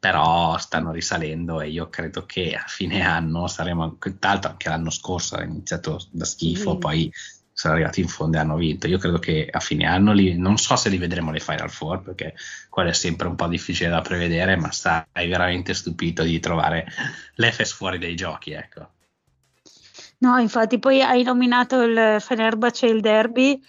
però 0.00 0.56
stanno 0.56 0.92
risalendo 0.92 1.60
e 1.60 1.68
io 1.68 1.90
credo 1.90 2.24
che 2.24 2.54
a 2.54 2.64
fine 2.66 3.02
anno 3.02 3.46
saremo, 3.46 3.98
l'altro 4.20 4.50
anche 4.50 4.68
l'anno 4.70 4.88
scorso 4.88 5.36
ha 5.36 5.44
iniziato 5.44 6.00
da 6.10 6.24
schifo, 6.24 6.76
mm. 6.76 6.78
poi 6.78 7.12
sono 7.52 7.74
arrivati 7.74 8.00
in 8.00 8.08
fondo 8.08 8.38
e 8.38 8.40
hanno 8.40 8.56
vinto. 8.56 8.86
Io 8.86 8.96
credo 8.96 9.18
che 9.18 9.46
a 9.50 9.60
fine 9.60 9.84
anno 9.84 10.12
li, 10.12 10.38
non 10.38 10.56
so 10.56 10.74
se 10.76 10.88
li 10.88 10.96
vedremo 10.96 11.30
le 11.30 11.40
Final 11.40 11.70
Four 11.70 12.00
perché 12.00 12.34
quello 12.70 12.88
è 12.88 12.94
sempre 12.94 13.28
un 13.28 13.36
po' 13.36 13.46
difficile 13.48 13.90
da 13.90 14.00
prevedere, 14.00 14.56
ma 14.56 14.70
stai 14.70 15.04
veramente 15.12 15.74
stupito 15.74 16.22
di 16.22 16.40
trovare 16.40 16.86
l'Efes 17.34 17.72
fuori 17.72 17.98
dai 17.98 18.16
giochi, 18.16 18.52
ecco. 18.52 18.88
No, 20.20 20.38
infatti 20.38 20.78
poi 20.78 21.02
hai 21.02 21.22
nominato 21.22 21.82
il 21.82 22.16
Fenerbahce 22.20 22.86
e 22.86 22.90
il 22.90 23.02
derby 23.02 23.62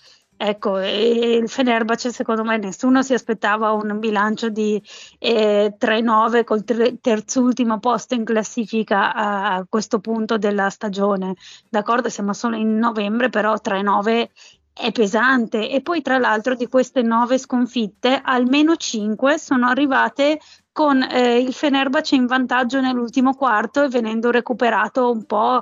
Ecco, 0.43 0.79
il 0.79 1.47
Fenerbahce 1.47 2.11
secondo 2.11 2.43
me 2.43 2.57
nessuno 2.57 3.03
si 3.03 3.13
aspettava 3.13 3.73
un 3.73 3.99
bilancio 3.99 4.49
di 4.49 4.81
eh, 5.19 5.75
3-9 5.77 6.43
col 6.43 6.63
ter- 6.63 6.99
terzultimo 6.99 7.79
posto 7.79 8.15
in 8.15 8.25
classifica 8.25 9.13
a, 9.13 9.53
a, 9.53 9.65
questo 9.69 9.99
punto 9.99 10.39
della 10.39 10.71
stagione. 10.71 11.35
D'accordo, 11.69 12.09
siamo 12.09 12.33
solo 12.33 12.55
in 12.55 12.75
novembre, 12.75 13.29
però 13.29 13.53
3-9 13.53 14.29
è 14.73 14.91
pesante 14.91 15.69
e 15.69 15.81
poi 15.81 16.01
tra 16.01 16.17
l'altro 16.17 16.55
di 16.55 16.67
queste 16.67 17.03
9 17.03 17.37
sconfitte 17.37 18.19
almeno 18.23 18.75
5 18.75 19.37
sono 19.37 19.67
arrivate 19.67 20.39
con 20.71 21.03
eh, 21.03 21.37
il 21.37 21.53
Fenerbahce 21.53 22.15
in 22.15 22.25
vantaggio 22.25 22.81
nell'ultimo 22.81 23.35
quarto 23.35 23.83
e 23.83 23.89
venendo 23.89 24.31
recuperato 24.31 25.11
un 25.11 25.23
po' 25.25 25.61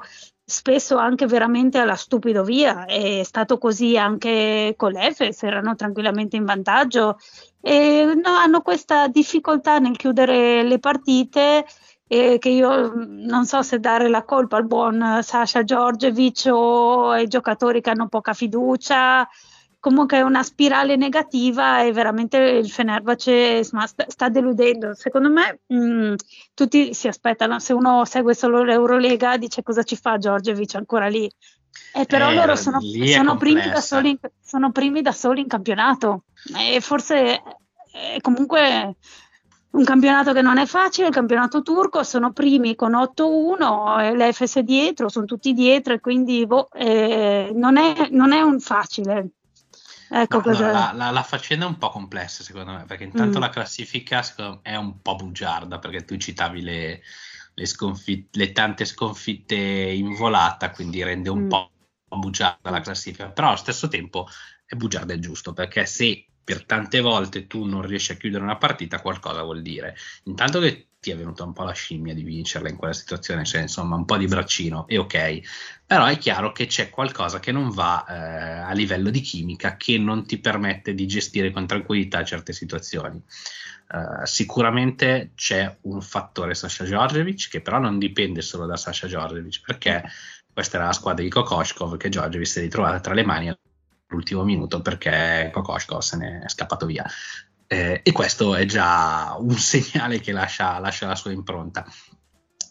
spesso 0.49 0.97
anche 0.97 1.27
veramente 1.27 1.77
alla 1.77 1.95
stupido 1.95 2.43
via. 2.43 2.85
È 2.85 3.21
stato 3.23 3.57
così 3.57 3.97
anche 3.97 4.73
con 4.75 4.91
l'Efes, 4.91 5.43
erano 5.43 5.75
tranquillamente 5.75 6.35
in 6.35 6.45
vantaggio 6.45 7.17
e 7.61 8.03
no, 8.15 8.31
hanno 8.31 8.61
questa 8.61 9.07
difficoltà 9.07 9.77
nel 9.77 9.95
chiudere 9.95 10.63
le 10.63 10.79
partite 10.79 11.65
eh, 12.07 12.37
che 12.39 12.49
io 12.49 12.93
non 12.95 13.45
so 13.45 13.61
se 13.61 13.79
dare 13.79 14.09
la 14.09 14.23
colpa 14.23 14.57
al 14.57 14.65
buon 14.65 15.19
Sasha 15.21 15.63
Giorgevic 15.63 16.49
o 16.51 17.11
ai 17.11 17.27
giocatori 17.27 17.81
che 17.81 17.91
hanno 17.91 18.07
poca 18.07 18.33
fiducia 18.33 19.29
comunque 19.79 20.17
è 20.17 20.21
una 20.21 20.43
spirale 20.43 20.95
negativa 20.95 21.81
e 21.81 21.91
veramente 21.91 22.37
il 22.37 22.69
Fenerbahce 22.69 23.63
sta, 23.63 23.87
sta 24.07 24.29
deludendo. 24.29 24.93
Secondo 24.93 25.29
me 25.29 25.61
mh, 25.65 25.75
mm, 25.75 26.13
tutti 26.53 26.93
si 26.93 27.07
aspettano, 27.07 27.59
se 27.59 27.73
uno 27.73 28.03
segue 28.05 28.33
solo 28.33 28.63
l'Eurolega 28.63 29.37
dice 29.37 29.63
cosa 29.63 29.83
ci 29.83 29.95
fa 29.95 30.17
Giorgevic 30.17 30.75
ancora 30.75 31.07
lì. 31.07 31.31
Eh, 31.93 32.05
però 32.05 32.29
eh, 32.31 32.35
loro 32.35 32.55
sono, 32.55 32.79
sono, 32.81 33.37
primi 33.37 33.61
in, 33.63 34.19
sono, 34.41 34.71
primi 34.71 35.01
da 35.01 35.11
soli 35.11 35.41
in 35.41 35.47
campionato 35.47 36.23
e 36.57 36.81
forse 36.81 37.41
è 37.91 38.19
comunque 38.21 38.95
un 39.71 39.83
campionato 39.83 40.33
che 40.33 40.41
non 40.41 40.57
è 40.57 40.65
facile, 40.65 41.07
il 41.07 41.13
campionato 41.13 41.61
turco, 41.61 42.03
sono 42.03 42.31
primi 42.31 42.75
con 42.75 42.93
8-1, 42.93 44.01
e 44.01 44.15
l'Efes 44.15 44.57
è 44.57 44.63
dietro, 44.63 45.09
sono 45.09 45.25
tutti 45.25 45.53
dietro 45.53 45.93
e 45.93 45.99
quindi 45.99 46.45
boh, 46.47 46.69
eh, 46.73 47.51
non, 47.53 47.77
è, 47.77 48.09
non 48.11 48.31
è 48.31 48.41
un 48.41 48.59
facile. 48.59 49.29
Ecco 50.11 50.41
allora, 50.41 50.71
la, 50.71 50.91
la, 50.93 51.11
la, 51.11 51.23
faccenda 51.23 51.65
è 51.65 51.67
un 51.67 51.77
po' 51.77 51.89
complessa 51.89 52.43
secondo 52.43 52.71
me, 52.71 52.85
perché 52.85 53.03
intanto 53.03 53.37
mm. 53.37 53.41
la 53.41 53.49
classifica 53.49 54.23
me, 54.23 54.59
è 54.63 54.75
un 54.75 55.01
po' 55.01 55.15
bugiarda, 55.15 55.77
perché 55.77 56.03
tu 56.03 56.17
citavi 56.17 56.61
le, 56.61 57.01
le, 57.53 57.65
sconfit- 57.65 58.35
le 58.35 58.51
tante 58.51 58.85
sconfitte 58.85 59.55
in 59.55 60.15
volata, 60.15 60.71
quindi 60.71 61.03
rende 61.03 61.29
un 61.29 61.43
mm. 61.43 61.49
po' 61.49 61.71
bugiarda 62.07 62.71
la 62.71 62.81
classifica, 62.81 63.29
però 63.29 63.49
allo 63.49 63.57
stesso 63.57 63.87
tempo 63.87 64.27
è 64.65 64.75
bugiarda 64.75 65.13
è 65.13 65.19
giusto, 65.19 65.53
perché 65.53 65.85
se 65.85 66.25
per 66.43 66.65
tante 66.65 66.99
volte 66.99 67.45
tu 67.45 67.65
non 67.65 67.83
riesci 67.83 68.11
a 68.11 68.15
chiudere 68.15 68.43
una 68.43 68.57
partita, 68.57 69.01
qualcosa 69.01 69.43
vuol 69.43 69.61
dire. 69.61 69.95
Intanto 70.23 70.59
che 70.59 70.88
ti 70.99 71.11
è 71.11 71.15
venuta 71.15 71.43
un 71.45 71.53
po' 71.53 71.63
la 71.63 71.71
scimmia 71.71 72.13
di 72.13 72.23
vincerla 72.23 72.69
in 72.69 72.75
quella 72.75 72.93
situazione, 72.93 73.45
cioè 73.45 73.61
insomma 73.61 73.95
un 73.95 74.03
po' 74.03 74.17
di 74.17 74.27
braccino 74.27 74.85
e 74.87 74.97
ok, 74.97 75.39
però 75.85 76.05
è 76.05 76.17
chiaro 76.17 76.51
che 76.51 76.65
c'è 76.65 76.89
qualcosa 76.89 77.39
che 77.39 77.53
non 77.53 77.69
va 77.69 78.05
eh, 78.05 78.59
a 78.69 78.71
livello 78.73 79.09
di 79.09 79.21
chimica 79.21 79.77
che 79.77 79.97
non 79.97 80.25
ti 80.25 80.39
permette 80.39 80.93
di 80.93 81.07
gestire 81.07 81.51
con 81.51 81.65
tranquillità 81.65 82.23
certe 82.23 82.51
situazioni. 82.51 83.21
Uh, 83.91 84.23
sicuramente 84.23 85.31
c'è 85.33 85.77
un 85.81 85.99
fattore 86.01 86.53
Sasha 86.53 86.83
Djordjevic 86.83 87.49
che 87.49 87.61
però 87.61 87.79
non 87.79 87.97
dipende 87.97 88.43
solo 88.43 88.67
da 88.67 88.77
Sasha 88.77 89.07
Djordjevic 89.07 89.61
perché 89.65 90.03
questa 90.53 90.77
era 90.77 90.85
la 90.85 90.93
squadra 90.93 91.23
di 91.23 91.29
Kokoshkov 91.29 91.97
che 91.97 92.09
Djordjevic 92.09 92.47
si 92.47 92.59
è 92.59 92.61
ritrovata 92.61 92.99
tra 92.99 93.15
le 93.15 93.25
mani 93.25 93.51
all'ultimo 94.09 94.43
minuto 94.43 94.83
perché 94.83 95.49
Kokoshkov 95.51 96.01
se 96.01 96.17
ne 96.17 96.41
è 96.43 96.49
scappato 96.49 96.85
via 96.85 97.03
eh, 97.71 98.01
e 98.03 98.11
questo 98.11 98.55
è 98.55 98.65
già 98.65 99.35
un 99.37 99.53
segnale 99.57 100.19
che 100.19 100.31
lascia, 100.31 100.79
lascia 100.79 101.05
la 101.05 101.15
sua 101.15 101.31
impronta. 101.31 101.85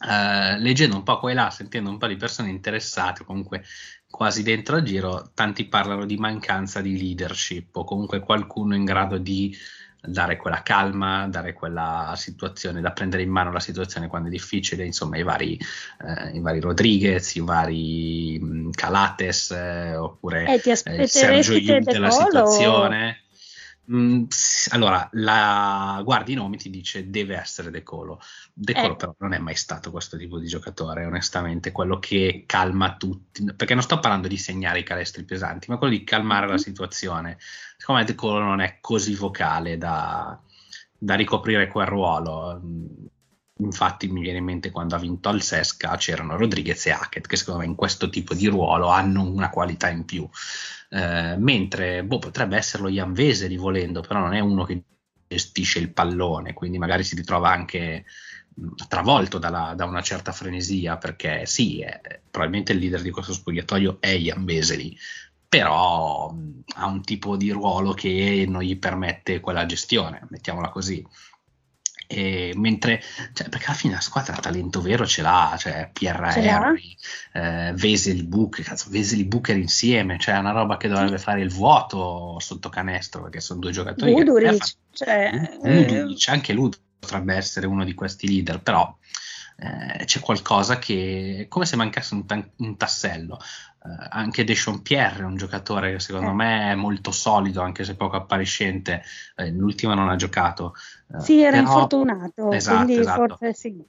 Uh, 0.01 0.57
leggendo 0.61 0.95
un 0.95 1.03
po' 1.03 1.19
qua 1.19 1.31
e 1.31 1.35
là, 1.35 1.51
sentendo 1.51 1.91
un 1.91 1.99
po' 1.99 2.07
di 2.07 2.17
persone 2.17 2.51
interessate, 2.51 3.25
comunque 3.25 3.65
quasi 4.09 4.43
dentro 4.43 4.77
al 4.77 4.83
giro, 4.83 5.31
tanti 5.35 5.67
parlano 5.67 6.05
di 6.05 6.17
mancanza 6.17 6.81
di 6.81 6.97
leadership 6.97 7.75
o 7.77 7.85
comunque 7.85 8.21
qualcuno 8.21 8.77
in 8.77 8.85
grado 8.85 9.19
di 9.19 9.57
dare 10.01 10.37
quella 10.37 10.63
calma, 10.63 11.27
dare 11.29 11.53
quella 11.53 12.15
situazione, 12.17 12.81
da 12.81 12.93
prendere 12.93 13.23
in 13.23 13.31
mano 13.31 13.53
la 13.53 13.61
situazione 13.61 14.07
quando 14.07 14.29
è 14.29 14.31
difficile, 14.31 14.85
insomma 14.85 15.17
i 15.17 15.23
vari, 15.23 15.59
eh, 16.05 16.37
i 16.37 16.41
vari 16.41 16.61
Rodriguez, 16.61 17.35
i 17.35 17.41
vari 17.41 18.71
Calates 18.73 19.51
eh, 19.51 19.97
oppure 19.97 20.61
eh, 20.61 20.71
eh, 20.71 21.07
Sergio 21.07 21.55
Yud 21.55 21.85
della 21.85 22.11
situazione. 22.11 23.23
Mm, 23.91 24.25
allora, 24.73 25.09
la, 25.13 26.01
guardi 26.05 26.33
i 26.33 26.35
nomi, 26.35 26.59
ti 26.59 26.69
dice 26.69 27.09
deve 27.09 27.37
essere 27.37 27.71
De 27.71 27.83
Colo. 27.83 28.21
De 28.53 28.75
Colo, 28.75 28.93
eh. 28.93 28.97
però, 28.97 29.15
non 29.19 29.33
è 29.33 29.39
mai 29.39 29.55
stato 29.55 29.91
questo 29.91 30.19
tipo 30.19 30.39
di 30.39 30.47
giocatore, 30.47 31.07
onestamente, 31.07 31.73
quello 31.73 31.99
che 31.99 32.45
calma 32.47 32.97
tutti. 32.97 33.45
Perché 33.57 33.75
non 33.75 33.83
sto 33.83 33.99
parlando 33.99 34.29
di 34.29 34.37
segnare 34.37 34.81
i 34.81 34.85
calestri 34.85 35.25
pesanti, 35.25 35.71
ma 35.71 35.79
quello 35.79 35.95
di 35.95 36.05
calmare 36.05 36.47
mm-hmm. 36.47 36.55
la 36.55 36.59
situazione. 36.59 37.39
Secondo 37.79 38.03
me 38.03 38.07
De 38.07 38.15
Colo 38.15 38.41
non 38.41 38.61
è 38.61 38.79
così 38.81 39.15
vocale 39.15 39.79
da, 39.79 40.39
da 40.99 41.15
ricoprire 41.15 41.69
quel 41.69 41.87
ruolo. 41.87 42.61
Infatti, 43.61 44.07
mi 44.09 44.21
viene 44.21 44.39
in 44.39 44.45
mente 44.45 44.71
quando 44.71 44.97
ha 44.97 44.99
vinto 44.99 45.31
al 45.31 45.43
Sesca 45.43 45.97
c'erano 45.97 46.37
Rodriguez 46.37 46.87
e 46.87 46.91
Hackett, 46.91 47.27
che 47.27 47.37
secondo 47.37 47.61
me 47.61 47.67
in 47.67 47.75
questo 47.75 48.09
tipo 48.11 48.35
di 48.35 48.47
ruolo 48.47 48.89
hanno 48.89 49.23
una 49.23 49.49
qualità 49.49 49.89
in 49.89 50.05
più. 50.05 50.29
Eh, 50.91 51.37
mentre 51.37 52.03
boh, 52.05 52.19
potrebbe 52.19 52.57
esserlo 52.57 52.89
Jan 52.89 53.13
Veseli 53.13 53.57
volendo, 53.57 54.01
però 54.01 54.21
non 54.21 54.35
è 54.35 54.41
uno 54.41 54.65
che 54.65 54.83
gestisce 55.29 55.79
il 55.79 55.93
pallone, 55.93 56.55
quindi 56.55 56.79
magari 56.79 57.05
si 57.05 57.15
ritrova 57.15 57.51
anche 57.51 58.05
travolto 58.89 59.39
dalla, 59.39 59.75
da 59.77 59.85
una 59.85 60.03
certa 60.03 60.33
frenesia, 60.33 60.97
perché 60.97 61.47
sì, 61.47 61.81
è, 61.81 62.21
probabilmente 62.31 62.73
il 62.73 62.79
leader 62.79 63.03
di 63.03 63.11
questo 63.11 63.33
spogliatoio 63.33 63.99
è 64.01 64.17
Jan 64.17 64.45
Veseli, 64.45 64.97
però 65.49 66.35
ha 66.75 66.87
un 66.87 67.03
tipo 67.03 67.37
di 67.37 67.51
ruolo 67.51 67.93
che 67.93 68.45
non 68.49 68.63
gli 68.63 68.79
permette 68.79 69.41
quella 69.41 69.67
gestione, 69.67 70.27
mettiamola 70.31 70.71
così. 70.71 71.07
E 72.11 72.53
mentre, 72.57 73.03
cioè, 73.35 73.51
perché 73.51 73.67
alla 73.67 73.75
fine 73.75 73.95
la 73.95 74.01
squadra 74.01 74.35
talento 74.37 74.81
vero 74.81 75.07
ce 75.07 75.21
l'ha, 75.21 75.55
cioè 75.59 75.91
Pierre 75.93 76.33
ce 76.33 76.41
Henry, 76.41 76.97
eh, 77.35 78.25
Booker, 78.25 78.65
cazzo, 78.65 78.89
Veseli 78.89 79.27
Booker 79.27 79.59
insieme, 79.59 80.19
cioè 80.19 80.37
è 80.37 80.39
una 80.39 80.53
roba 80.53 80.79
che 80.79 80.89
dovrebbe 80.89 81.19
fare 81.19 81.43
il 81.43 81.51
vuoto 81.51 82.39
sotto 82.41 82.71
canestro, 82.71 83.23
perché 83.23 83.41
sono 83.41 83.61
due 83.61 83.73
giocatori 83.73 84.13
Uduric, 84.13 84.59
che 84.59 84.75
cioè, 84.93 85.59
Uduric, 85.61 86.27
eh... 86.27 86.31
anche 86.31 86.55
lui 86.55 86.71
potrebbe 86.99 87.35
essere 87.35 87.67
uno 87.67 87.85
di 87.85 87.93
questi 87.93 88.27
leader, 88.27 88.63
però 88.63 88.97
eh, 89.59 90.05
c'è 90.07 90.21
qualcosa 90.21 90.79
che 90.79 91.41
è 91.41 91.49
come 91.49 91.67
se 91.67 91.77
mancasse 91.77 92.15
un, 92.15 92.25
ta- 92.25 92.49
un 92.57 92.77
tassello. 92.77 93.39
Eh, 93.89 94.07
anche 94.11 94.45
Deshaun 94.45 94.83
Pierre 94.83 95.23
è 95.23 95.25
un 95.25 95.37
giocatore 95.37 95.93
che 95.93 96.01
secondo 96.01 96.31
eh. 96.31 96.35
me 96.35 96.73
è 96.73 96.75
molto 96.75 97.11
solido, 97.11 97.63
anche 97.63 97.85
se 97.85 97.97
poco 97.97 98.17
appariscente. 98.17 99.03
Eh, 99.37 99.51
l'ultima 99.51 99.95
non 99.95 100.09
ha 100.09 100.17
giocato. 100.17 100.75
Eh, 101.15 101.21
sì, 101.21 101.41
era 101.41 101.59
però... 101.59 101.63
infortunato, 101.63 102.53
esatto, 102.53 102.77
quindi 102.85 103.01
esatto. 103.01 103.37
forse 103.37 103.55
sì. 103.55 103.87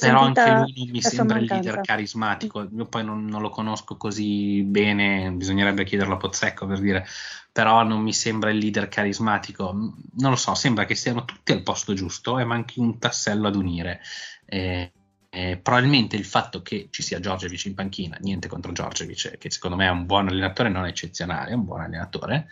Però 0.00 0.20
anche 0.20 0.50
lui 0.50 0.72
non 0.74 0.88
mi 0.88 1.02
sembra 1.02 1.38
il 1.38 1.44
leader 1.44 1.82
carismatico. 1.82 2.66
Io 2.74 2.86
poi 2.86 3.04
non, 3.04 3.26
non, 3.26 3.42
lo 3.42 3.50
conosco 3.50 3.98
così 3.98 4.62
bene, 4.62 5.30
bisognerebbe 5.32 5.84
chiederlo 5.84 6.14
a 6.14 6.16
Pozzecco 6.16 6.66
per 6.66 6.80
dire, 6.80 7.06
però 7.52 7.82
non 7.82 8.00
mi 8.00 8.14
sembra 8.14 8.48
il 8.48 8.56
leader 8.56 8.88
carismatico. 8.88 9.72
Non 9.72 10.30
lo 10.30 10.36
so, 10.36 10.54
sembra 10.54 10.86
che 10.86 10.94
siano 10.94 11.26
tutti 11.26 11.52
al 11.52 11.62
posto 11.62 11.92
giusto 11.92 12.38
e 12.38 12.44
manchi 12.44 12.80
un 12.80 12.98
tassello 12.98 13.48
ad 13.48 13.54
unire. 13.54 14.00
Eh, 14.46 14.90
eh, 15.36 15.58
probabilmente 15.58 16.16
il 16.16 16.24
fatto 16.24 16.62
che 16.62 16.88
ci 16.90 17.02
sia 17.02 17.20
Giorgevic 17.20 17.66
in 17.66 17.74
panchina, 17.74 18.16
niente 18.20 18.48
contro 18.48 18.72
Giorgevic, 18.72 19.36
che 19.36 19.50
secondo 19.50 19.76
me 19.76 19.84
è 19.84 19.90
un 19.90 20.06
buon 20.06 20.28
allenatore, 20.28 20.70
non 20.70 20.86
eccezionale, 20.86 21.50
è 21.50 21.52
un 21.52 21.66
buon 21.66 21.82
allenatore, 21.82 22.48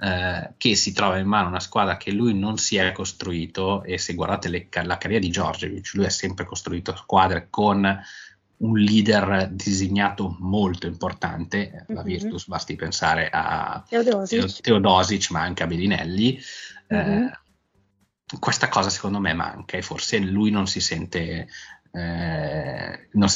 eh, 0.00 0.52
che 0.58 0.76
si 0.76 0.92
trova 0.92 1.16
in 1.16 1.26
mano 1.26 1.48
una 1.48 1.60
squadra 1.60 1.96
che 1.96 2.10
lui 2.10 2.38
non 2.38 2.58
si 2.58 2.76
è 2.76 2.92
costruito 2.92 3.82
e 3.84 3.96
se 3.96 4.12
guardate 4.12 4.50
le, 4.50 4.68
la 4.84 4.98
carriera 4.98 5.24
di 5.24 5.30
Giorgevic, 5.30 5.94
lui 5.94 6.04
ha 6.04 6.10
sempre 6.10 6.44
costruito 6.44 6.94
squadre 6.94 7.46
con 7.48 8.02
un 8.58 8.78
leader 8.78 9.48
designato 9.50 10.36
molto 10.38 10.86
importante, 10.86 11.70
mm-hmm. 11.70 11.84
la 11.88 12.00
mhm. 12.02 12.06
Virtus, 12.06 12.48
basti 12.48 12.76
pensare 12.76 13.30
a 13.32 13.82
Teodosic, 13.88 14.60
Teodosic 14.60 15.30
ma 15.30 15.40
anche 15.40 15.62
a 15.62 15.66
Bellinelli. 15.66 16.38
Mm-hmm. 16.92 17.22
Eh, 17.22 17.40
questa 18.40 18.68
cosa 18.68 18.90
secondo 18.90 19.20
me 19.20 19.32
manca 19.32 19.76
e 19.76 19.82
forse 19.82 20.18
lui 20.18 20.50
non 20.50 20.66
si 20.66 20.80
sente 20.80 21.48
eh, 21.96 23.08
non 23.12 23.28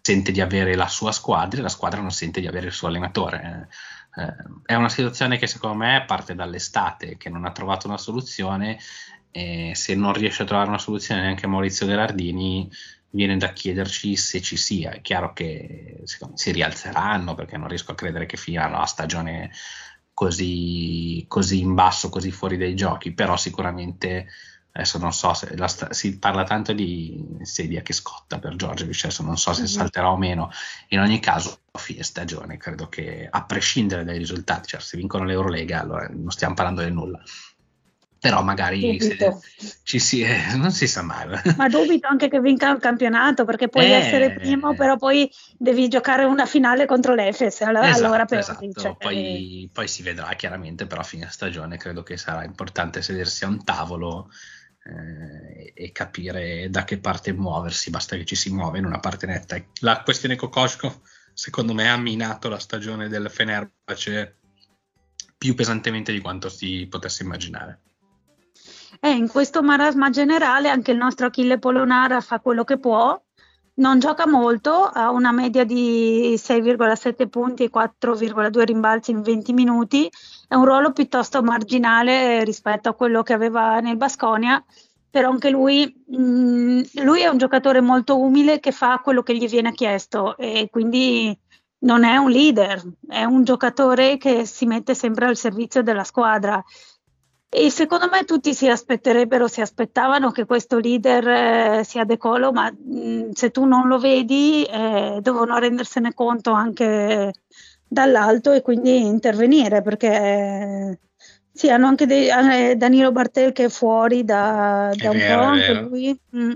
sente 0.00 0.32
di 0.32 0.40
avere 0.40 0.74
la 0.74 0.88
sua 0.88 1.12
squadra 1.12 1.60
e 1.60 1.62
la 1.62 1.68
squadra 1.68 2.00
non 2.00 2.10
sente 2.10 2.40
di 2.40 2.46
avere 2.46 2.66
il 2.66 2.72
suo 2.72 2.88
allenatore. 2.88 3.68
Eh, 4.14 4.34
è 4.66 4.74
una 4.74 4.90
situazione 4.90 5.38
che 5.38 5.46
secondo 5.46 5.78
me 5.78 6.04
parte 6.06 6.34
dall'estate, 6.34 7.16
che 7.16 7.30
non 7.30 7.46
ha 7.46 7.52
trovato 7.52 7.86
una 7.86 7.96
soluzione 7.98 8.78
e 9.30 9.72
se 9.74 9.94
non 9.94 10.12
riesce 10.12 10.42
a 10.42 10.46
trovare 10.46 10.68
una 10.68 10.78
soluzione 10.78 11.22
neanche 11.22 11.46
Maurizio 11.46 11.86
Gherardini 11.86 12.70
viene 13.10 13.38
da 13.38 13.52
chiederci 13.52 14.14
se 14.16 14.42
ci 14.42 14.56
sia. 14.56 14.90
È 14.90 15.00
chiaro 15.00 15.32
che 15.32 16.02
secondo, 16.04 16.36
si 16.36 16.52
rialzeranno 16.52 17.34
perché 17.34 17.56
non 17.56 17.68
riesco 17.68 17.92
a 17.92 17.94
credere 17.94 18.26
che 18.26 18.36
finiranno 18.36 18.78
la 18.78 18.84
stagione 18.84 19.50
così, 20.12 21.24
così 21.28 21.60
in 21.60 21.74
basso, 21.74 22.10
così 22.10 22.30
fuori 22.30 22.58
dai 22.58 22.74
giochi, 22.74 23.12
però 23.12 23.36
sicuramente 23.38 24.28
adesso 24.72 24.98
non 24.98 25.12
so 25.12 25.34
se 25.34 25.54
sta- 25.66 25.92
si 25.92 26.18
parla 26.18 26.44
tanto 26.44 26.72
di 26.72 27.38
sedia 27.42 27.82
che 27.82 27.92
scotta 27.92 28.38
per 28.38 28.56
Giorgiovic, 28.56 29.04
adesso 29.04 29.22
non 29.22 29.36
so 29.36 29.52
se 29.52 29.62
mm-hmm. 29.62 29.70
salterà 29.70 30.10
o 30.10 30.16
meno. 30.16 30.50
In 30.88 31.00
ogni 31.00 31.20
caso, 31.20 31.58
a 31.70 31.78
fine 31.78 32.02
stagione, 32.02 32.56
credo 32.56 32.88
che 32.88 33.28
a 33.30 33.44
prescindere 33.44 34.04
dai 34.04 34.18
risultati, 34.18 34.68
cioè 34.68 34.80
se 34.80 34.96
vincono 34.96 35.24
l'Eurolega, 35.24 35.80
allora 35.80 36.08
non 36.10 36.30
stiamo 36.30 36.54
parlando 36.54 36.82
di 36.82 36.90
nulla. 36.90 37.22
Però 38.18 38.40
magari 38.40 39.00
ci 39.82 39.98
si, 39.98 40.22
eh, 40.22 40.54
non 40.54 40.70
si 40.70 40.86
sa 40.86 41.02
mai. 41.02 41.26
Ma 41.56 41.68
dubito 41.68 42.06
anche 42.06 42.28
che 42.28 42.40
vinca 42.40 42.70
il 42.70 42.78
campionato 42.78 43.44
perché 43.44 43.68
puoi 43.68 43.86
eh, 43.86 43.94
essere 43.94 44.34
primo, 44.34 44.76
però 44.76 44.96
poi 44.96 45.28
devi 45.58 45.88
giocare 45.88 46.22
una 46.22 46.46
finale 46.46 46.86
contro 46.86 47.14
l'Efes. 47.14 47.62
Allora, 47.62 47.88
esatto, 47.88 48.04
allora 48.04 48.24
esatto. 48.28 48.80
Cioè, 48.80 48.94
poi, 48.96 49.68
poi, 49.72 49.88
si 49.88 50.04
vedrà 50.04 50.32
chiaramente, 50.34 50.86
però 50.86 51.00
a 51.00 51.04
fine 51.04 51.26
stagione 51.30 51.76
credo 51.78 52.04
che 52.04 52.16
sarà 52.16 52.44
importante 52.44 53.02
sedersi 53.02 53.42
a 53.42 53.48
un 53.48 53.64
tavolo 53.64 54.30
eh, 54.84 55.72
e 55.74 55.92
capire 55.92 56.68
da 56.70 56.84
che 56.84 56.98
parte 56.98 57.32
muoversi, 57.32 57.90
basta 57.90 58.16
che 58.16 58.24
ci 58.24 58.34
si 58.34 58.52
muove 58.52 58.78
in 58.78 58.84
una 58.84 59.00
parte 59.00 59.26
netta. 59.26 59.56
La 59.80 60.02
questione 60.02 60.36
Kokoschko, 60.36 61.02
secondo 61.32 61.72
me, 61.74 61.88
ha 61.88 61.96
minato 61.96 62.48
la 62.48 62.58
stagione 62.58 63.08
del 63.08 63.30
Fenerbahce 63.30 64.38
più 65.38 65.54
pesantemente 65.54 66.12
di 66.12 66.20
quanto 66.20 66.48
si 66.48 66.86
potesse 66.88 67.22
immaginare. 67.22 67.80
Eh, 69.00 69.10
in 69.10 69.28
questo 69.28 69.62
marasma 69.62 70.10
generale 70.10 70.68
anche 70.68 70.92
il 70.92 70.96
nostro 70.96 71.26
Achille 71.26 71.58
Polonara 71.58 72.20
fa 72.20 72.38
quello 72.40 72.62
che 72.62 72.78
può, 72.78 73.20
non 73.74 73.98
gioca 73.98 74.26
molto, 74.26 74.84
ha 74.84 75.10
una 75.10 75.32
media 75.32 75.64
di 75.64 76.34
6,7 76.36 77.28
punti 77.28 77.64
e 77.64 77.70
4,2 77.70 78.64
rimbalzi 78.64 79.12
in 79.12 79.22
20 79.22 79.52
minuti, 79.52 80.10
è 80.48 80.54
un 80.54 80.64
ruolo 80.64 80.92
piuttosto 80.92 81.42
marginale 81.42 82.44
rispetto 82.44 82.88
a 82.88 82.94
quello 82.94 83.22
che 83.22 83.32
aveva 83.32 83.80
nel 83.80 83.96
Basconia, 83.96 84.62
però 85.10 85.30
anche 85.30 85.50
lui, 85.50 86.04
mh, 86.06 86.16
mm, 86.16 86.80
lui 87.02 87.20
è 87.20 87.28
un 87.28 87.38
giocatore 87.38 87.80
molto 87.80 88.18
umile 88.18 88.60
che 88.60 88.72
fa 88.72 89.00
quello 89.02 89.22
che 89.22 89.36
gli 89.36 89.48
viene 89.48 89.72
chiesto 89.72 90.36
e 90.36 90.68
quindi 90.70 91.36
non 91.80 92.04
è 92.04 92.16
un 92.16 92.30
leader, 92.30 92.82
è 93.08 93.24
un 93.24 93.44
giocatore 93.44 94.16
che 94.16 94.46
si 94.46 94.66
mette 94.66 94.94
sempre 94.94 95.26
al 95.26 95.36
servizio 95.36 95.82
della 95.82 96.04
squadra 96.04 96.62
e 97.54 97.68
secondo 97.68 98.08
me 98.10 98.24
tutti 98.24 98.54
si 98.54 98.66
aspetterebbero, 98.66 99.46
si 99.46 99.60
aspettavano 99.60 100.30
che 100.30 100.46
questo 100.46 100.78
leader 100.78 101.28
eh, 101.80 101.84
sia 101.84 102.04
De 102.04 102.16
Colo, 102.16 102.50
ma 102.50 102.70
mh, 102.70 102.98
mm, 102.98 103.30
se 103.32 103.50
tu 103.50 103.66
non 103.66 103.88
lo 103.88 103.98
vedi 103.98 104.64
eh, 104.64 105.18
devono 105.20 105.58
rendersene 105.58 106.14
conto 106.14 106.52
anche 106.52 107.30
dall'alto 107.86 108.52
e 108.52 108.62
quindi 108.62 109.04
intervenire 109.04 109.82
perché 109.82 110.08
eh, 110.08 110.98
sì, 111.52 111.68
hanno 111.68 111.88
anche 111.88 112.06
dei, 112.06 112.28
eh, 112.28 112.74
Danilo 112.76 113.12
Bartel 113.12 113.52
che 113.52 113.64
è 113.64 113.68
fuori 113.68 114.24
da, 114.24 114.90
da 114.94 115.10
un 115.10 115.18
po', 115.18 115.42
anche 115.42 115.72
lui. 115.74 116.20
Mm. 116.34 116.52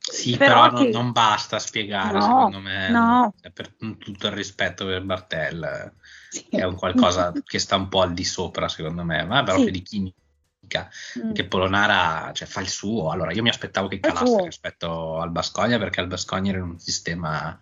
Sì, 0.00 0.36
però, 0.36 0.70
però 0.70 0.82
non, 0.82 0.90
non, 0.90 1.12
basta 1.12 1.60
spiegare, 1.60 2.14
no, 2.14 2.20
secondo 2.20 2.58
me, 2.58 2.88
no. 2.90 3.32
per 3.52 3.72
tutto 3.78 4.26
il 4.26 4.32
rispetto 4.32 4.84
per 4.86 5.04
Bartel, 5.04 5.94
sì. 6.30 6.46
è 6.48 6.62
un 6.62 6.76
qualcosa 6.76 7.32
che 7.44 7.58
sta 7.58 7.74
un 7.74 7.88
po' 7.88 8.02
al 8.02 8.14
di 8.14 8.24
sopra, 8.24 8.68
secondo 8.68 9.04
me, 9.04 9.24
ma 9.24 9.42
proprio 9.42 9.66
sì. 9.66 9.72
di 9.72 9.82
chimica. 9.82 10.88
Mm. 11.18 11.32
Che 11.32 11.44
Polonara 11.46 12.30
cioè, 12.32 12.46
fa 12.46 12.60
il 12.60 12.68
suo. 12.68 13.10
Allora, 13.10 13.32
io 13.32 13.42
mi 13.42 13.48
aspettavo 13.48 13.88
che 13.88 13.98
calasse 13.98 14.44
rispetto 14.44 15.18
al 15.18 15.30
Bascogna, 15.30 15.78
perché 15.78 16.00
il 16.00 16.06
Bascogna 16.06 16.52
era 16.52 16.62
un 16.62 16.78
sistema 16.78 17.58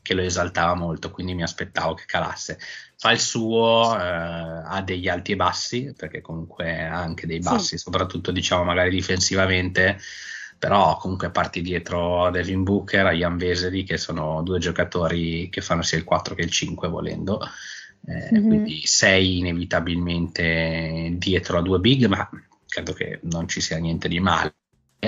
che 0.00 0.14
lo 0.14 0.22
esaltava 0.22 0.74
molto, 0.74 1.10
quindi 1.10 1.34
mi 1.34 1.42
aspettavo 1.42 1.94
che 1.94 2.04
calasse. 2.06 2.58
Fa 2.96 3.10
il 3.10 3.20
suo, 3.20 3.96
eh, 3.98 4.00
ha 4.00 4.80
degli 4.84 5.08
alti 5.08 5.32
e 5.32 5.36
bassi, 5.36 5.92
perché 5.96 6.20
comunque 6.20 6.84
ha 6.86 7.00
anche 7.00 7.26
dei 7.26 7.40
bassi, 7.40 7.76
sì. 7.76 7.78
soprattutto 7.78 8.30
diciamo 8.30 8.62
magari 8.62 8.90
difensivamente 8.90 9.98
però 10.62 10.96
comunque 10.96 11.32
parti 11.32 11.60
dietro 11.60 12.30
Devin 12.30 12.62
Booker, 12.62 13.06
a 13.06 13.10
Jan 13.10 13.36
Vesely, 13.36 13.82
che 13.82 13.98
sono 13.98 14.42
due 14.44 14.60
giocatori 14.60 15.48
che 15.50 15.60
fanno 15.60 15.82
sia 15.82 15.98
il 15.98 16.04
4 16.04 16.36
che 16.36 16.42
il 16.42 16.52
5 16.52 16.86
volendo, 16.86 17.40
eh, 18.06 18.30
mm-hmm. 18.32 18.46
quindi 18.46 18.80
sei 18.84 19.38
inevitabilmente 19.38 21.14
dietro 21.16 21.58
a 21.58 21.62
due 21.62 21.78
big, 21.78 22.06
ma 22.06 22.28
credo 22.66 22.92
che 22.92 23.20
non 23.24 23.48
ci 23.48 23.60
sia 23.60 23.78
niente 23.78 24.08
di 24.08 24.20
male 24.20 24.54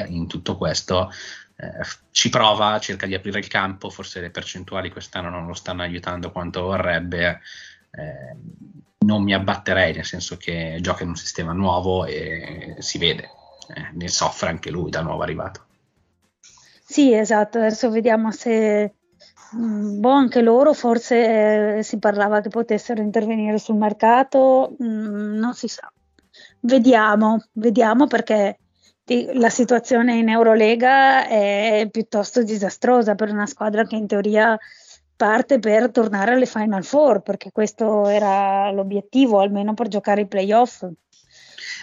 in 0.08 0.26
tutto 0.26 0.56
questo. 0.56 1.10
Eh, 1.56 1.86
ci 2.10 2.28
prova, 2.28 2.78
cerca 2.78 3.06
di 3.06 3.14
aprire 3.14 3.38
il 3.38 3.48
campo, 3.48 3.90
forse 3.90 4.20
le 4.20 4.30
percentuali 4.30 4.90
quest'anno 4.90 5.30
non 5.30 5.46
lo 5.46 5.54
stanno 5.54 5.82
aiutando 5.82 6.30
quanto 6.30 6.62
vorrebbe. 6.62 7.40
Eh, 7.90 8.36
non 9.04 9.22
mi 9.22 9.34
abbatterei, 9.34 9.94
nel 9.94 10.04
senso 10.04 10.36
che 10.36 10.78
gioca 10.80 11.02
in 11.02 11.10
un 11.10 11.16
sistema 11.16 11.52
nuovo 11.52 12.06
e 12.06 12.76
si 12.78 12.98
vede 12.98 13.28
eh, 13.68 13.90
ne 13.92 14.08
soffre 14.08 14.48
anche 14.48 14.70
lui 14.70 14.90
da 14.90 15.00
nuovo 15.00 15.22
arrivato. 15.22 15.66
Sì, 16.86 17.12
esatto, 17.12 17.58
adesso 17.58 17.90
vediamo 17.90 18.30
se 18.30 18.94
boh, 19.54 20.10
anche 20.10 20.40
loro 20.40 20.72
forse 20.72 21.78
eh, 21.78 21.82
si 21.82 21.98
parlava 21.98 22.40
che 22.40 22.48
potessero 22.48 23.00
intervenire 23.00 23.58
sul 23.58 23.76
mercato, 23.76 24.76
mm, 24.82 25.34
non 25.38 25.54
si 25.54 25.68
sa. 25.68 25.90
Vediamo, 26.60 27.44
vediamo 27.52 28.06
perché 28.06 28.58
la 29.34 29.50
situazione 29.50 30.16
in 30.16 30.28
Eurolega 30.28 31.26
è 31.26 31.86
piuttosto 31.90 32.42
disastrosa 32.42 33.14
per 33.14 33.30
una 33.30 33.46
squadra 33.46 33.84
che 33.84 33.96
in 33.96 34.06
teoria 34.06 34.58
parte 35.16 35.58
per 35.58 35.90
tornare 35.90 36.32
alle 36.32 36.46
Final 36.46 36.84
Four, 36.84 37.20
perché 37.20 37.50
questo 37.52 38.06
era 38.06 38.70
l'obiettivo, 38.70 39.40
almeno 39.40 39.74
per 39.74 39.88
giocare 39.88 40.22
i 40.22 40.26
playoff. 40.26 40.86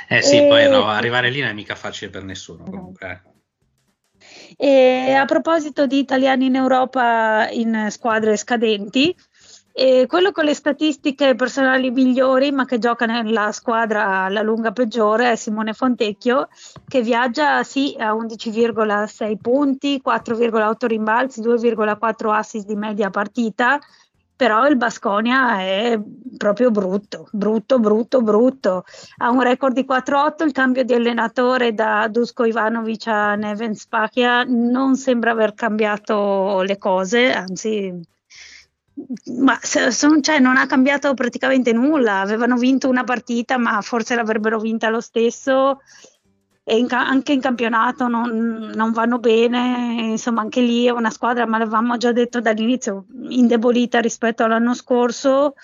Eh 0.07 0.21
sì, 0.21 0.37
e... 0.37 0.47
poi 0.47 0.69
no, 0.69 0.87
arrivare 0.87 1.29
lì 1.29 1.39
non 1.39 1.49
è 1.49 1.53
mica 1.53 1.75
facile 1.75 2.11
per 2.11 2.23
nessuno 2.23 2.63
comunque. 2.63 3.21
Eh. 4.57 5.05
E 5.09 5.13
a 5.13 5.25
proposito 5.25 5.85
di 5.85 5.99
italiani 5.99 6.45
in 6.47 6.55
Europa 6.55 7.49
in 7.49 7.87
squadre 7.89 8.37
scadenti, 8.37 9.15
e 9.73 10.05
quello 10.05 10.31
con 10.31 10.43
le 10.43 10.53
statistiche 10.53 11.33
personali 11.35 11.91
migliori, 11.91 12.51
ma 12.51 12.65
che 12.65 12.77
gioca 12.77 13.05
nella 13.05 13.53
squadra 13.53 14.23
alla 14.25 14.41
lunga 14.41 14.71
peggiore, 14.71 15.31
è 15.31 15.35
Simone 15.37 15.73
Fontecchio, 15.73 16.49
che 16.87 17.01
viaggia 17.01 17.63
sì 17.63 17.95
a 17.97 18.13
11,6 18.13 19.37
punti, 19.41 20.01
4,8 20.03 20.87
rimbalzi, 20.87 21.41
2,4 21.41 22.33
assist 22.33 22.65
di 22.65 22.75
media 22.75 23.09
partita, 23.09 23.79
però 24.41 24.65
il 24.65 24.75
Basconia 24.75 25.59
è 25.59 26.01
proprio 26.35 26.71
brutto, 26.71 27.27
brutto, 27.31 27.77
brutto, 27.77 28.23
brutto. 28.23 28.85
Ha 29.17 29.29
un 29.29 29.43
record 29.43 29.75
di 29.75 29.85
4-8, 29.87 30.43
il 30.45 30.51
cambio 30.51 30.83
di 30.83 30.95
allenatore 30.95 31.75
da 31.75 32.07
Dusko 32.07 32.45
Ivanovic 32.45 33.05
a 33.05 33.35
Neven 33.35 33.75
Spachia 33.75 34.43
non 34.47 34.95
sembra 34.95 35.29
aver 35.29 35.53
cambiato 35.53 36.61
le 36.61 36.79
cose, 36.79 37.31
anzi 37.31 37.93
ma 39.37 39.59
cioè, 39.61 40.39
non 40.39 40.57
ha 40.57 40.65
cambiato 40.65 41.13
praticamente 41.13 41.71
nulla, 41.71 42.21
avevano 42.21 42.55
vinto 42.55 42.89
una 42.89 43.03
partita 43.03 43.59
ma 43.59 43.79
forse 43.81 44.15
l'avrebbero 44.15 44.59
vinta 44.59 44.89
lo 44.89 45.01
stesso 45.01 45.81
e 46.71 46.77
in, 46.77 46.87
anche 46.89 47.33
in 47.33 47.41
campionato 47.41 48.07
non, 48.07 48.71
non, 48.73 48.93
vanno 48.93 49.19
bene, 49.19 50.11
insomma 50.11 50.39
anche 50.39 50.61
lì 50.61 50.85
è 50.85 50.89
una 50.91 51.09
squadra, 51.09 51.45
ma 51.45 51.57
l'avevamo 51.57 51.97
già 51.97 52.13
detto 52.13 52.39
dall'inizio, 52.39 53.07
indebolita 53.27 53.99
rispetto 53.99 54.45
all'anno 54.45 54.73
scorso 54.73 55.55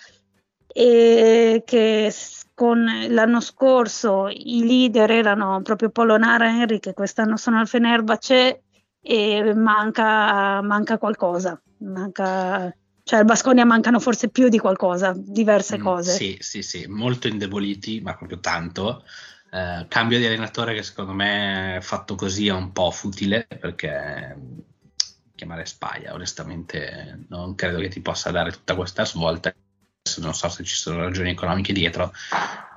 e 0.68 1.64
che 1.66 2.14
con 2.54 2.86
l'anno 3.08 3.40
scorso 3.40 4.28
i 4.28 4.66
leader 4.66 5.10
erano 5.10 5.62
proprio 5.62 5.92
Polonara 5.92 6.48
e 6.48 6.60
Henry 6.60 6.80
che 6.80 6.94
quest'anno 6.94 7.38
sono 7.38 7.60
al 7.60 7.70
Fenerbahce 7.70 8.64
e 9.02 9.54
manca, 9.56 10.62
manca 10.62 10.98
qualcosa, 10.98 11.58
manca 11.78 12.76
cioè 13.04 13.20
al 13.20 13.26
Basconia 13.26 13.64
mancano 13.64 14.02
forse 14.02 14.28
più 14.28 14.50
di 14.50 14.60
qualcosa, 14.60 15.14
diverse 15.16 15.78
mm, 15.78 15.82
cose. 15.82 16.12
Sì, 16.12 16.36
sì, 16.42 16.62
sì, 16.62 16.86
molto 16.90 17.30
indeboliti, 17.30 18.02
ma 18.02 18.14
proprio 18.14 18.42
tanto. 18.42 19.06
Eh, 19.50 19.86
cambio 19.88 20.18
di 20.18 20.26
allenatore 20.26 20.74
che 20.74 20.84
secondo 20.84 21.14
me 21.14 21.80
fatto 21.82 22.16
così 22.16 22.48
è 22.48 22.52
un 22.52 22.74
po' 22.74 22.92
futile 22.92 23.48
perché 23.48 24.36
chiamare 25.36 25.66
Spaglia 25.66 26.14
onestamente 26.14 27.26
non 27.30 27.56
credo 27.56 27.80
che 27.80 27.88
ti 27.88 28.02
possa 28.02 28.30
dare 28.32 28.52
tutta 28.52 28.76
questa 28.76 29.06
svolta 29.06 29.54
non 30.18 30.34
so 30.34 30.50
se 30.50 30.64
ci 30.66 30.76
sono 30.76 31.04
ragioni 31.04 31.30
economiche 31.30 31.72
dietro 31.72 32.12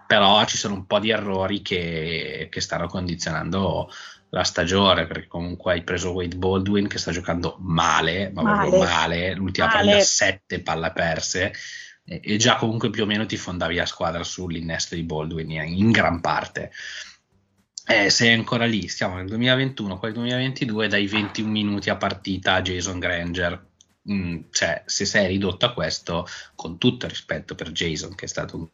però 0.06 0.44
ci 0.44 0.56
sono 0.56 0.74
un 0.74 0.86
po' 0.86 1.00
di 1.00 1.10
errori 1.10 1.60
che, 1.60 2.46
che 2.48 2.60
stanno 2.60 2.86
condizionando 2.86 3.90
la 4.28 4.44
stagione 4.44 5.06
perché 5.06 5.26
comunque 5.26 5.72
hai 5.72 5.82
preso 5.82 6.12
Wade 6.12 6.36
Baldwin 6.36 6.86
che 6.86 6.98
sta 6.98 7.10
giocando 7.10 7.56
male 7.58 8.30
ma 8.32 8.42
male. 8.42 8.68
proprio 8.68 8.88
male 8.88 9.34
l'ultima 9.34 9.66
male. 9.66 9.78
partita 9.78 10.04
7 10.04 10.60
palle 10.60 10.92
perse 10.92 11.52
e, 12.04 12.36
già 12.36 12.56
comunque 12.56 12.90
più 12.90 13.04
o 13.04 13.06
meno 13.06 13.26
ti 13.26 13.36
fondavi 13.36 13.76
la 13.76 13.86
squadra 13.86 14.24
sull'innesto 14.24 14.94
di 14.94 15.02
Baldwin 15.02 15.50
in 15.50 15.90
gran 15.90 16.20
parte. 16.20 16.72
Eh, 17.86 18.10
sei 18.10 18.34
ancora 18.34 18.66
lì, 18.66 18.88
stiamo 18.88 19.16
nel 19.16 19.26
2021, 19.26 19.98
poi 19.98 20.10
nel 20.10 20.18
2022 20.18 20.88
dai 20.88 21.06
21 21.06 21.50
minuti 21.50 21.90
a 21.90 21.96
partita 21.96 22.54
a 22.54 22.62
Jason 22.62 22.98
Granger. 22.98 23.68
Mm, 24.10 24.42
cioè, 24.50 24.82
se 24.86 25.04
sei 25.04 25.26
ridotto 25.26 25.66
a 25.66 25.72
questo, 25.72 26.26
con 26.54 26.78
tutto 26.78 27.06
il 27.06 27.10
rispetto 27.10 27.54
per 27.54 27.72
Jason, 27.72 28.14
che 28.14 28.26
è 28.26 28.28
stato 28.28 28.56
un 28.56 28.68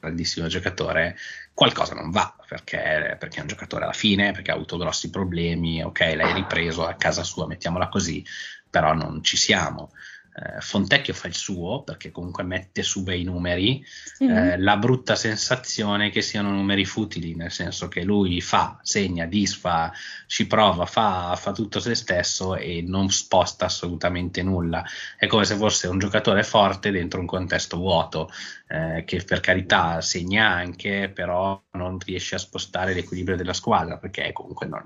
grandissimo 0.00 0.46
giocatore, 0.48 1.16
qualcosa 1.54 1.94
non 1.94 2.10
va 2.10 2.34
perché, 2.48 3.16
perché, 3.18 3.38
è 3.38 3.42
un 3.42 3.46
giocatore 3.46 3.84
alla 3.84 3.92
fine, 3.92 4.32
perché 4.32 4.50
ha 4.50 4.54
avuto 4.54 4.76
grossi 4.76 5.10
problemi. 5.10 5.82
Ok, 5.82 6.00
l'hai 6.00 6.32
ripreso 6.32 6.86
a 6.86 6.94
casa 6.94 7.22
sua, 7.24 7.46
mettiamola 7.46 7.88
così, 7.88 8.24
però 8.68 8.94
non 8.94 9.22
ci 9.22 9.36
siamo 9.36 9.92
eh, 10.34 10.60
Fontecchio 10.60 11.12
fa 11.12 11.28
il 11.28 11.34
suo 11.34 11.82
perché 11.82 12.10
comunque 12.10 12.42
mette 12.42 12.82
su 12.82 13.02
bei 13.02 13.22
numeri, 13.22 13.84
sì. 13.84 14.26
eh, 14.26 14.58
la 14.58 14.76
brutta 14.78 15.14
sensazione 15.14 16.10
che 16.10 16.22
siano 16.22 16.50
numeri 16.50 16.86
futili, 16.86 17.34
nel 17.34 17.50
senso 17.50 17.88
che 17.88 18.02
lui 18.02 18.40
fa, 18.40 18.78
segna, 18.82 19.26
disfa, 19.26 19.92
ci 20.26 20.46
prova, 20.46 20.86
fa, 20.86 21.36
fa 21.36 21.52
tutto 21.52 21.80
se 21.80 21.94
stesso 21.94 22.56
e 22.56 22.82
non 22.86 23.10
sposta 23.10 23.66
assolutamente 23.66 24.42
nulla. 24.42 24.82
È 25.18 25.26
come 25.26 25.44
se 25.44 25.54
fosse 25.54 25.86
un 25.86 25.98
giocatore 25.98 26.42
forte 26.44 26.90
dentro 26.90 27.20
un 27.20 27.26
contesto 27.26 27.76
vuoto, 27.76 28.30
eh, 28.68 29.04
che 29.04 29.22
per 29.24 29.40
carità 29.40 30.00
segna 30.00 30.48
anche, 30.48 31.10
però 31.14 31.62
non 31.72 31.98
riesce 31.98 32.36
a 32.36 32.38
spostare 32.38 32.94
l'equilibrio 32.94 33.36
della 33.36 33.52
squadra 33.52 33.98
perché 33.98 34.32
comunque 34.32 34.66
non, 34.66 34.82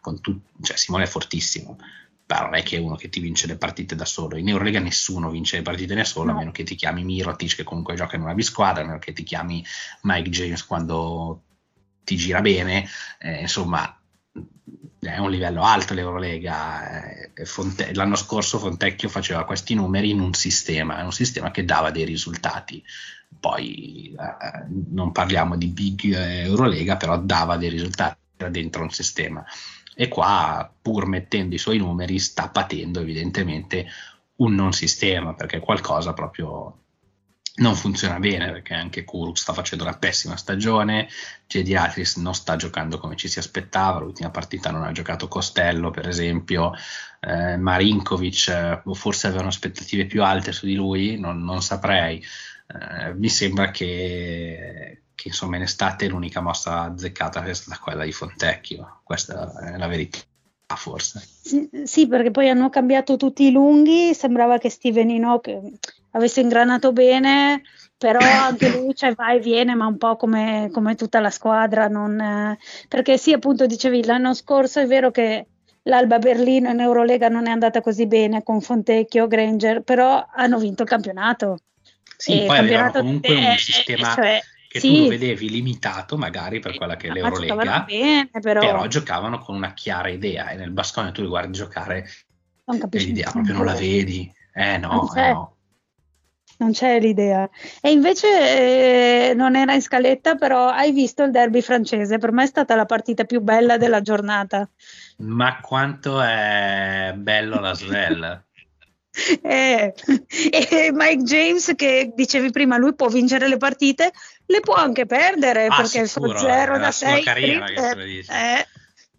con 0.00 0.20
tu, 0.20 0.38
cioè 0.60 0.76
Simone 0.76 1.04
è 1.04 1.06
fortissimo 1.06 1.78
però 2.30 2.44
non 2.44 2.54
è 2.54 2.62
che 2.62 2.76
è 2.76 2.78
uno 2.78 2.94
che 2.94 3.08
ti 3.08 3.18
vince 3.18 3.48
le 3.48 3.56
partite 3.56 3.96
da 3.96 4.04
solo. 4.04 4.36
In 4.36 4.48
Eurolega 4.48 4.78
nessuno 4.78 5.30
vince 5.30 5.56
le 5.56 5.62
partite 5.62 5.96
da 5.96 6.04
solo, 6.04 6.30
no. 6.30 6.36
a 6.36 6.38
meno 6.38 6.52
che 6.52 6.62
ti 6.62 6.76
chiami 6.76 7.02
Mirotic, 7.02 7.56
che 7.56 7.64
comunque 7.64 7.96
gioca 7.96 8.14
in 8.14 8.22
una 8.22 8.34
bisquadra, 8.34 8.84
a 8.84 8.86
meno 8.86 9.00
che 9.00 9.12
ti 9.12 9.24
chiami 9.24 9.64
Mike 10.02 10.30
James 10.30 10.64
quando 10.64 11.42
ti 12.04 12.14
gira 12.14 12.40
bene. 12.40 12.86
Eh, 13.18 13.40
insomma, 13.40 14.00
è 15.00 15.18
un 15.18 15.28
livello 15.28 15.64
alto 15.64 15.92
l'Eurolega. 15.92 17.32
Eh, 17.34 17.44
Fonte- 17.44 17.92
l'anno 17.94 18.14
scorso 18.14 18.60
Fontecchio 18.60 19.08
faceva 19.08 19.44
questi 19.44 19.74
numeri 19.74 20.10
in 20.10 20.20
un 20.20 20.32
sistema, 20.32 21.02
un 21.02 21.10
sistema 21.10 21.50
che 21.50 21.64
dava 21.64 21.90
dei 21.90 22.04
risultati. 22.04 22.80
Poi 23.40 24.14
eh, 24.16 24.66
non 24.92 25.10
parliamo 25.10 25.56
di 25.56 25.66
big 25.66 26.14
Eurolega, 26.14 26.96
però 26.96 27.18
dava 27.18 27.56
dei 27.56 27.70
risultati, 27.70 28.18
dentro 28.50 28.82
un 28.82 28.90
sistema 28.90 29.44
e 29.94 30.08
qua 30.08 30.72
pur 30.80 31.06
mettendo 31.06 31.54
i 31.54 31.58
suoi 31.58 31.78
numeri 31.78 32.18
sta 32.18 32.48
patendo 32.48 33.00
evidentemente 33.00 33.86
un 34.36 34.54
non 34.54 34.72
sistema 34.72 35.34
perché 35.34 35.60
qualcosa 35.60 36.12
proprio 36.12 36.80
non 37.60 37.74
funziona 37.74 38.18
bene 38.18 38.50
perché 38.50 38.74
anche 38.74 39.04
Kuruk 39.04 39.36
sta 39.36 39.52
facendo 39.52 39.84
una 39.84 39.96
pessima 39.96 40.36
stagione, 40.36 41.08
Gediatris 41.46 42.16
non 42.16 42.34
sta 42.34 42.56
giocando 42.56 42.98
come 42.98 43.16
ci 43.16 43.28
si 43.28 43.38
aspettava, 43.38 44.00
l'ultima 44.00 44.30
partita 44.30 44.70
non 44.70 44.82
ha 44.82 44.92
giocato 44.92 45.28
Costello 45.28 45.90
per 45.90 46.08
esempio, 46.08 46.72
eh, 47.20 47.56
Marinkovic 47.56 48.48
eh, 48.48 48.94
forse 48.94 49.26
avevano 49.26 49.48
aspettative 49.48 50.06
più 50.06 50.22
alte 50.22 50.52
su 50.52 50.66
di 50.66 50.74
lui, 50.74 51.18
non, 51.18 51.42
non 51.42 51.60
saprei, 51.62 52.22
eh, 52.66 53.14
mi 53.14 53.28
sembra 53.28 53.70
che, 53.70 55.02
che 55.20 55.28
insomma 55.28 55.56
in 55.56 55.62
estate 55.62 56.08
l'unica 56.08 56.40
mossa 56.40 56.80
azzeccata 56.80 57.44
è 57.44 57.52
stata 57.52 57.78
quella 57.78 58.04
di 58.04 58.12
Fontecchio, 58.12 59.00
questa 59.04 59.52
è 59.60 59.76
la 59.76 59.86
verità. 59.86 60.18
forse. 60.76 61.20
Sì, 61.84 62.06
perché 62.06 62.30
poi 62.30 62.48
hanno 62.48 62.70
cambiato 62.70 63.16
tutti 63.16 63.44
i 63.44 63.50
lunghi, 63.50 64.14
sembrava 64.14 64.56
che 64.56 64.70
Steven 64.70 65.10
Enoch 65.10 65.50
avesse 66.12 66.40
ingranato 66.40 66.92
bene, 66.92 67.62
però 67.98 68.20
anche 68.20 68.70
lui 68.78 68.94
cioè, 68.94 69.12
va 69.12 69.32
e 69.32 69.40
viene, 69.40 69.74
ma 69.74 69.86
un 69.86 69.98
po' 69.98 70.16
come, 70.16 70.70
come 70.72 70.94
tutta 70.94 71.20
la 71.20 71.30
squadra, 71.30 71.86
non, 71.86 72.56
perché 72.88 73.18
sì, 73.18 73.34
appunto 73.34 73.66
dicevi, 73.66 74.04
l'anno 74.04 74.32
scorso 74.32 74.80
è 74.80 74.86
vero 74.86 75.10
che 75.10 75.46
l'Alba 75.82 76.18
Berlino 76.18 76.70
in 76.70 76.80
Eurolega 76.80 77.28
non 77.28 77.46
è 77.46 77.50
andata 77.50 77.82
così 77.82 78.06
bene 78.06 78.42
con 78.42 78.62
Fontecchio, 78.62 79.26
Granger, 79.26 79.82
però 79.82 80.24
hanno 80.32 80.58
vinto 80.58 80.84
il 80.84 80.88
campionato. 80.88 81.58
Sì, 82.16 82.42
e 82.42 82.46
poi 82.46 82.58
avevano 82.58 82.92
comunque 82.92 83.34
un 83.34 83.56
sistema 83.58 84.14
cioè, 84.14 84.40
che 84.70 84.78
sì. 84.78 84.94
tu 84.94 85.02
lo 85.02 85.08
vedevi 85.08 85.50
limitato 85.50 86.16
magari 86.16 86.60
per 86.60 86.76
quella 86.76 86.94
che 86.94 87.08
è 87.08 87.10
l'Eurolega, 87.10 87.82
bene, 87.82 88.30
però... 88.40 88.60
però... 88.60 88.86
giocavano 88.86 89.40
con 89.40 89.56
una 89.56 89.72
chiara 89.72 90.10
idea 90.10 90.50
e 90.50 90.54
nel 90.54 90.70
bastone 90.70 91.10
tu 91.10 91.22
li 91.22 91.26
guardi 91.26 91.50
giocare 91.50 92.08
non 92.66 92.80
e 92.88 92.98
l'idea 92.98 93.32
proprio 93.32 93.54
non 93.54 93.64
la 93.64 93.74
vedi. 93.74 94.32
Eh 94.54 94.78
no, 94.78 95.12
eh 95.16 95.32
no 95.32 95.56
non 96.58 96.70
c'è 96.70 97.00
l'idea. 97.00 97.50
E 97.80 97.90
invece 97.90 99.30
eh, 99.30 99.34
non 99.34 99.56
era 99.56 99.74
in 99.74 99.82
scaletta, 99.82 100.36
però 100.36 100.68
hai 100.68 100.92
visto 100.92 101.24
il 101.24 101.32
derby 101.32 101.62
francese. 101.62 102.18
Per 102.18 102.30
me 102.30 102.44
è 102.44 102.46
stata 102.46 102.76
la 102.76 102.86
partita 102.86 103.24
più 103.24 103.40
bella 103.40 103.76
della 103.76 104.02
giornata. 104.02 104.68
Ma 105.18 105.58
quanto 105.60 106.20
è 106.20 107.12
bello 107.16 107.58
la 107.58 107.74
Svel! 107.74 108.44
eh, 109.42 109.92
e 110.50 110.90
Mike 110.92 111.22
James, 111.22 111.72
che 111.74 112.12
dicevi 112.14 112.50
prima, 112.50 112.76
lui 112.76 112.94
può 112.94 113.08
vincere 113.08 113.48
le 113.48 113.56
partite, 113.56 114.12
le 114.50 114.60
può 114.60 114.74
anche 114.74 115.06
perdere 115.06 115.66
ah, 115.66 115.76
perché 115.76 116.06
sicuro, 116.06 116.32
il 116.32 116.38
suo 116.38 116.48
0 116.48 116.78
da 116.78 116.90
6 116.90 117.22
carriera 117.22 117.66
che 117.66 117.80
se 117.80 117.94
lo 117.94 118.04
dice. 118.04 118.32
Eh, 118.32 118.66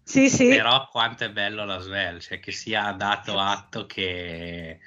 sì, 0.04 0.28
sì. 0.28 0.48
Però 0.48 0.88
quanto 0.90 1.24
è 1.24 1.30
bello 1.30 1.64
la 1.64 1.78
Svel, 1.78 2.20
cioè 2.20 2.38
che 2.38 2.52
sia 2.52 2.92
dato 2.92 3.38
atto 3.38 3.86
che 3.86 4.78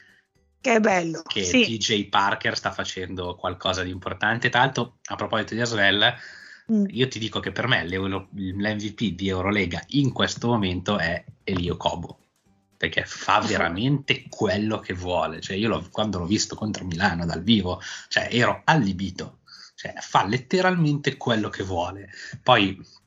che 0.66 0.74
è 0.74 0.80
bello. 0.80 1.22
Che 1.22 1.44
sì. 1.44 1.78
TJ 1.78 2.10
Parker 2.10 2.58
sta 2.58 2.72
facendo 2.72 3.36
qualcosa 3.36 3.84
di 3.84 3.92
importante. 3.92 4.50
L'altro, 4.52 4.98
a 5.06 5.16
proposito 5.16 5.54
di 5.54 5.62
Asvel, 5.62 6.12
mm. 6.72 6.86
io 6.90 7.08
ti 7.08 7.20
dico 7.20 7.40
che 7.40 7.52
per 7.52 7.68
me 7.68 7.86
l'MVP 7.86 9.14
di 9.14 9.28
Eurolega 9.28 9.84
in 9.90 10.12
questo 10.12 10.48
momento 10.48 10.98
è 10.98 11.24
Elio 11.44 11.78
Cobo. 11.78 12.18
Perché 12.78 13.04
fa 13.06 13.42
veramente 13.46 14.26
quello 14.28 14.80
che 14.80 14.94
vuole. 14.94 15.40
Cioè, 15.40 15.56
io 15.56 15.70
l'ho, 15.70 15.88
quando 15.92 16.18
l'ho 16.18 16.26
visto 16.26 16.56
contro 16.56 16.84
Milano 16.84 17.28
dal 17.28 17.44
vivo, 17.44 17.80
cioè, 18.08 18.28
ero 18.32 18.62
allibito. 18.66 19.42
Cioè, 19.86 20.02
fa 20.02 20.26
letteralmente 20.26 21.18
quello 21.18 21.50
che 21.50 21.64
vuole. 21.64 22.10
Poi 22.42 23.04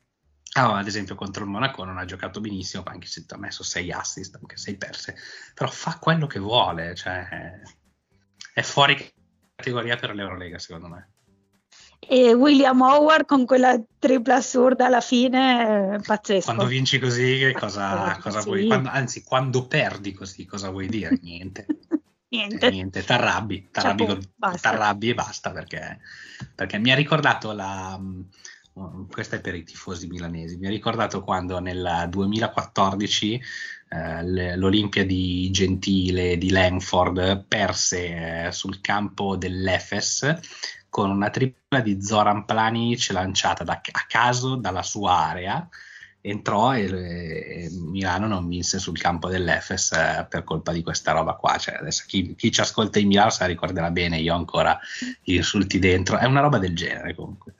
Ah, 0.53 0.79
ad 0.79 0.87
esempio 0.87 1.13
contro 1.13 1.43
il 1.43 1.49
Monaco 1.51 1.83
non 1.83 1.99
ha 1.99 2.05
giocato 2.05 2.41
benissimo, 2.41 2.81
anche 2.83 3.05
se 3.05 3.23
ti 3.23 3.35
ha 3.35 3.37
messo 3.37 3.61
6 3.61 3.91
assist, 3.91 4.35
anche 4.41 4.57
6 4.57 4.77
perse, 4.77 5.15
però 5.53 5.69
fa 5.69 5.99
quello 5.99 6.25
che 6.25 6.39
vuole, 6.39 6.95
cioè 6.95 7.61
è 8.55 8.61
fuori 8.63 8.97
categoria 9.55 9.95
per 9.97 10.15
l'Eurolega 10.15 10.57
secondo 10.57 10.87
me. 10.87 11.11
E 11.99 12.33
William 12.33 12.81
Howard 12.81 13.27
con 13.27 13.45
quella 13.45 13.79
tripla 13.99 14.37
assurda 14.37 14.87
alla 14.87 15.01
fine, 15.01 15.97
è 15.97 16.01
pazzesco. 16.01 16.45
Quando 16.45 16.65
vinci 16.65 16.97
così, 16.97 17.53
cosa, 17.55 18.17
cosa 18.19 18.41
sì. 18.41 18.47
vuoi? 18.47 18.65
Quando, 18.65 18.89
anzi, 18.89 19.23
quando 19.23 19.67
perdi 19.67 20.13
così, 20.13 20.45
cosa 20.45 20.71
vuoi 20.71 20.87
dire? 20.87 21.19
Niente. 21.21 21.67
niente. 22.29 22.67
Eh, 22.67 22.71
niente, 22.71 23.03
t'arrabbi, 23.03 23.69
t'arrabbi, 23.71 24.05
Ciao, 24.05 24.19
basta. 24.35 24.69
t'arrabbi 24.69 25.09
e 25.09 25.13
basta 25.13 25.51
perché, 25.51 25.99
perché 26.55 26.77
mi 26.77 26.91
ha 26.91 26.95
ricordato 26.95 27.51
la 27.51 27.99
questo 29.09 29.35
è 29.35 29.41
per 29.41 29.55
i 29.55 29.63
tifosi 29.63 30.07
milanesi. 30.07 30.57
Mi 30.57 30.67
ha 30.67 30.69
ricordato 30.69 31.23
quando 31.23 31.59
nel 31.59 32.07
2014 32.09 33.41
eh, 33.89 34.55
l'Olimpia 34.55 35.05
Gentile 35.05 36.37
di 36.37 36.49
Langford 36.49 37.45
perse 37.45 38.45
eh, 38.45 38.51
sul 38.51 38.79
campo 38.79 39.35
dell'Efes 39.35 40.39
con 40.89 41.09
una 41.11 41.29
tripla 41.29 41.81
di 41.81 42.01
Zoran 42.01 42.45
Planic 42.45 43.09
lanciata 43.11 43.63
da, 43.63 43.73
a 43.73 44.05
caso 44.07 44.55
dalla 44.55 44.83
sua 44.83 45.27
area. 45.27 45.67
Entrò 46.21 46.75
e, 46.75 46.85
e, 46.85 47.69
Milano 47.71 48.27
non 48.27 48.47
vinse 48.47 48.77
sul 48.77 48.97
campo 48.97 49.29
dell'Efes 49.29 49.91
eh, 49.93 50.25
per 50.29 50.43
colpa 50.43 50.71
di 50.71 50.83
questa 50.83 51.11
roba 51.13 51.33
qua. 51.33 51.57
Cioè, 51.57 51.75
adesso 51.75 52.03
chi, 52.07 52.35
chi, 52.35 52.51
ci 52.51 52.61
ascolta 52.61 52.99
in 52.99 53.07
Milano 53.07 53.29
se 53.29 53.41
la 53.41 53.47
ricorderà 53.47 53.89
bene, 53.91 54.19
io 54.19 54.35
ancora 54.35 54.77
gli 55.23 55.35
insulti 55.35 55.79
dentro. 55.79 56.17
È 56.17 56.25
una 56.25 56.41
roba 56.41 56.57
del 56.57 56.75
genere 56.75 57.15
comunque. 57.15 57.55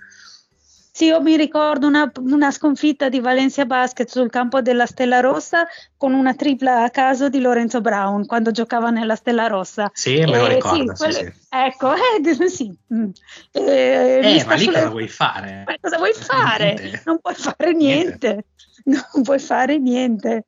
Sì, 0.99 1.05
io 1.05 1.21
mi 1.21 1.37
ricordo 1.37 1.87
una, 1.87 2.11
una, 2.17 2.51
sconfitta 2.51 3.07
di 3.07 3.21
Valencia 3.21 3.65
Basket 3.65 4.09
sul 4.09 4.29
campo 4.29 4.59
della 4.59 4.85
Stella 4.85 5.21
Rossa 5.21 5.65
con 5.95 6.11
una 6.11 6.33
tripla 6.33 6.83
a 6.83 6.89
caso 6.89 7.29
di 7.29 7.39
Lorenzo 7.39 7.79
Brown 7.79 8.25
quando 8.25 8.51
giocava 8.51 8.89
nella 8.89 9.15
Stella 9.15 9.47
Rossa. 9.47 9.89
Sì, 9.93 10.17
me 10.17 10.37
lo 10.37 10.47
eh, 10.47 10.55
ricordo. 10.55 10.93
Sì, 10.93 11.01
quelle, 11.01 11.33
sì, 11.33 11.47
Ecco, 11.47 11.93
eh, 11.95 12.49
sì. 12.49 12.77
Mm. 12.93 13.09
Eh, 13.53 14.19
eh 14.23 14.43
ma 14.45 14.55
lì 14.55 14.65
sulle... 14.65 14.75
cosa 14.75 14.89
vuoi 14.89 15.07
fare? 15.07 15.63
Ma 15.65 15.75
cosa 15.79 15.97
vuoi 15.99 16.13
fare? 16.13 16.73
Niente. 16.73 17.01
Non 17.05 17.19
puoi 17.21 17.35
fare 17.35 17.73
niente. 17.73 18.27
niente. 18.27 18.45
Non 19.13 19.23
puoi 19.23 19.39
fare 19.39 19.77
niente. 19.77 20.45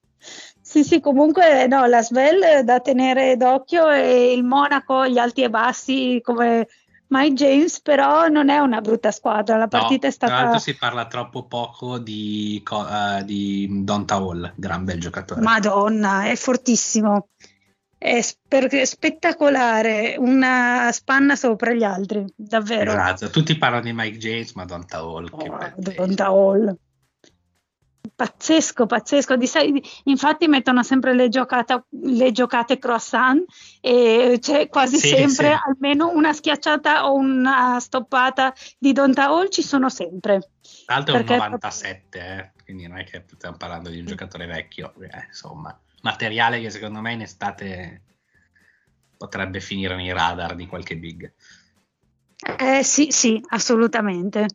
Sì, 0.62 0.84
sì, 0.84 1.00
comunque 1.00 1.66
no, 1.68 1.86
la 1.86 2.02
Svel 2.02 2.66
da 2.66 2.82
tenere 2.82 3.38
d'occhio 3.38 3.90
e 3.90 4.34
il 4.34 4.44
Monaco, 4.44 5.08
gli 5.08 5.18
alti 5.18 5.44
e 5.44 5.50
bassi 5.50 6.20
come 6.22 6.68
Mike 7.12 7.34
James 7.34 7.82
però 7.82 8.28
non 8.28 8.50
è 8.50 8.60
una 8.60 8.80
brutta 8.80 9.12
squadra, 9.12 9.58
la 9.58 9.68
partita 9.68 10.08
no, 10.08 10.14
è 10.14 10.16
stata... 10.16 10.34
Tra 10.34 10.42
l'altro 10.44 10.60
si 10.60 10.76
parla 10.76 11.08
troppo 11.08 11.44
poco 11.46 11.98
di, 11.98 12.64
uh, 12.70 13.24
di 13.24 13.84
Donta 13.84 14.16
Hall, 14.16 14.54
gran 14.56 14.86
bel 14.86 15.00
giocatore. 15.00 15.42
Madonna, 15.42 16.24
è 16.30 16.36
fortissimo, 16.38 17.28
è 17.98 18.22
spe- 18.22 18.86
spettacolare, 18.86 20.16
una 20.18 20.90
spanna 20.94 21.36
sopra 21.36 21.74
gli 21.74 21.84
altri, 21.84 22.26
davvero. 22.34 22.92
Esatto, 22.92 23.30
tutti 23.30 23.58
parlano 23.58 23.84
di 23.84 23.94
Mike 23.94 24.18
James, 24.18 24.54
ma 24.54 24.64
Donta 24.64 25.00
Hall, 25.00 25.28
oh, 25.30 25.74
Donta 25.76 26.28
Hall 26.28 26.78
pazzesco, 28.22 28.86
pazzesco. 28.86 29.36
Di, 29.36 29.50
infatti 30.04 30.48
mettono 30.48 30.84
sempre 30.84 31.16
le 31.16 31.28
giocate, 31.28 31.86
le 31.90 32.32
giocate 32.32 32.78
croissant 32.78 33.44
e 33.80 34.38
c'è 34.40 34.70
quasi 34.70 34.98
sì, 34.98 35.08
sempre 35.08 35.48
sì. 35.48 35.60
almeno 35.66 36.12
una 36.14 36.32
schiacciata 36.32 37.10
o 37.10 37.16
una 37.16 37.80
stoppata 37.80 38.54
di 38.78 38.92
Donta 38.94 39.26
Hall 39.26 39.50
ci 39.50 39.64
sono 39.64 39.90
sempre. 39.90 40.52
Tra 40.86 40.96
l'altro 40.96 41.16
è 41.16 41.20
un 41.20 41.26
97, 41.26 42.20
eh, 42.20 42.64
quindi 42.64 42.88
non 42.88 43.00
è 43.00 43.06
che 43.06 43.26
stiamo 43.36 43.58
parlando 43.58 43.90
di 43.90 43.98
un 43.98 44.06
giocatore 44.06 44.46
vecchio, 44.46 44.94
eh, 45.02 45.26
insomma, 45.28 45.76
materiale 46.02 46.62
che 46.62 46.70
secondo 46.70 47.02
me 47.02 47.14
in 47.14 47.22
estate 47.22 48.02
potrebbe 49.18 49.60
finire 49.60 49.96
nei 49.96 50.14
radar 50.14 50.54
di 50.54 50.68
qualche 50.68 50.96
big. 50.96 51.34
Eh, 52.60 52.84
sì, 52.84 53.08
sì, 53.10 53.44
assolutamente. 53.50 54.46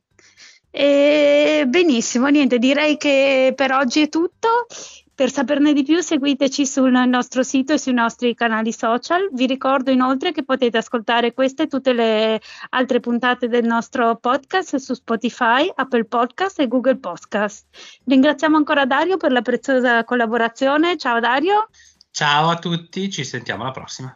E 0.78 1.64
benissimo, 1.66 2.26
niente, 2.26 2.58
direi 2.58 2.98
che 2.98 3.54
per 3.56 3.72
oggi 3.72 4.02
è 4.02 4.08
tutto. 4.10 4.66
Per 5.14 5.32
saperne 5.32 5.72
di 5.72 5.82
più 5.82 6.02
seguiteci 6.02 6.66
sul 6.66 6.92
nostro 6.92 7.42
sito 7.42 7.72
e 7.72 7.78
sui 7.78 7.94
nostri 7.94 8.34
canali 8.34 8.74
social. 8.74 9.30
Vi 9.32 9.46
ricordo 9.46 9.90
inoltre 9.90 10.32
che 10.32 10.44
potete 10.44 10.76
ascoltare 10.76 11.32
queste 11.32 11.62
e 11.62 11.66
tutte 11.68 11.94
le 11.94 12.42
altre 12.68 13.00
puntate 13.00 13.48
del 13.48 13.64
nostro 13.64 14.16
podcast 14.16 14.76
su 14.76 14.92
Spotify, 14.92 15.72
Apple 15.74 16.04
Podcast 16.04 16.60
e 16.60 16.68
Google 16.68 16.98
Podcast. 16.98 17.64
Ringraziamo 18.04 18.58
ancora 18.58 18.84
Dario 18.84 19.16
per 19.16 19.32
la 19.32 19.40
preziosa 19.40 20.04
collaborazione. 20.04 20.98
Ciao 20.98 21.18
Dario. 21.20 21.70
Ciao 22.10 22.50
a 22.50 22.58
tutti, 22.58 23.10
ci 23.10 23.24
sentiamo 23.24 23.62
alla 23.62 23.72
prossima. 23.72 24.14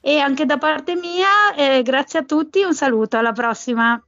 E 0.00 0.20
anche 0.20 0.44
da 0.44 0.58
parte 0.58 0.94
mia, 0.94 1.56
eh, 1.56 1.82
grazie 1.82 2.20
a 2.20 2.24
tutti, 2.24 2.62
un 2.62 2.72
saluto, 2.72 3.16
alla 3.16 3.32
prossima. 3.32 4.00